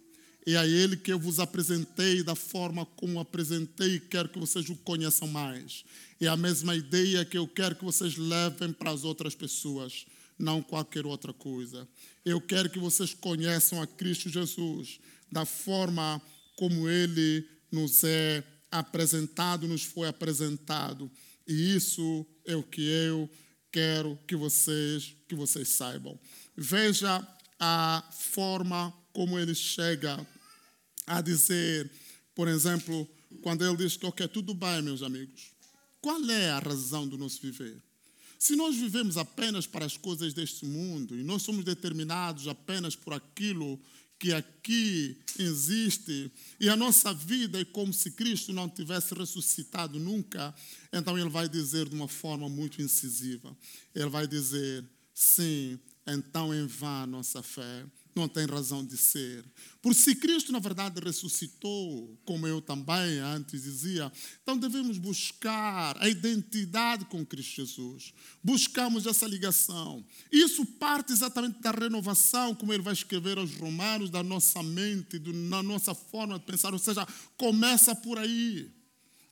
é 0.47 0.57
a 0.57 0.67
Ele 0.67 0.97
que 0.97 1.13
eu 1.13 1.19
vos 1.19 1.39
apresentei 1.41 2.23
da 2.23 2.35
forma 2.35 2.87
como 2.87 3.21
apresentei 3.21 3.97
e 3.97 4.01
quero 4.01 4.29
que 4.29 4.39
vocês 4.39 4.69
o 4.69 4.77
conheçam 4.77 5.29
mais. 5.29 5.85
É 6.21 6.27
a 6.27 6.37
mesma 6.37 6.75
ideia 6.75 7.25
que 7.25 7.37
eu 7.37 7.47
quero 7.47 7.77
que 7.77 7.85
vocês 7.85 8.17
levem 8.17 8.73
para 8.73 8.91
as 8.91 9.05
outras 9.05 9.35
pessoas, 9.35 10.07
não 10.39 10.63
qualquer 10.63 11.05
outra 11.07 11.33
coisa. 11.33 11.87
Eu 12.25 12.41
quero 12.41 12.71
que 12.71 12.79
vocês 12.79 13.13
conheçam 13.15 13.81
a 13.81 13.87
Cristo 13.87 14.29
Jesus 14.29 14.99
da 15.31 15.45
forma 15.45 16.21
como 16.57 16.89
Ele 16.89 17.47
nos 17.71 18.03
é 18.05 18.43
apresentado, 18.71 19.69
nos 19.69 19.83
foi 19.83 20.09
apresentado. 20.09 21.11
E 21.47 21.75
isso 21.75 22.27
é 22.45 22.57
o 22.57 22.63
que 22.63 22.83
eu 22.83 23.29
quero 23.71 24.19
que 24.27 24.37
vocês, 24.37 25.15
que 25.29 25.35
vocês 25.35 25.69
saibam. 25.69 26.19
Veja 26.57 27.27
a 27.61 28.05
forma 28.13 28.93
como 29.13 29.39
ele 29.39 29.55
chega 29.55 30.27
a 31.07 31.21
dizer, 31.21 31.91
por 32.35 32.49
exemplo, 32.49 33.09
quando 33.43 33.65
ele 33.67 33.77
diz 33.77 33.97
que 33.97 34.07
ok, 34.07 34.27
tudo 34.29 34.55
bem, 34.55 34.83
meus 34.83 35.03
amigos. 35.03 35.53
Qual 36.01 36.23
é 36.31 36.51
a 36.51 36.59
razão 36.59 37.07
do 37.07 37.19
nosso 37.19 37.41
viver? 37.41 37.83
Se 38.39 38.55
nós 38.55 38.77
vivemos 38.77 39.17
apenas 39.17 39.67
para 39.67 39.85
as 39.85 39.97
coisas 39.97 40.33
deste 40.33 40.65
mundo 40.65 41.19
e 41.19 41.25
nós 41.25 41.43
somos 41.43 41.65
determinados 41.65 42.47
apenas 42.47 42.95
por 42.95 43.13
aquilo 43.13 43.81
que 44.19 44.33
aqui 44.33 45.17
existe 45.39 46.31
e 46.59 46.69
a 46.69 46.77
nossa 46.77 47.13
vida 47.15 47.61
é 47.61 47.65
como 47.65 47.93
se 47.93 48.13
Cristo 48.13 48.53
não 48.53 48.69
tivesse 48.69 49.15
ressuscitado 49.15 49.99
nunca, 49.99 50.55
então 50.93 51.19
ele 51.19 51.29
vai 51.29 51.49
dizer 51.49 51.89
de 51.89 51.95
uma 51.95 52.09
forma 52.09 52.49
muito 52.49 52.81
incisiva. 52.83 53.57
Ele 53.95 54.09
vai 54.09 54.27
dizer: 54.27 54.85
sim, 55.15 55.79
então 56.07 56.55
em 56.55 56.67
vão 56.67 57.03
a 57.03 57.07
nossa 57.07 57.43
fé 57.43 57.85
não 58.15 58.29
tem 58.29 58.47
razão 58.47 58.85
de 58.85 58.97
ser. 58.97 59.45
Por 59.81 59.95
se 59.95 60.15
Cristo, 60.15 60.53
na 60.53 60.59
verdade, 60.59 61.01
ressuscitou, 61.01 62.19
como 62.25 62.47
eu 62.47 62.61
também 62.61 63.19
antes 63.19 63.63
dizia, 63.63 64.11
então 64.43 64.59
devemos 64.59 64.99
buscar 64.99 65.97
a 66.03 66.09
identidade 66.09 67.05
com 67.07 67.25
Cristo 67.25 67.57
Jesus. 67.57 68.13
Buscamos 68.43 69.07
essa 69.07 69.27
ligação. 69.27 70.05
Isso 70.33 70.65
parte 70.65 71.13
exatamente 71.13 71.61
da 71.61 71.71
renovação, 71.71 72.55
como 72.55 72.73
ele 72.73 72.83
vai 72.83 72.93
escrever 72.93 73.39
aos 73.39 73.55
Romanos, 73.55 74.11
da 74.11 74.23
nossa 74.23 74.63
mente, 74.63 75.19
da 75.19 75.63
nossa 75.63 75.95
forma 75.95 76.39
de 76.39 76.45
pensar, 76.45 76.73
ou 76.73 76.79
seja, 76.79 77.07
começa 77.37 77.95
por 77.95 78.19
aí. 78.19 78.78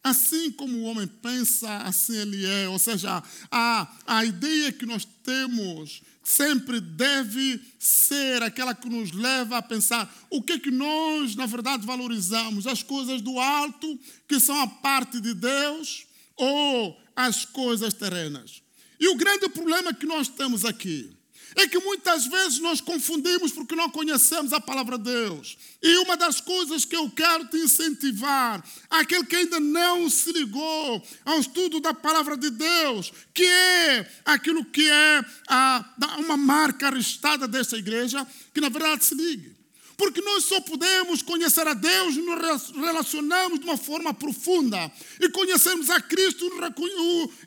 Assim 0.06 0.52
como 0.52 0.78
o 0.78 0.82
homem 0.84 1.08
pensa, 1.08 1.78
assim 1.78 2.16
ele 2.16 2.46
é. 2.46 2.68
Ou 2.68 2.78
seja, 2.78 3.20
a, 3.50 3.92
a 4.06 4.24
ideia 4.24 4.70
que 4.70 4.86
nós 4.86 5.04
temos 5.24 6.00
sempre 6.22 6.80
deve 6.80 7.60
ser 7.76 8.40
aquela 8.40 8.72
que 8.72 8.88
nos 8.88 9.10
leva 9.10 9.58
a 9.58 9.62
pensar 9.62 10.08
o 10.30 10.40
que 10.40 10.52
é 10.52 10.58
que 10.60 10.70
nós, 10.70 11.34
na 11.34 11.44
verdade, 11.44 11.84
valorizamos: 11.84 12.68
as 12.68 12.84
coisas 12.84 13.20
do 13.20 13.36
alto, 13.40 13.98
que 14.28 14.38
são 14.38 14.60
a 14.60 14.68
parte 14.68 15.20
de 15.20 15.34
Deus, 15.34 16.06
ou 16.36 16.96
as 17.16 17.44
coisas 17.44 17.92
terrenas. 17.92 18.62
E 19.00 19.08
o 19.08 19.16
grande 19.16 19.48
problema 19.48 19.92
que 19.92 20.06
nós 20.06 20.28
temos 20.28 20.64
aqui 20.64 21.15
é 21.56 21.66
que 21.66 21.78
muitas 21.78 22.26
vezes 22.26 22.58
nós 22.58 22.82
confundimos 22.82 23.50
porque 23.50 23.74
não 23.74 23.88
conhecemos 23.88 24.52
a 24.52 24.60
palavra 24.60 24.98
de 24.98 25.04
Deus. 25.04 25.56
E 25.82 25.96
uma 25.98 26.14
das 26.14 26.38
coisas 26.38 26.84
que 26.84 26.94
eu 26.94 27.10
quero 27.10 27.46
te 27.46 27.56
incentivar, 27.56 28.62
aquele 28.90 29.24
que 29.24 29.36
ainda 29.36 29.58
não 29.58 30.10
se 30.10 30.30
ligou 30.32 31.02
ao 31.24 31.40
estudo 31.40 31.80
da 31.80 31.94
palavra 31.94 32.36
de 32.36 32.50
Deus, 32.50 33.10
que 33.32 33.44
é 33.44 34.06
aquilo 34.26 34.66
que 34.66 34.86
é 34.86 35.24
a, 35.48 35.84
uma 36.18 36.36
marca 36.36 36.88
arrestada 36.88 37.48
dessa 37.48 37.78
igreja, 37.78 38.26
que 38.52 38.60
na 38.60 38.68
verdade 38.68 39.06
se 39.06 39.14
ligue. 39.14 39.55
Porque 39.96 40.20
nós 40.20 40.44
só 40.44 40.60
podemos 40.60 41.22
conhecer 41.22 41.66
a 41.66 41.72
Deus 41.72 42.16
nos 42.16 42.70
relacionamos 42.74 43.58
de 43.58 43.64
uma 43.64 43.78
forma 43.78 44.12
profunda. 44.12 44.92
E 45.18 45.28
conhecermos 45.30 45.88
a 45.88 46.00
Cristo 46.00 46.50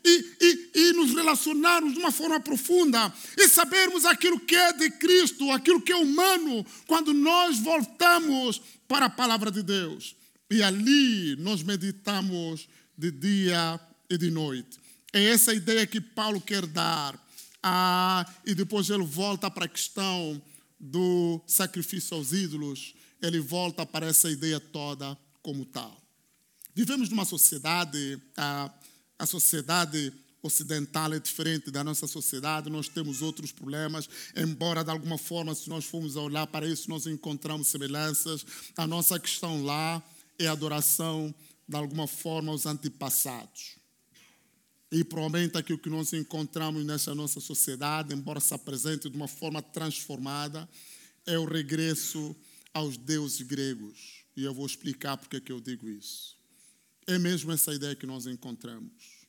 e, 0.04 0.34
e, 0.40 0.70
e, 0.74 0.92
nos 0.94 1.14
relacionarmos 1.14 1.92
de 1.92 2.00
uma 2.00 2.10
forma 2.10 2.40
profunda. 2.40 3.12
E 3.36 3.48
sabermos 3.48 4.04
aquilo 4.04 4.40
que 4.40 4.56
é 4.56 4.72
de 4.72 4.90
Cristo, 4.90 5.50
aquilo 5.52 5.80
que 5.80 5.92
é 5.92 5.96
humano, 5.96 6.66
quando 6.88 7.14
nós 7.14 7.58
voltamos 7.58 8.60
para 8.88 9.06
a 9.06 9.10
palavra 9.10 9.50
de 9.50 9.62
Deus. 9.62 10.16
E 10.50 10.60
ali 10.62 11.36
nós 11.36 11.62
meditamos 11.62 12.68
de 12.98 13.12
dia 13.12 13.78
e 14.10 14.18
de 14.18 14.30
noite. 14.30 14.80
É 15.12 15.22
essa 15.24 15.54
ideia 15.54 15.86
que 15.86 16.00
Paulo 16.00 16.40
quer 16.40 16.66
dar. 16.66 17.14
Ah, 17.62 18.26
e 18.44 18.54
depois 18.54 18.90
ele 18.90 19.04
volta 19.04 19.50
para 19.50 19.66
a 19.66 19.68
questão 19.68 20.40
do 20.80 21.40
sacrifício 21.46 22.16
aos 22.16 22.32
ídolos, 22.32 22.94
ele 23.20 23.38
volta 23.38 23.84
para 23.84 24.06
essa 24.06 24.30
ideia 24.30 24.58
toda 24.58 25.16
como 25.42 25.64
tal. 25.66 26.00
Vivemos 26.74 27.10
numa 27.10 27.24
sociedade, 27.24 28.20
a, 28.36 28.72
a 29.18 29.26
sociedade 29.26 30.12
ocidental 30.42 31.12
é 31.12 31.18
diferente 31.18 31.70
da 31.70 31.84
nossa 31.84 32.06
sociedade, 32.06 32.70
nós 32.70 32.88
temos 32.88 33.20
outros 33.20 33.52
problemas, 33.52 34.08
embora 34.34 34.82
de 34.82 34.90
alguma 34.90 35.18
forma, 35.18 35.54
se 35.54 35.68
nós 35.68 35.84
formos 35.84 36.16
olhar 36.16 36.46
para 36.46 36.66
isso, 36.66 36.88
nós 36.88 37.06
encontramos 37.06 37.68
semelhanças. 37.68 38.46
A 38.76 38.86
nossa 38.86 39.20
questão 39.20 39.62
lá 39.62 40.02
é 40.38 40.46
a 40.46 40.52
adoração, 40.52 41.34
de 41.68 41.76
alguma 41.76 42.06
forma, 42.06 42.50
aos 42.50 42.64
antepassados. 42.64 43.79
E 44.90 45.04
provavelmente 45.04 45.56
aquilo 45.56 45.78
que 45.78 45.88
nós 45.88 46.12
encontramos 46.12 46.84
nessa 46.84 47.14
nossa 47.14 47.38
sociedade, 47.38 48.12
embora 48.12 48.40
se 48.40 48.52
apresente 48.52 49.08
de 49.08 49.16
uma 49.16 49.28
forma 49.28 49.62
transformada, 49.62 50.68
é 51.24 51.38
o 51.38 51.44
regresso 51.44 52.34
aos 52.74 52.96
deuses 52.96 53.42
gregos. 53.42 54.24
E 54.36 54.44
eu 54.44 54.52
vou 54.52 54.66
explicar 54.66 55.16
porque 55.16 55.36
é 55.36 55.40
que 55.40 55.52
eu 55.52 55.60
digo 55.60 55.88
isso. 55.88 56.36
É 57.06 57.18
mesmo 57.18 57.52
essa 57.52 57.72
ideia 57.72 57.94
que 57.94 58.06
nós 58.06 58.26
encontramos. 58.26 59.20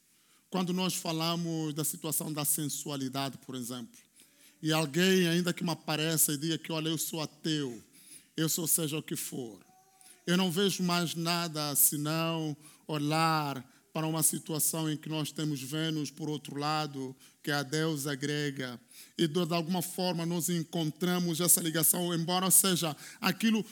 Quando 0.50 0.74
nós 0.74 0.96
falamos 0.96 1.74
da 1.74 1.84
situação 1.84 2.34
da 2.34 2.44
sensualidade, 2.44 3.38
por 3.38 3.56
exemplo, 3.56 3.98
e 4.62 4.74
alguém 4.74 5.28
ainda 5.28 5.54
que 5.54 5.64
me 5.64 5.72
apareça 5.72 6.34
e 6.34 6.38
diga 6.38 6.58
que, 6.58 6.72
olha, 6.72 6.90
eu 6.90 6.98
sou 6.98 7.22
ateu, 7.22 7.82
eu 8.36 8.50
sou 8.50 8.68
seja 8.68 8.98
o 8.98 9.04
que 9.04 9.16
for, 9.16 9.60
eu 10.26 10.38
não 10.38 10.52
vejo 10.52 10.84
mais 10.84 11.16
nada 11.16 11.74
senão 11.76 12.56
olhar 12.88 13.66
para 13.94 14.08
uma 14.08 14.24
situação 14.24 14.90
em 14.90 14.96
que 14.96 15.10
nós 15.10 15.32
temos 15.32 15.62
Vênus, 15.62 16.10
por 16.10 16.30
outro 16.30 16.58
lado, 16.58 17.16
que 17.44 17.52
é 17.52 17.54
a 17.56 17.64
deusa 17.64 18.16
grega, 18.16 18.80
e 19.18 19.28
de 19.28 19.40
alguma 19.54 19.82
forma 19.82 20.26
nós 20.26 20.50
encontramos 20.50 21.42
essa 21.42 21.62
ligação, 21.62 22.14
embora 22.14 22.50
seja 22.50 22.96
aquilo. 23.20 23.66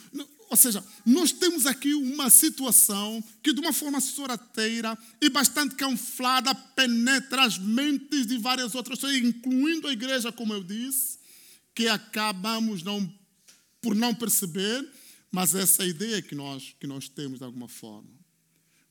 Ou 0.49 0.57
seja, 0.57 0.83
nós 1.05 1.31
temos 1.31 1.65
aqui 1.65 1.93
uma 1.93 2.29
situação 2.29 3.23
que, 3.43 3.53
de 3.53 3.61
uma 3.61 3.71
forma 3.71 4.01
sorrateira 4.01 4.97
e 5.21 5.29
bastante 5.29 5.75
camuflada, 5.75 6.53
penetra 6.55 7.43
as 7.43 7.57
mentes 7.59 8.25
de 8.25 8.37
várias 8.39 8.73
outras 8.73 8.99
pessoas, 8.99 9.21
incluindo 9.21 9.87
a 9.87 9.93
igreja, 9.93 10.31
como 10.31 10.53
eu 10.53 10.63
disse, 10.63 11.19
que 11.75 11.87
acabamos 11.87 12.81
não, 12.81 13.07
por 13.79 13.95
não 13.95 14.13
perceber, 14.13 14.85
mas 15.31 15.53
essa 15.53 15.85
ideia 15.85 16.21
que 16.21 16.33
nós, 16.33 16.75
que 16.79 16.87
nós 16.87 17.07
temos 17.07 17.37
de 17.37 17.45
alguma 17.45 17.67
forma. 17.67 18.18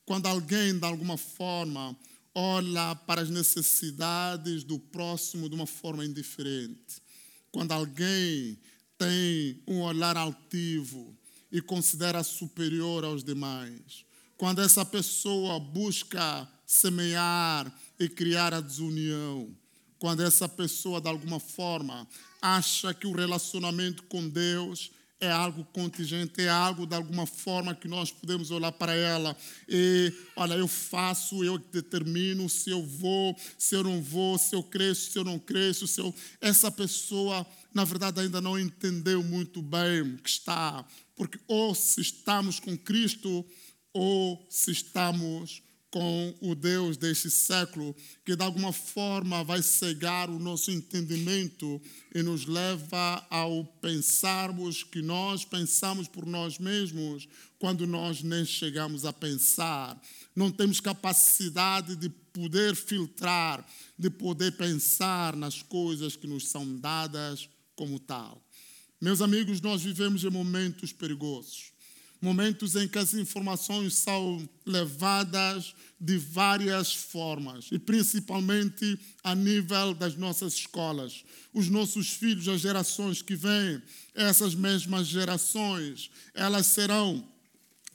Quando 0.09 0.25
alguém, 0.25 0.75
de 0.75 0.83
alguma 0.83 1.17
forma, 1.17 1.95
olha 2.33 2.95
para 2.95 3.21
as 3.21 3.29
necessidades 3.29 4.63
do 4.63 4.79
próximo 4.79 5.47
de 5.47 5.53
uma 5.53 5.67
forma 5.67 6.03
indiferente. 6.03 6.99
Quando 7.51 7.73
alguém 7.73 8.57
tem 8.97 9.61
um 9.67 9.81
olhar 9.81 10.17
altivo 10.17 11.15
e 11.51 11.61
considera 11.61 12.23
superior 12.23 13.05
aos 13.05 13.23
demais. 13.23 14.03
Quando 14.35 14.63
essa 14.63 14.83
pessoa 14.83 15.59
busca 15.59 16.49
semear 16.65 17.71
e 17.99 18.09
criar 18.09 18.51
a 18.51 18.61
desunião. 18.61 19.55
Quando 19.99 20.23
essa 20.23 20.49
pessoa, 20.49 20.99
de 20.99 21.07
alguma 21.07 21.39
forma, 21.39 22.07
acha 22.41 22.95
que 22.95 23.05
o 23.05 23.15
relacionamento 23.15 24.01
com 24.05 24.27
Deus 24.27 24.89
é 25.19 25.29
algo 25.29 25.65
contingente, 25.65 26.41
é 26.41 26.49
algo 26.49 26.85
de 26.85 26.95
alguma 26.95 27.25
forma 27.25 27.75
que 27.75 27.87
nós 27.87 28.11
podemos 28.11 28.51
olhar 28.51 28.71
para 28.71 28.93
ela 28.93 29.35
e, 29.67 30.13
olha, 30.35 30.53
eu 30.53 30.67
faço, 30.67 31.43
eu 31.43 31.57
determino 31.57 32.47
se 32.47 32.69
eu 32.69 32.85
vou, 32.85 33.35
se 33.57 33.75
eu 33.75 33.83
não 33.83 34.01
vou, 34.01 34.37
se 34.37 34.55
eu 34.55 34.63
cresço, 34.63 35.11
se 35.11 35.19
eu 35.19 35.25
não 35.25 35.37
cresço, 35.37 35.87
se 35.87 35.99
eu... 35.99 36.13
essa 36.39 36.71
pessoa, 36.71 37.45
na 37.73 37.83
verdade, 37.83 38.21
ainda 38.21 38.39
não 38.39 38.57
entendeu 38.57 39.21
muito 39.21 39.61
bem 39.61 40.01
o 40.01 40.17
que 40.17 40.29
está, 40.29 40.85
porque 41.15 41.37
ou 41.47 41.75
se 41.75 41.99
estamos 41.99 42.59
com 42.59 42.77
Cristo 42.77 43.45
ou 43.91 44.47
se 44.49 44.71
estamos 44.71 45.61
com 45.91 46.35
o 46.39 46.53
Deus 46.53 46.97
deste 46.97 47.31
século, 47.31 47.95
que 48.23 48.35
de 48.35 48.43
alguma 48.43 48.71
forma 48.71 49.43
vai 49.43 49.61
cegar 49.61 50.29
o 50.29 50.39
nosso 50.39 50.69
entendimento 50.69 51.81
e 52.13 52.21
nos 52.21 52.45
leva 52.45 53.25
ao 53.29 53.65
pensarmos 53.81 54.83
que 54.83 55.01
nós 55.01 55.43
pensamos 55.43 56.07
por 56.07 56.25
nós 56.25 56.59
mesmos, 56.59 57.27
quando 57.57 57.87
nós 57.87 58.21
nem 58.21 58.45
chegamos 58.45 59.03
a 59.03 59.11
pensar. 59.11 59.99
Não 60.35 60.51
temos 60.51 60.79
capacidade 60.79 61.95
de 61.95 62.09
poder 62.09 62.75
filtrar, 62.75 63.65
de 63.97 64.09
poder 64.09 64.51
pensar 64.57 65.35
nas 65.35 65.61
coisas 65.61 66.15
que 66.15 66.27
nos 66.27 66.47
são 66.47 66.77
dadas 66.77 67.49
como 67.75 67.99
tal. 67.99 68.45
Meus 69.01 69.21
amigos, 69.21 69.59
nós 69.59 69.81
vivemos 69.81 70.23
em 70.23 70.29
momentos 70.29 70.93
perigosos 70.93 71.78
momentos 72.21 72.75
em 72.75 72.87
que 72.87 72.97
as 72.97 73.13
informações 73.13 73.95
são 73.95 74.47
levadas 74.65 75.73
de 75.99 76.17
várias 76.17 76.93
formas, 76.93 77.67
e 77.71 77.79
principalmente 77.79 78.99
a 79.23 79.35
nível 79.35 79.93
das 79.93 80.15
nossas 80.15 80.53
escolas. 80.53 81.23
Os 81.53 81.69
nossos 81.69 82.09
filhos, 82.09 82.47
as 82.47 82.61
gerações 82.61 83.21
que 83.21 83.35
vêm, 83.35 83.81
essas 84.13 84.55
mesmas 84.55 85.07
gerações, 85.07 86.09
elas 86.33 86.67
serão 86.67 87.25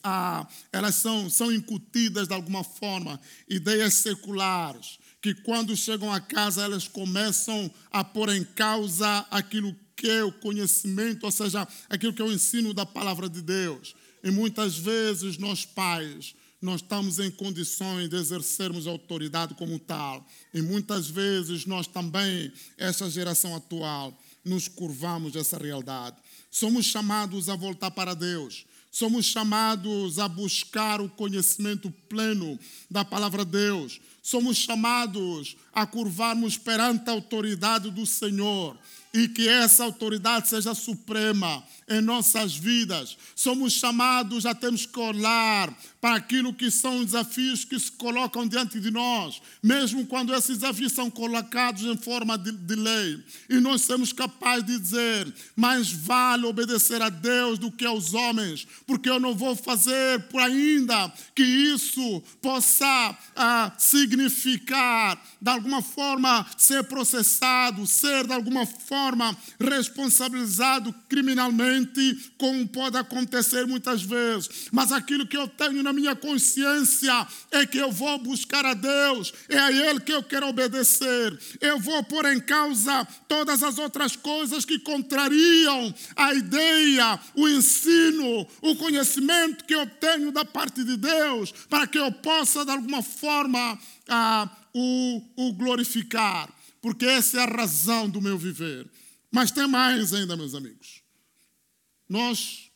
ah, 0.07 0.47
elas 0.70 0.97
são, 0.97 1.31
são 1.31 1.51
incutidas 1.51 2.29
de 2.29 2.35
alguma 2.35 2.62
forma 2.62 3.18
ideias 3.49 3.95
seculares, 3.95 4.99
que 5.22 5.35
quando 5.35 5.75
chegam 5.75 6.12
a 6.12 6.20
casa 6.20 6.62
elas 6.62 6.87
começam 6.87 7.72
a 7.91 8.05
pôr 8.05 8.29
em 8.29 8.45
causa 8.45 9.27
aquilo 9.31 9.75
que 9.97 10.07
é 10.07 10.22
o 10.22 10.31
conhecimento, 10.31 11.25
ou 11.25 11.33
seja, 11.33 11.66
aquilo 11.89 12.12
que 12.12 12.20
é 12.20 12.25
o 12.25 12.33
ensino 12.33 12.75
da 12.75 12.85
palavra 12.85 13.31
de 13.31 13.41
Deus. 13.41 13.95
E 14.25 14.31
muitas 14.31 14.79
vezes 14.79 15.37
nós 15.37 15.66
pais 15.66 16.35
não 16.61 16.77
estamos 16.77 17.18
em 17.18 17.31
condições 17.31 18.09
de 18.09 18.16
exercermos 18.16 18.87
autoridade 18.87 19.53
como 19.53 19.79
tal. 19.79 20.27
E 20.55 20.62
muitas 20.62 21.09
vezes 21.09 21.66
nós 21.66 21.87
também, 21.87 22.51
essa 22.79 23.11
geração 23.11 23.55
atual, 23.55 24.18
nos 24.43 24.66
curvamos 24.66 25.37
essa 25.37 25.59
realidade. 25.59 26.16
Somos 26.51 26.87
chamados 26.87 27.51
a 27.51 27.55
voltar 27.55 27.91
para 27.91 28.14
Deus. 28.14 28.64
Somos 28.91 29.27
chamados 29.27 30.18
a 30.18 30.27
buscar 30.27 31.03
o 31.03 31.09
conhecimento 31.11 31.91
pleno 32.09 32.59
da 32.91 33.05
palavra 33.05 33.45
de 33.45 33.51
Deus. 33.51 34.01
Somos 34.22 34.57
chamados 34.57 35.55
a 35.70 35.87
curvarmos 35.87 36.57
perante 36.57 37.11
a 37.11 37.12
autoridade 37.12 37.91
do 37.91 38.07
Senhor 38.07 38.79
e 39.15 39.29
que 39.29 39.49
essa 39.49 39.85
autoridade 39.85 40.49
seja 40.49 40.75
suprema 40.75 41.62
em 41.89 42.01
nossas 42.01 42.57
vidas. 42.57 43.17
Somos 43.37 43.73
chamados 43.73 44.45
a 44.45 44.53
termos 44.53 44.87
que 44.87 44.99
olhar 44.99 45.73
para 46.05 46.17
aquilo 46.17 46.53
que 46.53 46.71
são 46.71 46.99
os 46.99 47.07
desafios 47.07 47.65
que 47.65 47.81
se 47.81 47.91
colocam 47.91 48.47
diante 48.47 48.79
de 48.79 48.91
nós, 48.91 49.41
mesmo 49.63 50.05
quando 50.05 50.35
esses 50.35 50.59
desafios 50.59 50.93
são 50.93 51.11
colocados 51.11 51.83
em 51.83 51.97
forma 51.97 52.37
de, 52.37 52.53
de 52.53 52.75
lei. 52.75 53.25
E 53.49 53.55
nós 53.55 53.81
somos 53.81 54.13
capazes 54.13 54.67
de 54.67 54.79
dizer: 54.79 55.35
mais 55.57 55.91
vale 55.91 56.45
obedecer 56.45 57.01
a 57.01 57.09
Deus 57.09 57.59
do 57.59 57.73
que 57.73 57.87
aos 57.87 58.13
homens, 58.13 58.69
porque 58.87 59.09
eu 59.09 59.19
não 59.19 59.35
vou 59.35 59.57
fazer 59.57 60.21
por 60.25 60.43
ainda 60.43 61.11
que 61.35 61.43
isso 61.43 62.23
possa 62.43 63.17
ah, 63.35 63.73
significar, 63.79 65.19
de 65.41 65.51
alguma 65.51 65.81
forma, 65.81 66.47
ser 66.59 66.85
processado, 66.85 67.87
ser 67.87 68.27
de 68.27 68.35
alguma 68.35 68.67
forma 68.67 69.35
responsabilizado 69.59 70.95
criminalmente, 71.09 72.31
como 72.37 72.69
pode 72.69 72.99
acontecer 72.99 73.67
muitas 73.67 74.03
vezes. 74.03 74.69
Mas 74.71 74.93
aquilo 74.93 75.27
que 75.27 75.39
eu 75.39 75.49
tenho 75.49 75.83
na 75.83 75.93
minha 75.95 76.14
consciência 76.14 77.26
é 77.51 77.64
que 77.64 77.78
eu 77.78 77.90
vou 77.90 78.18
buscar 78.18 78.66
a 78.66 78.74
Deus, 78.74 79.32
é 79.49 79.57
a 79.57 79.72
Ele 79.72 80.01
que 80.01 80.12
eu 80.12 80.22
quero 80.22 80.49
obedecer. 80.49 81.38
Eu 81.61 81.78
vou 81.78 82.03
pôr 82.05 82.26
em 82.26 82.40
causa 82.40 83.07
todas 83.28 83.62
as 83.62 83.78
outras 83.78 84.16
coisas 84.16 84.64
que 84.64 84.78
contrariam 84.78 85.95
a 86.16 86.34
ideia, 86.34 87.18
o 87.34 87.49
ensino, 87.49 88.47
o 88.61 88.76
conhecimento 88.76 89.64
que 89.64 89.74
eu 89.74 89.86
tenho 89.86 90.32
da 90.32 90.45
parte 90.45 90.84
de 90.84 90.97
Deus, 90.97 91.53
para 91.70 91.86
que 91.86 91.99
eu 91.99 92.12
possa, 92.12 92.64
de 92.64 92.72
alguma 92.72 93.03
forma, 93.03 93.78
ah, 94.09 94.51
o, 94.74 95.22
o 95.36 95.53
glorificar, 95.53 96.53
porque 96.82 97.07
essa 97.07 97.38
é 97.38 97.45
a 97.45 97.47
razão 97.47 98.11
do 98.11 98.20
meu 98.20 98.36
viver. 98.36 98.90
Mas 99.30 99.51
tem 99.51 99.66
mais 99.66 100.12
ainda, 100.12 100.36
meus 100.36 100.55
amigos. 100.55 101.03
Nós, 102.09 102.70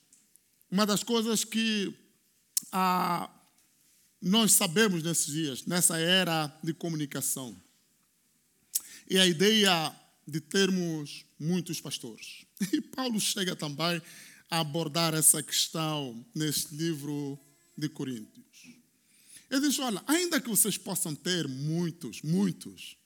uma 0.70 0.86
das 0.86 1.02
coisas 1.02 1.44
que 1.44 1.94
ah, 2.72 3.30
nós 4.20 4.52
sabemos 4.52 5.02
nesses 5.02 5.32
dias, 5.32 5.64
nessa 5.64 5.98
era 5.98 6.52
de 6.62 6.74
comunicação, 6.74 7.56
é 9.08 9.20
a 9.20 9.26
ideia 9.26 9.94
de 10.26 10.40
termos 10.40 11.24
muitos 11.38 11.80
pastores. 11.80 12.44
E 12.72 12.80
Paulo 12.80 13.20
chega 13.20 13.54
também 13.54 14.02
a 14.50 14.60
abordar 14.60 15.14
essa 15.14 15.42
questão 15.42 16.26
neste 16.34 16.74
livro 16.74 17.38
de 17.76 17.88
Coríntios. 17.88 18.74
Ele 19.50 19.68
diz: 19.68 19.78
olha, 19.78 20.02
ainda 20.06 20.40
que 20.40 20.48
vocês 20.48 20.76
possam 20.76 21.14
ter 21.14 21.46
muitos, 21.46 22.22
muitos, 22.22 22.96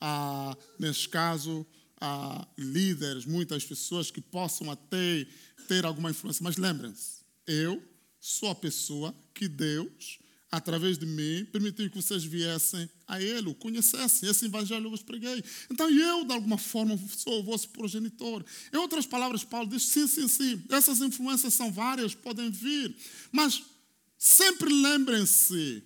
ah, 0.00 0.56
neste 0.78 1.08
caso, 1.08 1.66
ah, 2.00 2.46
líderes, 2.56 3.26
muitas 3.26 3.64
pessoas 3.64 4.10
que 4.10 4.20
possam 4.20 4.70
até 4.70 5.26
ter 5.68 5.84
alguma 5.84 6.10
influência, 6.10 6.42
mas 6.42 6.56
lembrem-se, 6.56 7.24
eu 7.46 7.82
sou 8.22 8.50
a 8.50 8.54
pessoa 8.54 9.12
que 9.34 9.48
Deus, 9.48 10.20
através 10.48 10.96
de 10.96 11.04
mim, 11.04 11.44
permitiu 11.46 11.90
que 11.90 11.96
vocês 11.96 12.22
viessem 12.22 12.88
a 13.08 13.20
Ele, 13.20 13.48
o 13.48 13.54
conhecessem. 13.54 14.28
Esse 14.28 14.44
evangelho 14.44 14.86
eu 14.86 14.90
vos 14.90 15.02
preguei. 15.02 15.42
Então 15.68 15.90
eu, 15.90 16.24
de 16.24 16.32
alguma 16.32 16.56
forma, 16.56 16.96
sou 17.16 17.40
o 17.40 17.42
vosso 17.42 17.68
progenitor. 17.70 18.44
Em 18.72 18.76
outras 18.76 19.06
palavras, 19.06 19.42
Paulo 19.42 19.68
diz: 19.68 19.82
sim, 19.82 20.06
sim, 20.06 20.28
sim, 20.28 20.62
essas 20.70 21.00
influências 21.00 21.52
são 21.52 21.72
várias, 21.72 22.14
podem 22.14 22.48
vir, 22.48 22.94
mas 23.32 23.60
sempre 24.16 24.72
lembrem-se 24.72 25.82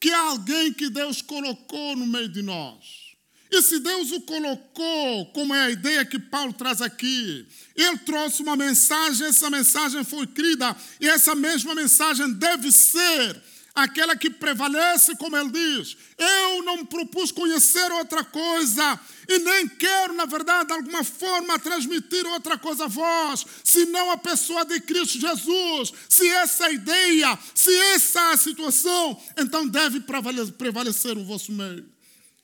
que 0.00 0.10
há 0.10 0.30
alguém 0.30 0.72
que 0.72 0.88
Deus 0.88 1.20
colocou 1.20 1.94
no 1.94 2.06
meio 2.06 2.28
de 2.30 2.40
nós 2.40 3.05
e 3.50 3.62
se 3.62 3.78
Deus 3.78 4.10
o 4.12 4.20
colocou, 4.22 5.26
como 5.26 5.54
é 5.54 5.66
a 5.66 5.70
ideia 5.70 6.04
que 6.04 6.18
Paulo 6.18 6.52
traz 6.52 6.82
aqui, 6.82 7.46
ele 7.74 7.98
trouxe 7.98 8.42
uma 8.42 8.56
mensagem, 8.56 9.26
essa 9.26 9.48
mensagem 9.50 10.04
foi 10.04 10.26
crida, 10.26 10.76
e 11.00 11.08
essa 11.08 11.34
mesma 11.34 11.74
mensagem 11.74 12.32
deve 12.32 12.72
ser 12.72 13.40
aquela 13.74 14.16
que 14.16 14.30
prevalece, 14.30 15.14
como 15.16 15.36
ele 15.36 15.50
diz. 15.50 15.96
Eu 16.16 16.62
não 16.62 16.84
propus 16.84 17.30
conhecer 17.30 17.92
outra 17.92 18.24
coisa, 18.24 18.98
e 19.28 19.38
nem 19.38 19.68
quero, 19.68 20.14
na 20.14 20.24
verdade, 20.24 20.68
de 20.68 20.72
alguma 20.72 21.04
forma, 21.04 21.58
transmitir 21.58 22.26
outra 22.26 22.56
coisa 22.56 22.84
a 22.84 22.88
vós, 22.88 23.44
senão 23.62 24.10
a 24.10 24.16
pessoa 24.16 24.64
de 24.64 24.80
Cristo 24.80 25.20
Jesus. 25.20 25.92
Se 26.08 26.26
essa 26.26 26.68
é 26.68 26.74
ideia, 26.74 27.38
se 27.54 27.72
essa 27.94 28.32
é 28.32 28.36
situação, 28.36 29.20
então 29.36 29.68
deve 29.68 30.00
prevalecer 30.00 31.18
o 31.18 31.24
vosso 31.24 31.52
meio. 31.52 31.95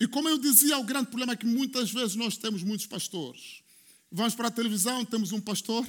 E 0.03 0.07
como 0.09 0.29
eu 0.29 0.37
dizia, 0.37 0.77
o 0.79 0.83
grande 0.83 1.07
problema 1.07 1.35
é 1.35 1.37
que 1.37 1.47
muitas 1.47 1.93
vezes 1.93 2.17
nós 2.17 2.37
temos 2.37 2.65
muitos 2.65 2.87
pastores. 2.87 3.63
Vamos 4.11 4.35
para 4.35 4.49
a 4.49 4.51
televisão, 4.51 5.05
temos 5.05 5.31
um 5.31 5.41
pastor. 5.41 5.87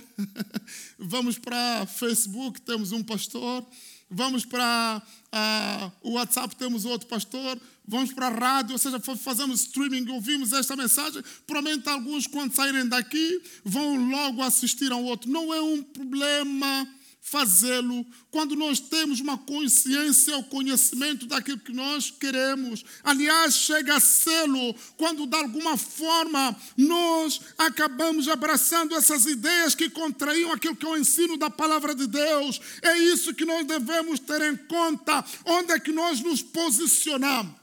Vamos 0.99 1.39
para 1.39 1.87
Facebook, 1.87 2.61
temos 2.61 2.91
um 2.91 3.01
pastor. 3.01 3.65
Vamos 4.11 4.45
para 4.45 5.01
uh, 5.33 5.91
o 6.07 6.11
WhatsApp, 6.11 6.55
temos 6.55 6.85
outro 6.85 7.07
pastor. 7.07 7.59
Vamos 7.87 8.13
para 8.13 8.27
a 8.27 8.29
rádio, 8.29 8.73
ou 8.73 8.77
seja, 8.77 8.99
fazemos 8.99 9.61
streaming, 9.61 10.07
ouvimos 10.11 10.53
esta 10.53 10.75
mensagem. 10.75 11.23
Provavelmente 11.47 11.89
alguns, 11.89 12.27
quando 12.27 12.53
saírem 12.53 12.87
daqui, 12.87 13.41
vão 13.65 14.11
logo 14.11 14.43
assistir 14.43 14.91
ao 14.91 15.03
outro. 15.03 15.27
Não 15.27 15.51
é 15.51 15.59
um 15.59 15.81
problema 15.81 16.87
fazê-lo 17.23 18.05
quando 18.29 18.53
nós 18.53 18.81
temos 18.81 19.21
uma 19.21 19.37
consciência, 19.37 20.37
o 20.37 20.43
conhecimento 20.43 21.25
daquilo 21.25 21.57
que 21.57 21.71
nós 21.71 22.11
queremos. 22.11 22.83
Aliás, 23.01 23.55
chega 23.55 23.95
a 23.95 23.99
sê-lo 23.99 24.75
quando, 24.97 25.25
de 25.25 25.35
alguma 25.35 25.77
forma, 25.77 26.55
nós 26.77 27.39
acabamos 27.57 28.27
abraçando 28.27 28.93
essas 28.93 29.25
ideias 29.25 29.73
que 29.73 29.89
contraíam 29.89 30.51
aquilo 30.51 30.75
que 30.75 30.85
é 30.85 30.89
o 30.89 30.97
ensino 30.97 31.37
da 31.37 31.49
palavra 31.49 31.95
de 31.95 32.05
Deus. 32.07 32.59
É 32.81 32.97
isso 32.97 33.33
que 33.33 33.45
nós 33.45 33.65
devemos 33.65 34.19
ter 34.19 34.41
em 34.41 34.57
conta. 34.57 35.23
Onde 35.45 35.71
é 35.71 35.79
que 35.79 35.93
nós 35.93 36.19
nos 36.19 36.41
posicionamos? 36.41 37.55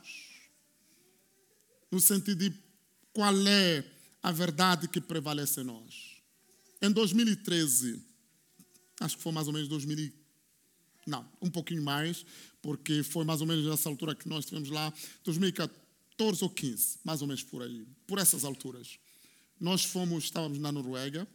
No 1.93 2.01
sentido 2.01 2.49
de 2.49 2.55
qual 3.13 3.37
é 3.47 3.85
a 4.23 4.33
verdade 4.33 4.89
que 4.89 5.03
prevalece 5.03 5.61
em 5.61 5.65
nós. 5.65 6.23
Em 6.81 6.91
2013, 6.91 8.10
acho 9.01 9.17
que 9.17 9.23
foi 9.23 9.33
mais 9.33 9.47
ou 9.47 9.53
menos 9.53 9.69
2000, 9.69 10.13
não, 11.07 11.27
um 11.41 11.51
pouquinho 11.51 11.83
mais, 11.83 12.25
porque 12.61 13.03
foi 13.03 13.25
mais 13.25 13.41
ou 13.41 13.47
menos 13.47 13.65
nessa 13.65 13.89
altura 13.89 14.15
que 14.15 14.29
nós 14.29 14.45
estivemos 14.45 14.69
lá, 14.69 14.93
2014 15.25 16.45
ou 16.45 16.51
15, 16.51 16.99
mais 17.03 17.23
ou 17.23 17.27
menos 17.27 17.43
por 17.43 17.63
aí, 17.63 17.87
por 18.07 18.19
essas 18.19 18.45
alturas. 18.45 18.99
Nós 19.59 19.85
fomos, 19.85 20.25
estávamos 20.25 20.59
na 20.59 20.71
Noruega 20.71 21.27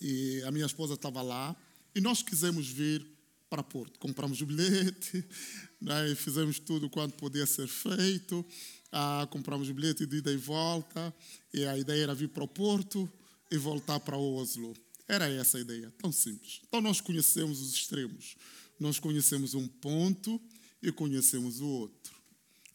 e 0.00 0.42
a 0.44 0.50
minha 0.50 0.66
esposa 0.66 0.94
estava 0.94 1.22
lá 1.22 1.56
e 1.94 2.00
nós 2.00 2.22
quisemos 2.22 2.68
vir 2.68 3.06
para 3.48 3.62
Porto. 3.62 3.98
Compramos 3.98 4.40
o 4.40 4.46
bilhete, 4.46 5.24
né, 5.80 6.14
fizemos 6.14 6.58
tudo 6.58 6.90
quanto 6.90 7.16
podia 7.16 7.46
ser 7.46 7.68
feito, 7.68 8.44
ah, 8.92 9.26
compramos 9.30 9.68
o 9.68 9.74
bilhete 9.74 10.06
de 10.06 10.16
ida 10.18 10.32
e 10.32 10.36
volta 10.36 11.14
e 11.52 11.64
a 11.64 11.78
ideia 11.78 12.04
era 12.04 12.14
vir 12.14 12.28
para 12.28 12.44
o 12.44 12.48
Porto 12.48 13.10
e 13.50 13.56
voltar 13.56 13.98
para 14.00 14.16
Oslo. 14.16 14.74
Era 15.10 15.28
essa 15.28 15.58
a 15.58 15.60
ideia, 15.60 15.92
tão 15.98 16.12
simples. 16.12 16.60
Então 16.68 16.80
nós 16.80 17.00
conhecemos 17.00 17.60
os 17.60 17.74
extremos. 17.74 18.36
Nós 18.78 19.00
conhecemos 19.00 19.54
um 19.54 19.66
ponto 19.66 20.40
e 20.80 20.92
conhecemos 20.92 21.60
o 21.60 21.66
outro. 21.66 22.14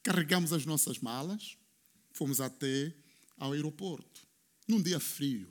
Carregamos 0.04 0.52
as 0.52 0.66
nossas 0.66 1.00
malas, 1.00 1.58
fomos 2.12 2.42
até 2.42 2.94
ao 3.38 3.54
aeroporto, 3.54 4.28
num 4.68 4.82
dia 4.82 5.00
frio, 5.00 5.48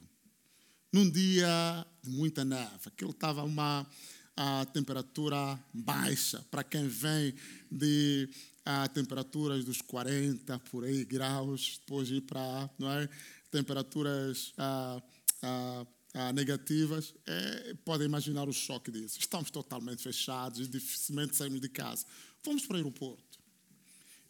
num 0.92 1.08
dia 1.08 1.86
de 2.02 2.10
muita 2.10 2.44
neve. 2.44 2.82
Aquilo 2.84 3.12
estava 3.12 3.42
uma 3.44 3.88
a 4.36 4.66
temperatura 4.66 5.58
baixa, 5.72 6.44
para 6.50 6.62
quem 6.62 6.86
vem 6.86 7.34
de 7.70 8.28
a 8.62 8.88
temperaturas 8.88 9.64
dos 9.64 9.80
40 9.80 10.58
por 10.70 10.84
aí 10.84 11.02
graus, 11.04 11.78
depois 11.80 12.10
ir 12.10 12.22
para 12.22 12.68
não 12.78 12.90
é, 12.90 13.08
temperaturas 13.50 14.52
a, 14.58 15.02
a 15.42 15.86
ah, 16.14 16.32
negativas, 16.32 17.12
é, 17.26 17.74
podem 17.84 18.06
imaginar 18.06 18.48
o 18.48 18.52
choque 18.52 18.90
disso. 18.90 19.18
Estamos 19.18 19.50
totalmente 19.50 20.00
fechados 20.00 20.68
dificilmente 20.68 21.34
saímos 21.34 21.60
de 21.60 21.68
casa. 21.68 22.06
Fomos 22.40 22.64
para 22.64 22.74
o 22.74 22.76
aeroporto. 22.76 23.40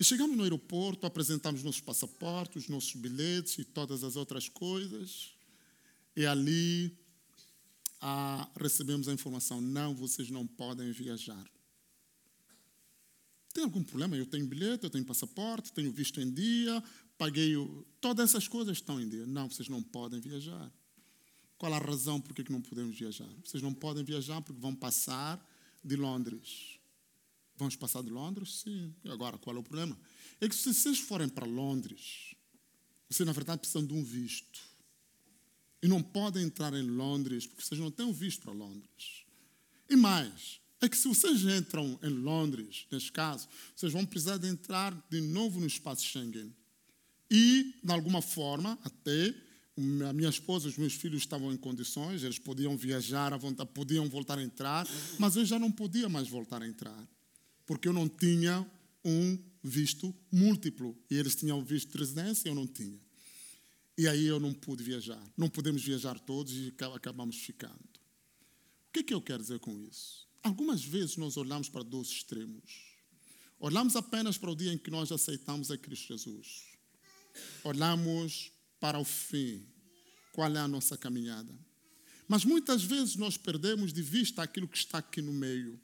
E 0.00 0.02
chegamos 0.02 0.36
no 0.36 0.42
aeroporto, 0.42 1.06
apresentamos 1.06 1.62
nossos 1.62 1.82
passaportes, 1.82 2.68
nossos 2.68 2.94
bilhetes 2.94 3.58
e 3.58 3.64
todas 3.64 4.02
as 4.02 4.16
outras 4.16 4.48
coisas. 4.48 5.34
E 6.16 6.24
ali 6.24 6.96
ah, 8.00 8.50
recebemos 8.58 9.06
a 9.06 9.12
informação: 9.12 9.60
não, 9.60 9.94
vocês 9.94 10.30
não 10.30 10.46
podem 10.46 10.90
viajar. 10.90 11.44
Tem 13.52 13.62
algum 13.62 13.84
problema? 13.84 14.16
Eu 14.16 14.26
tenho 14.26 14.46
bilhete, 14.46 14.84
eu 14.84 14.90
tenho 14.90 15.04
passaporte, 15.04 15.72
tenho 15.72 15.92
visto 15.92 16.18
em 16.20 16.32
dia, 16.32 16.82
paguei. 17.18 17.56
O... 17.56 17.86
Todas 18.00 18.30
essas 18.30 18.48
coisas 18.48 18.78
estão 18.78 18.98
em 18.98 19.08
dia. 19.08 19.26
Não, 19.26 19.50
vocês 19.50 19.68
não 19.68 19.82
podem 19.82 20.18
viajar. 20.18 20.72
Qual 21.64 21.72
a 21.72 21.78
razão 21.78 22.20
por 22.20 22.34
que 22.34 22.52
não 22.52 22.60
podemos 22.60 22.94
viajar? 22.98 23.26
Vocês 23.42 23.62
não 23.62 23.72
podem 23.72 24.04
viajar 24.04 24.38
porque 24.42 24.60
vão 24.60 24.74
passar 24.74 25.42
de 25.82 25.96
Londres. 25.96 26.78
Vamos 27.56 27.74
passar 27.74 28.02
de 28.02 28.10
Londres? 28.10 28.56
Sim. 28.56 28.94
E 29.02 29.08
agora, 29.10 29.38
qual 29.38 29.56
é 29.56 29.60
o 29.60 29.62
problema? 29.62 29.98
É 30.42 30.46
que 30.46 30.54
se 30.54 30.74
vocês 30.74 30.98
forem 30.98 31.26
para 31.26 31.46
Londres, 31.46 32.34
vocês, 33.08 33.26
na 33.26 33.32
verdade, 33.32 33.60
precisam 33.60 33.86
de 33.86 33.94
um 33.94 34.04
visto. 34.04 34.60
E 35.82 35.88
não 35.88 36.02
podem 36.02 36.44
entrar 36.44 36.74
em 36.74 36.82
Londres 36.82 37.46
porque 37.46 37.64
vocês 37.64 37.80
não 37.80 37.90
têm 37.90 38.04
um 38.04 38.12
visto 38.12 38.42
para 38.42 38.52
Londres. 38.52 39.24
E 39.88 39.96
mais, 39.96 40.60
é 40.82 40.88
que 40.88 40.98
se 40.98 41.08
vocês 41.08 41.46
entram 41.46 41.98
em 42.02 42.10
Londres, 42.10 42.86
neste 42.90 43.10
caso, 43.10 43.48
vocês 43.74 43.90
vão 43.90 44.04
precisar 44.04 44.36
de 44.36 44.48
entrar 44.48 44.92
de 45.08 45.22
novo 45.22 45.60
no 45.60 45.66
espaço 45.66 46.04
Schengen. 46.04 46.54
E, 47.30 47.74
de 47.82 47.90
alguma 47.90 48.20
forma, 48.20 48.78
até 48.84 49.34
a 50.08 50.12
minha 50.12 50.28
esposa, 50.28 50.68
os 50.68 50.76
meus 50.76 50.94
filhos 50.94 51.22
estavam 51.22 51.52
em 51.52 51.56
condições, 51.56 52.22
eles 52.22 52.38
podiam 52.38 52.76
viajar 52.76 53.32
à 53.32 53.36
vontade, 53.36 53.70
podiam 53.74 54.08
voltar 54.08 54.38
a 54.38 54.42
entrar, 54.42 54.86
mas 55.18 55.34
eu 55.34 55.44
já 55.44 55.58
não 55.58 55.70
podia 55.70 56.08
mais 56.08 56.28
voltar 56.28 56.62
a 56.62 56.66
entrar, 56.66 57.08
porque 57.66 57.88
eu 57.88 57.92
não 57.92 58.08
tinha 58.08 58.64
um 59.04 59.38
visto 59.62 60.14
múltiplo. 60.30 60.96
E 61.10 61.16
eles 61.16 61.34
tinham 61.34 61.62
visto 61.64 61.92
de 61.92 61.98
residência 61.98 62.48
eu 62.48 62.54
não 62.54 62.66
tinha. 62.66 62.98
E 63.96 64.08
aí 64.08 64.26
eu 64.26 64.40
não 64.40 64.52
pude 64.52 64.82
viajar. 64.82 65.22
Não 65.36 65.48
podemos 65.48 65.82
viajar 65.82 66.18
todos 66.18 66.52
e 66.52 66.72
acabamos 66.94 67.36
ficando. 67.36 67.74
O 68.88 68.92
que, 68.92 69.00
é 69.00 69.02
que 69.02 69.14
eu 69.14 69.22
quero 69.22 69.42
dizer 69.42 69.58
com 69.60 69.76
isso? 69.80 70.26
Algumas 70.42 70.84
vezes 70.84 71.16
nós 71.16 71.36
olhamos 71.36 71.68
para 71.68 71.82
dois 71.82 72.08
extremos. 72.08 72.94
Olhamos 73.58 73.96
apenas 73.96 74.36
para 74.36 74.50
o 74.50 74.56
dia 74.56 74.72
em 74.72 74.78
que 74.78 74.90
nós 74.90 75.10
aceitamos 75.10 75.70
a 75.70 75.78
Cristo 75.78 76.08
Jesus. 76.08 76.64
Olhamos 77.64 78.52
para 78.80 78.98
o 78.98 79.04
fim. 79.04 79.66
Qual 80.32 80.54
é 80.54 80.58
a 80.58 80.68
nossa 80.68 80.96
caminhada? 80.96 81.52
Mas 82.26 82.44
muitas 82.44 82.82
vezes 82.82 83.16
nós 83.16 83.36
perdemos 83.36 83.92
de 83.92 84.02
vista 84.02 84.42
aquilo 84.42 84.68
que 84.68 84.78
está 84.78 84.98
aqui 84.98 85.20
no 85.20 85.32
meio. 85.32 85.80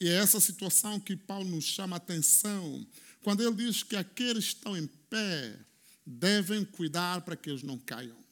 E 0.00 0.08
é 0.08 0.14
essa 0.14 0.40
situação 0.40 0.98
que 0.98 1.16
Paulo 1.16 1.48
nos 1.48 1.64
chama 1.64 1.96
a 1.96 1.98
atenção 1.98 2.86
quando 3.22 3.42
ele 3.42 3.54
diz 3.54 3.82
que 3.82 3.96
aqueles 3.96 4.48
que 4.48 4.54
estão 4.56 4.76
em 4.76 4.86
pé 4.86 5.58
devem 6.04 6.64
cuidar 6.64 7.22
para 7.22 7.36
que 7.36 7.48
eles 7.48 7.62
não 7.62 7.78
caiam. 7.78 8.23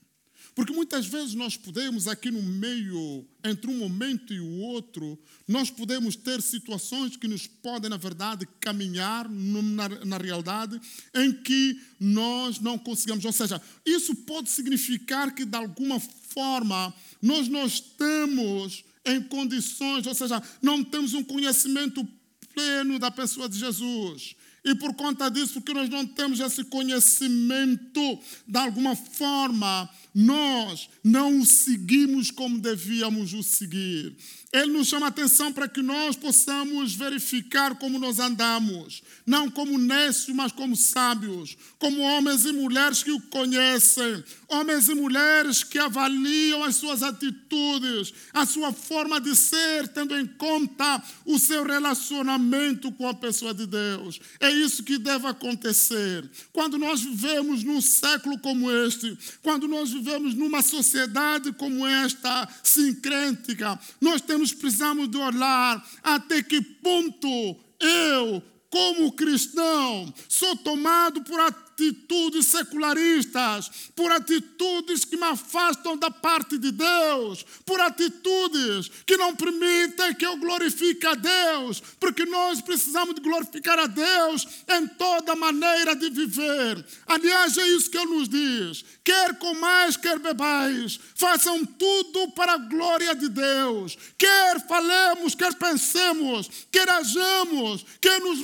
Porque 0.54 0.72
muitas 0.72 1.06
vezes 1.06 1.34
nós 1.34 1.56
podemos, 1.56 2.06
aqui 2.06 2.30
no 2.30 2.42
meio, 2.42 3.26
entre 3.42 3.70
um 3.70 3.78
momento 3.78 4.34
e 4.34 4.40
o 4.40 4.58
outro, 4.58 5.18
nós 5.48 5.70
podemos 5.70 6.14
ter 6.14 6.42
situações 6.42 7.16
que 7.16 7.26
nos 7.26 7.46
podem, 7.46 7.88
na 7.88 7.96
verdade, 7.96 8.46
caminhar 8.60 9.28
na, 9.30 9.88
na 10.04 10.18
realidade 10.18 10.78
em 11.14 11.32
que 11.32 11.80
nós 11.98 12.60
não 12.60 12.76
conseguimos. 12.76 13.24
Ou 13.24 13.32
seja, 13.32 13.62
isso 13.86 14.14
pode 14.14 14.50
significar 14.50 15.34
que, 15.34 15.46
de 15.46 15.56
alguma 15.56 15.98
forma, 15.98 16.92
nós 17.20 17.48
não 17.48 17.66
estamos 17.66 18.84
em 19.06 19.22
condições, 19.22 20.06
ou 20.06 20.14
seja, 20.14 20.42
não 20.60 20.84
temos 20.84 21.14
um 21.14 21.24
conhecimento 21.24 22.06
pleno 22.54 22.98
da 22.98 23.10
pessoa 23.10 23.48
de 23.48 23.58
Jesus. 23.58 24.36
E 24.64 24.74
por 24.76 24.94
conta 24.94 25.28
disso, 25.28 25.54
porque 25.54 25.74
nós 25.74 25.88
não 25.88 26.06
temos 26.06 26.38
esse 26.38 26.62
conhecimento, 26.64 28.18
de 28.46 28.58
alguma 28.58 28.94
forma, 28.94 29.90
nós 30.14 30.88
não 31.02 31.40
o 31.40 31.46
seguimos 31.46 32.30
como 32.30 32.58
devíamos 32.58 33.32
o 33.32 33.42
seguir. 33.42 34.14
Ele 34.52 34.70
nos 34.72 34.88
chama 34.88 35.06
a 35.06 35.08
atenção 35.08 35.50
para 35.50 35.66
que 35.66 35.80
nós 35.80 36.14
possamos 36.14 36.94
verificar 36.94 37.74
como 37.76 37.98
nós 37.98 38.20
andamos, 38.20 39.02
não 39.24 39.50
como 39.50 39.78
nécios, 39.78 40.36
mas 40.36 40.52
como 40.52 40.76
sábios, 40.76 41.56
como 41.78 42.02
homens 42.02 42.44
e 42.44 42.52
mulheres 42.52 43.02
que 43.02 43.10
o 43.10 43.18
conhecem, 43.18 44.22
homens 44.48 44.90
e 44.90 44.94
mulheres 44.94 45.64
que 45.64 45.78
avaliam 45.78 46.62
as 46.62 46.76
suas 46.76 47.02
atitudes, 47.02 48.12
a 48.34 48.44
sua 48.44 48.74
forma 48.74 49.18
de 49.18 49.34
ser, 49.34 49.88
tendo 49.88 50.14
em 50.14 50.26
conta 50.26 51.02
o 51.24 51.38
seu 51.38 51.64
relacionamento 51.64 52.92
com 52.92 53.08
a 53.08 53.14
pessoa 53.14 53.54
de 53.54 53.66
Deus. 53.66 54.20
É 54.38 54.51
isso 54.52 54.82
que 54.82 54.98
deve 54.98 55.26
acontecer. 55.26 56.28
Quando 56.52 56.78
nós 56.78 57.00
vivemos 57.00 57.64
num 57.64 57.80
século 57.80 58.38
como 58.38 58.70
este, 58.70 59.16
quando 59.42 59.66
nós 59.66 59.90
vivemos 59.90 60.34
numa 60.34 60.62
sociedade 60.62 61.52
como 61.52 61.86
esta, 61.86 62.48
sincrêtica, 62.62 63.78
nós 64.00 64.20
temos 64.20 64.52
precisamos 64.52 65.08
de 65.08 65.16
olhar 65.16 65.84
até 66.02 66.42
que 66.42 66.60
ponto 66.60 67.56
eu, 67.80 68.42
como 68.70 69.12
cristão, 69.12 70.12
sou 70.28 70.56
tomado 70.56 71.22
por 71.22 71.40
atitudes 71.82 72.46
secularistas, 72.46 73.90
por 73.96 74.12
atitudes 74.12 75.04
que 75.04 75.16
me 75.16 75.24
afastam 75.24 75.96
da 75.96 76.10
parte 76.10 76.56
de 76.58 76.70
Deus, 76.70 77.44
por 77.64 77.80
atitudes 77.80 78.88
que 79.04 79.16
não 79.16 79.34
permitem 79.34 80.14
que 80.14 80.24
eu 80.24 80.36
glorifique 80.36 81.06
a 81.06 81.14
Deus, 81.14 81.82
porque 81.98 82.24
nós 82.24 82.60
precisamos 82.60 83.14
de 83.14 83.20
glorificar 83.20 83.78
a 83.78 83.86
Deus 83.86 84.46
em 84.68 84.86
toda 84.86 85.34
maneira 85.34 85.96
de 85.96 86.10
viver. 86.10 86.84
Aliás, 87.06 87.58
é 87.58 87.66
isso 87.68 87.90
que 87.90 87.98
Ele 87.98 88.14
nos 88.14 88.28
diz: 88.28 88.84
quer 89.02 89.36
comais, 89.38 89.96
quer 89.96 90.18
bebais, 90.18 91.00
façam 91.14 91.64
tudo 91.64 92.30
para 92.32 92.52
a 92.52 92.58
glória 92.58 93.14
de 93.14 93.28
Deus. 93.28 93.96
Quer 94.16 94.66
falemos, 94.66 95.34
quer 95.34 95.54
pensemos, 95.54 96.48
quer 96.70 96.88
ajamos, 96.88 97.84
quer 98.00 98.20
nos 98.20 98.40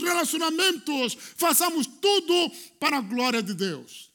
relacionamentos, 0.00 1.16
façamos 1.36 1.86
tudo 2.00 2.50
para 2.78 2.98
a 2.98 3.00
glória 3.00 3.42
de 3.42 3.54
Deus. 3.54 4.10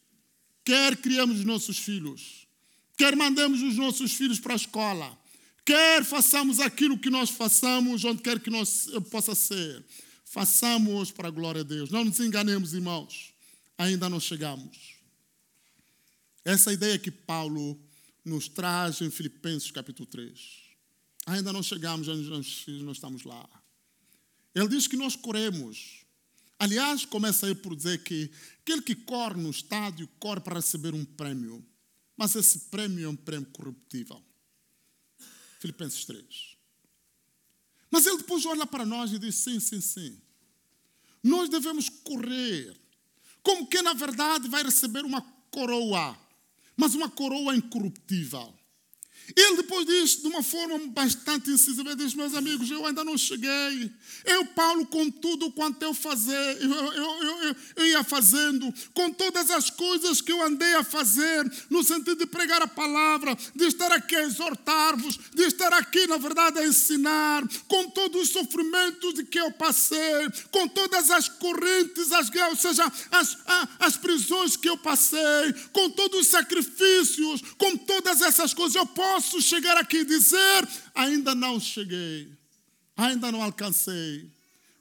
Quer 0.63 0.97
criamos 0.97 1.39
os 1.39 1.45
nossos 1.45 1.77
filhos, 1.77 2.47
quer 2.97 3.15
mandemos 3.15 3.61
os 3.61 3.75
nossos 3.75 4.13
filhos 4.13 4.39
para 4.39 4.53
a 4.53 4.55
escola, 4.55 5.17
quer 5.63 6.03
façamos 6.03 6.59
aquilo 6.59 6.97
que 6.97 7.09
nós 7.09 7.29
façamos, 7.29 8.03
onde 8.03 8.21
quer 8.21 8.39
que 8.39 8.49
nós 8.49 8.87
eh, 8.93 8.99
possa 8.99 9.35
ser, 9.35 9.85
façamos 10.23 11.11
para 11.11 11.27
a 11.27 11.31
glória 11.31 11.63
de 11.63 11.75
Deus. 11.75 11.91
Não 11.91 12.03
nos 12.03 12.19
enganemos, 12.19 12.73
irmãos, 12.73 13.33
ainda 13.77 14.09
não 14.09 14.19
chegamos. 14.19 14.95
Essa 16.43 16.73
ideia 16.73 16.97
que 16.97 17.11
Paulo 17.11 17.79
nos 18.25 18.47
traz 18.47 19.01
em 19.01 19.11
Filipenses 19.11 19.69
capítulo 19.69 20.07
3. 20.07 20.65
Ainda 21.27 21.53
não 21.53 21.61
chegamos, 21.61 22.09
ainda 22.09 22.41
não 22.83 22.91
estamos 22.91 23.23
lá. 23.23 23.47
Ele 24.53 24.67
diz 24.67 24.87
que 24.87 24.95
nós 24.95 25.15
corremos, 25.15 26.04
Aliás, 26.57 27.05
começa 27.05 27.47
aí 27.47 27.55
por 27.55 27.75
dizer 27.75 28.03
que 28.03 28.31
aquele 28.61 28.81
que 28.81 28.95
corre 28.95 29.41
no 29.41 29.49
estádio 29.49 30.07
corre 30.19 30.39
para 30.39 30.55
receber 30.55 30.93
um 30.93 31.03
prêmio, 31.03 31.65
mas 32.15 32.35
esse 32.35 32.59
prêmio 32.71 33.05
é 33.05 33.09
um 33.09 33.15
prêmio 33.15 33.49
corruptível. 33.51 34.23
Filipenses 35.59 36.05
3. 36.05 36.55
Mas 37.91 38.05
ele 38.05 38.17
depois 38.17 38.45
olha 38.45 38.65
para 38.65 38.85
nós 38.85 39.11
e 39.11 39.19
diz: 39.19 39.35
sim, 39.35 39.59
sim, 39.59 39.81
sim. 39.81 40.21
Nós 41.23 41.49
devemos 41.49 41.89
correr, 41.89 42.75
como 43.41 43.67
que 43.67 43.81
na 43.81 43.93
verdade 43.93 44.47
vai 44.47 44.63
receber 44.63 45.03
uma 45.03 45.21
coroa, 45.49 46.17
mas 46.77 46.93
uma 46.93 47.09
coroa 47.09 47.55
incorruptível. 47.55 48.53
Ele 49.35 49.57
depois 49.57 49.85
diz 49.85 50.21
de 50.21 50.27
uma 50.27 50.43
forma 50.43 50.77
bastante 50.87 51.49
incisiva, 51.49 51.95
diz, 51.95 52.13
meus 52.13 52.35
amigos, 52.35 52.69
eu 52.69 52.85
ainda 52.85 53.03
não 53.03 53.17
cheguei. 53.17 53.91
Eu, 54.23 54.45
Paulo, 54.47 54.85
com 54.85 55.09
tudo 55.09 55.51
quanto 55.51 55.81
eu 55.81 55.93
fazer, 55.93 56.57
eu, 56.61 56.69
eu, 56.69 57.23
eu, 57.23 57.55
eu, 57.77 57.87
ia 57.87 58.03
fazendo, 58.03 58.71
com 58.93 59.11
todas 59.11 59.49
as 59.49 59.69
coisas 59.69 60.21
que 60.21 60.31
eu 60.31 60.41
andei 60.43 60.75
a 60.75 60.83
fazer, 60.83 61.51
no 61.69 61.83
sentido 61.83 62.15
de 62.15 62.25
pregar 62.25 62.61
a 62.61 62.67
palavra, 62.67 63.35
de 63.55 63.65
estar 63.65 63.91
aqui 63.91 64.15
a 64.15 64.23
exortar-vos, 64.23 65.19
de 65.33 65.43
estar 65.43 65.73
aqui, 65.73 66.05
na 66.05 66.17
verdade, 66.17 66.59
a 66.59 66.67
ensinar, 66.67 67.43
com 67.67 67.89
todos 67.89 68.23
os 68.23 68.29
sofrimentos 68.29 69.21
que 69.29 69.39
eu 69.39 69.51
passei, 69.51 70.29
com 70.51 70.67
todas 70.67 71.09
as 71.09 71.27
correntes, 71.29 72.11
as, 72.11 72.29
ou 72.49 72.55
seja, 72.55 72.91
as, 73.11 73.37
as 73.79 73.97
prisões 73.97 74.55
que 74.55 74.69
eu 74.69 74.77
passei, 74.77 75.53
com 75.73 75.89
todos 75.89 76.21
os 76.21 76.27
sacrifícios, 76.27 77.41
com 77.57 77.75
todas 77.77 78.21
essas 78.21 78.53
coisas, 78.53 78.75
eu 78.75 78.85
posso 78.85 79.14
posso 79.15 79.41
chegar 79.41 79.77
aqui 79.77 79.97
e 79.97 80.05
dizer: 80.05 80.67
ainda 80.93 81.33
não 81.33 81.57
cheguei, 81.57 82.29
ainda 82.97 83.31
não 83.31 83.41
alcancei. 83.41 84.29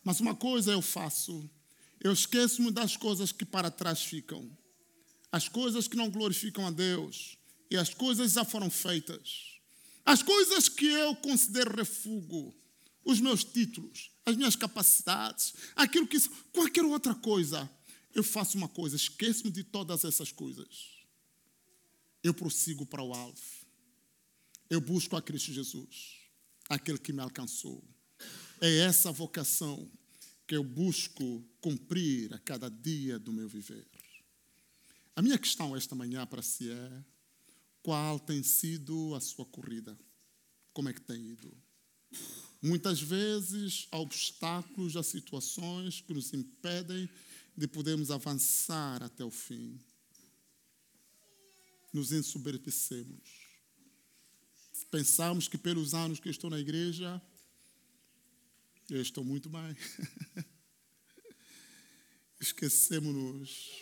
Mas 0.02 0.18
uma 0.18 0.34
coisa 0.34 0.72
eu 0.72 0.82
faço: 0.82 1.48
eu 2.00 2.12
esqueço-me 2.12 2.72
das 2.72 2.96
coisas 2.96 3.30
que 3.30 3.44
para 3.44 3.70
trás 3.70 4.02
ficam, 4.02 4.50
as 5.30 5.48
coisas 5.48 5.86
que 5.86 5.96
não 5.96 6.10
glorificam 6.10 6.66
a 6.66 6.72
Deus, 6.72 7.38
e 7.70 7.76
as 7.76 7.94
coisas 7.94 8.32
já 8.32 8.44
foram 8.44 8.68
feitas. 8.70 9.54
As 10.04 10.22
coisas 10.22 10.68
que 10.68 10.86
eu 10.86 11.14
considero 11.16 11.76
refúgio, 11.76 12.52
os 13.04 13.20
meus 13.20 13.44
títulos, 13.44 14.10
as 14.26 14.36
minhas 14.36 14.56
capacidades, 14.56 15.54
aquilo 15.76 16.08
que 16.08 16.18
qualquer 16.52 16.84
outra 16.84 17.14
coisa. 17.14 17.70
Eu 18.12 18.22
faço 18.22 18.56
uma 18.56 18.68
coisa, 18.68 18.96
esqueço-me 18.96 19.50
de 19.50 19.64
todas 19.64 20.04
essas 20.04 20.30
coisas. 20.30 20.92
Eu 22.22 22.34
prossigo 22.34 22.84
para 22.86 23.02
o 23.02 23.12
alvo. 23.12 23.53
Eu 24.74 24.80
busco 24.80 25.14
a 25.14 25.22
Cristo 25.22 25.52
Jesus, 25.52 26.16
aquele 26.68 26.98
que 26.98 27.12
me 27.12 27.20
alcançou. 27.20 27.80
É 28.60 28.78
essa 28.78 29.12
vocação 29.12 29.88
que 30.48 30.56
eu 30.56 30.64
busco 30.64 31.48
cumprir 31.60 32.34
a 32.34 32.40
cada 32.40 32.68
dia 32.68 33.16
do 33.16 33.32
meu 33.32 33.48
viver. 33.48 33.86
A 35.14 35.22
minha 35.22 35.38
questão 35.38 35.76
esta 35.76 35.94
manhã 35.94 36.26
para 36.26 36.42
si 36.42 36.72
é: 36.72 37.04
qual 37.84 38.18
tem 38.18 38.42
sido 38.42 39.14
a 39.14 39.20
sua 39.20 39.46
corrida? 39.46 39.96
Como 40.72 40.88
é 40.88 40.92
que 40.92 41.02
tem 41.02 41.24
ido? 41.24 41.56
Muitas 42.60 43.00
vezes 43.00 43.86
há 43.92 43.98
obstáculos, 44.00 44.96
há 44.96 45.04
situações 45.04 46.00
que 46.00 46.12
nos 46.12 46.34
impedem 46.34 47.08
de 47.56 47.68
podermos 47.68 48.10
avançar 48.10 49.04
até 49.04 49.24
o 49.24 49.30
fim. 49.30 49.78
Nos 51.92 52.10
ensoberbecemos. 52.10 53.43
Pensamos 54.94 55.48
que 55.48 55.58
pelos 55.58 55.92
anos 55.92 56.20
que 56.20 56.28
estou 56.28 56.48
na 56.48 56.60
igreja, 56.60 57.20
eu 58.88 59.02
estou 59.02 59.24
muito 59.24 59.50
bem. 59.50 59.76
Esquecemos-nos 62.38 63.72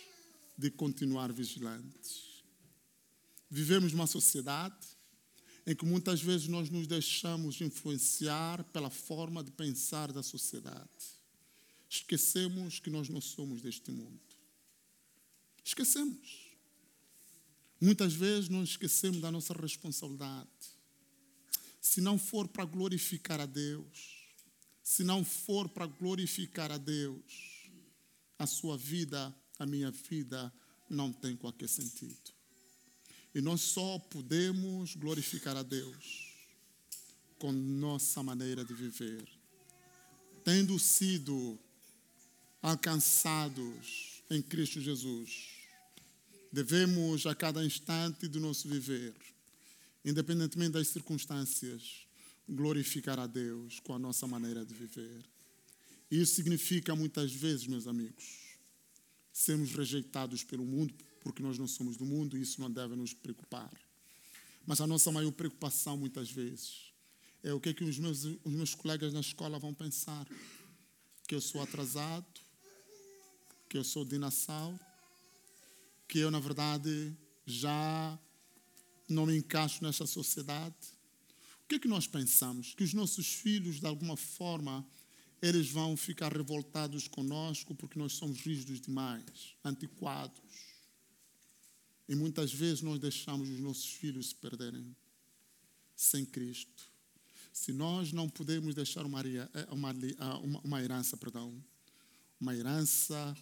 de 0.57 0.71
continuar 0.71 1.31
vigilantes. 1.31 2.43
Vivemos 3.47 3.93
numa 3.93 4.07
sociedade 4.07 4.87
em 5.67 5.75
que 5.75 5.85
muitas 5.85 6.19
vezes 6.19 6.47
nós 6.47 6.71
nos 6.71 6.87
deixamos 6.87 7.61
influenciar 7.61 8.63
pela 8.73 8.89
forma 8.89 9.43
de 9.43 9.51
pensar 9.51 10.11
da 10.11 10.23
sociedade. 10.23 10.89
Esquecemos 11.87 12.79
que 12.79 12.89
nós 12.89 13.07
não 13.07 13.21
somos 13.21 13.61
deste 13.61 13.91
mundo. 13.91 14.19
Esquecemos. 15.63 16.57
Muitas 17.79 18.13
vezes 18.13 18.49
nós 18.49 18.69
esquecemos 18.69 19.21
da 19.21 19.31
nossa 19.31 19.53
responsabilidade. 19.53 20.72
Se 21.83 21.99
não 21.99 22.17
for 22.17 22.47
para 22.47 22.63
glorificar 22.63 23.41
a 23.41 23.45
Deus, 23.45 24.25
se 24.81 25.03
não 25.03 25.23
for 25.23 25.67
para 25.67 25.85
glorificar 25.85 26.71
a 26.71 26.77
Deus, 26.77 27.69
a 28.39 28.47
sua 28.47 28.77
vida, 28.77 29.35
a 29.59 29.65
minha 29.65 29.91
vida, 29.91 30.51
não 30.89 31.11
tem 31.11 31.35
qualquer 31.35 31.67
sentido. 31.67 32.31
E 33.35 33.41
nós 33.41 33.59
só 33.59 33.99
podemos 33.99 34.95
glorificar 34.95 35.57
a 35.57 35.61
Deus 35.61 36.33
com 37.37 37.51
nossa 37.51 38.23
maneira 38.23 38.63
de 38.63 38.73
viver. 38.73 39.27
Tendo 40.45 40.79
sido 40.79 41.59
alcançados 42.61 44.23
em 44.29 44.41
Cristo 44.41 44.79
Jesus, 44.79 45.49
devemos 46.49 47.25
a 47.25 47.35
cada 47.35 47.63
instante 47.65 48.29
do 48.29 48.39
nosso 48.39 48.69
viver, 48.69 49.13
independentemente 50.03 50.71
das 50.71 50.87
circunstâncias, 50.87 52.07
glorificar 52.47 53.19
a 53.19 53.27
Deus 53.27 53.79
com 53.79 53.93
a 53.93 53.99
nossa 53.99 54.27
maneira 54.27 54.65
de 54.65 54.73
viver. 54.73 55.23
Isso 56.11 56.35
significa 56.35 56.95
muitas 56.95 57.31
vezes, 57.33 57.65
meus 57.67 57.87
amigos, 57.87 58.57
sermos 59.31 59.73
rejeitados 59.73 60.43
pelo 60.43 60.65
mundo 60.65 60.93
porque 61.23 61.41
nós 61.41 61.57
não 61.57 61.67
somos 61.67 61.95
do 61.95 62.05
mundo 62.05 62.37
e 62.37 62.41
isso 62.41 62.59
não 62.59 62.69
deve 62.69 62.95
nos 62.95 63.13
preocupar. 63.13 63.71
Mas 64.65 64.81
a 64.81 64.87
nossa 64.87 65.11
maior 65.11 65.31
preocupação, 65.31 65.97
muitas 65.97 66.29
vezes, 66.29 66.93
é 67.41 67.53
o 67.53 67.59
que, 67.59 67.69
é 67.69 67.73
que 67.73 67.83
os, 67.83 67.97
meus, 67.97 68.25
os 68.25 68.51
meus 68.51 68.75
colegas 68.75 69.13
na 69.13 69.21
escola 69.21 69.57
vão 69.57 69.73
pensar. 69.73 70.27
Que 71.27 71.35
eu 71.35 71.41
sou 71.41 71.61
atrasado, 71.61 72.25
que 73.69 73.77
eu 73.77 73.83
sou 73.83 74.03
dinossauro, 74.03 74.79
que 76.07 76.19
eu, 76.19 76.29
na 76.29 76.39
verdade, 76.39 77.15
já 77.45 78.19
não 79.07 79.25
me 79.25 79.37
encaixo 79.37 79.83
nessa 79.83 80.05
sociedade. 80.05 80.75
O 81.63 81.67
que 81.67 81.75
é 81.75 81.79
que 81.79 81.87
nós 81.87 82.07
pensamos? 82.07 82.73
Que 82.73 82.83
os 82.83 82.93
nossos 82.93 83.27
filhos, 83.27 83.79
de 83.79 83.85
alguma 83.85 84.17
forma, 84.17 84.85
eles 85.41 85.69
vão 85.69 85.97
ficar 85.97 86.31
revoltados 86.31 87.07
conosco 87.07 87.75
porque 87.75 87.99
nós 87.99 88.13
somos 88.13 88.39
rígidos 88.39 88.79
demais, 88.79 89.55
antiquados. 89.63 90.41
E 92.07 92.15
muitas 92.15 92.53
vezes 92.53 92.81
nós 92.81 92.99
deixamos 92.99 93.49
os 93.49 93.59
nossos 93.59 93.85
filhos 93.85 94.29
se 94.29 94.35
perderem 94.35 94.95
sem 95.95 96.25
Cristo. 96.25 96.91
Se 97.51 97.71
nós 97.71 98.11
não 98.11 98.29
podemos 98.29 98.73
deixar 98.73 99.05
uma, 99.05 99.21
eh, 99.21 99.67
uma, 99.69 99.91
uma, 100.41 100.59
uma 100.61 100.81
herança, 100.81 101.15
perdão, 101.15 101.63
uma 102.39 102.55
herança 102.55 103.37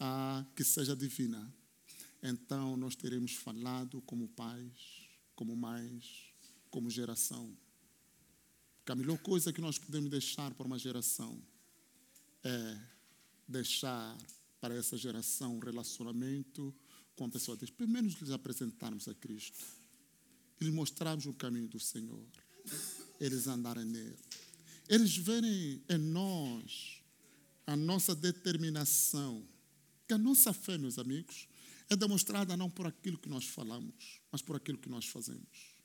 ah, 0.00 0.44
que 0.54 0.64
seja 0.64 0.94
divina, 0.94 1.52
então 2.22 2.76
nós 2.76 2.96
teremos 2.96 3.32
falado 3.34 4.00
como 4.02 4.28
pais, 4.28 5.08
como 5.34 5.54
mães, 5.54 6.32
como 6.70 6.90
geração. 6.90 7.56
a 8.86 8.94
melhor 8.94 9.18
coisa 9.18 9.52
que 9.52 9.60
nós 9.60 9.78
podemos 9.78 10.10
deixar 10.10 10.52
para 10.54 10.66
uma 10.66 10.78
geração 10.78 11.40
é 12.42 12.78
deixar 13.46 14.16
para 14.60 14.74
essa 14.74 14.96
geração 14.96 15.56
um 15.56 15.58
relacionamento 15.58 16.74
com 17.14 17.26
a 17.26 17.28
pessoa. 17.28 17.56
De 17.56 17.66
Deus, 17.66 17.70
pelo 17.70 17.90
menos 17.90 18.14
lhes 18.14 18.30
apresentarmos 18.30 19.08
a 19.08 19.14
Cristo, 19.14 19.64
lhes 20.60 20.72
mostrarmos 20.72 21.26
o 21.26 21.34
caminho 21.34 21.68
do 21.68 21.78
Senhor, 21.78 22.24
eles 23.20 23.46
andarem 23.46 23.84
nele, 23.84 24.18
eles 24.88 25.16
verem 25.16 25.82
em 25.88 25.98
nós 25.98 27.02
a 27.66 27.76
nossa 27.76 28.14
determinação, 28.14 29.46
que 30.06 30.14
a 30.14 30.18
nossa 30.18 30.52
fé, 30.52 30.78
meus 30.78 30.98
amigos, 30.98 31.46
é 31.90 31.96
demonstrada 31.96 32.56
não 32.56 32.70
por 32.70 32.86
aquilo 32.86 33.18
que 33.18 33.28
nós 33.28 33.44
falamos, 33.44 34.20
mas 34.30 34.42
por 34.42 34.56
aquilo 34.56 34.78
que 34.78 34.88
nós 34.88 35.06
fazemos. 35.06 35.78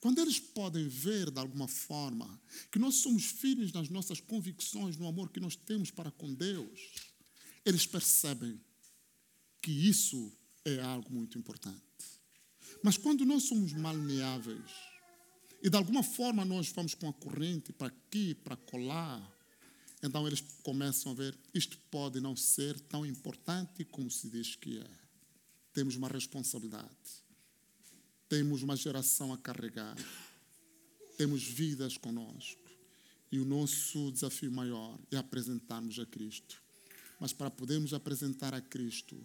Quando 0.00 0.20
eles 0.20 0.40
podem 0.40 0.88
ver, 0.88 1.30
de 1.30 1.38
alguma 1.38 1.68
forma, 1.68 2.40
que 2.70 2.78
nós 2.78 2.96
somos 2.96 3.26
filhos 3.26 3.72
nas 3.72 3.90
nossas 3.90 4.20
convicções, 4.20 4.96
no 4.96 5.06
amor 5.06 5.30
que 5.30 5.40
nós 5.40 5.56
temos 5.56 5.90
para 5.90 6.10
com 6.10 6.32
Deus, 6.32 6.92
eles 7.64 7.86
percebem 7.86 8.58
que 9.60 9.70
isso 9.70 10.32
é 10.64 10.80
algo 10.80 11.12
muito 11.12 11.38
importante. 11.38 11.82
Mas 12.82 12.96
quando 12.96 13.26
nós 13.26 13.42
somos 13.42 13.72
malmeáveis 13.74 14.70
e 15.62 15.68
de 15.68 15.76
alguma 15.76 16.02
forma 16.02 16.44
nós 16.46 16.68
vamos 16.68 16.94
com 16.94 17.08
a 17.08 17.12
corrente 17.12 17.72
para 17.72 17.88
aqui, 17.88 18.34
para 18.34 18.56
colar, 18.56 19.39
então 20.02 20.26
eles 20.26 20.40
começam 20.62 21.12
a 21.12 21.14
ver, 21.14 21.36
isto 21.52 21.76
pode 21.90 22.20
não 22.20 22.34
ser 22.34 22.78
tão 22.80 23.04
importante 23.04 23.84
como 23.84 24.10
se 24.10 24.28
diz 24.28 24.56
que 24.56 24.78
é. 24.78 24.90
Temos 25.72 25.94
uma 25.94 26.08
responsabilidade. 26.08 26.88
Temos 28.28 28.62
uma 28.62 28.76
geração 28.76 29.32
a 29.32 29.38
carregar. 29.38 29.96
Temos 31.16 31.42
vidas 31.42 31.96
conosco. 31.96 32.60
E 33.30 33.38
o 33.38 33.44
nosso 33.44 34.10
desafio 34.10 34.50
maior 34.50 34.98
é 35.10 35.16
apresentarmos 35.16 35.98
a 35.98 36.06
Cristo. 36.06 36.60
Mas 37.20 37.32
para 37.32 37.50
podermos 37.50 37.92
apresentar 37.92 38.54
a 38.54 38.60
Cristo, 38.60 39.24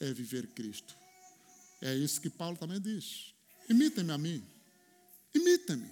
é 0.00 0.12
viver 0.12 0.48
Cristo. 0.48 0.96
É 1.80 1.94
isso 1.94 2.20
que 2.20 2.28
Paulo 2.28 2.56
também 2.56 2.80
diz. 2.80 3.32
Imitem-me 3.68 4.10
a 4.10 4.18
mim. 4.18 4.44
Imitem-me. 5.32 5.88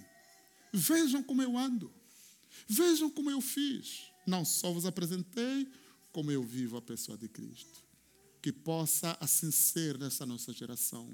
Vejam 0.73 1.23
como 1.23 1.41
eu 1.41 1.57
ando. 1.57 1.91
Vejam 2.67 3.09
como 3.09 3.31
eu 3.31 3.39
fiz. 3.39 4.11
Não 4.27 4.43
só 4.43 4.71
vos 4.71 4.85
apresentei, 4.85 5.71
como 6.11 6.29
eu 6.29 6.43
vivo 6.43 6.75
a 6.77 6.81
pessoa 6.81 7.17
de 7.17 7.29
Cristo. 7.29 7.83
Que 8.41 8.51
possa 8.51 9.17
assim 9.21 9.49
ser 9.49 9.97
nessa 9.97 10.25
nossa 10.25 10.51
geração, 10.51 11.09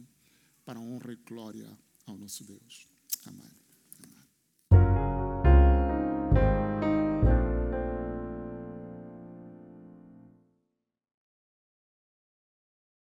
para 0.66 0.80
honra 0.80 1.14
e 1.14 1.16
glória 1.16 1.78
ao 2.06 2.18
nosso 2.18 2.44
Deus. 2.44 2.88
Amém. 3.26 3.63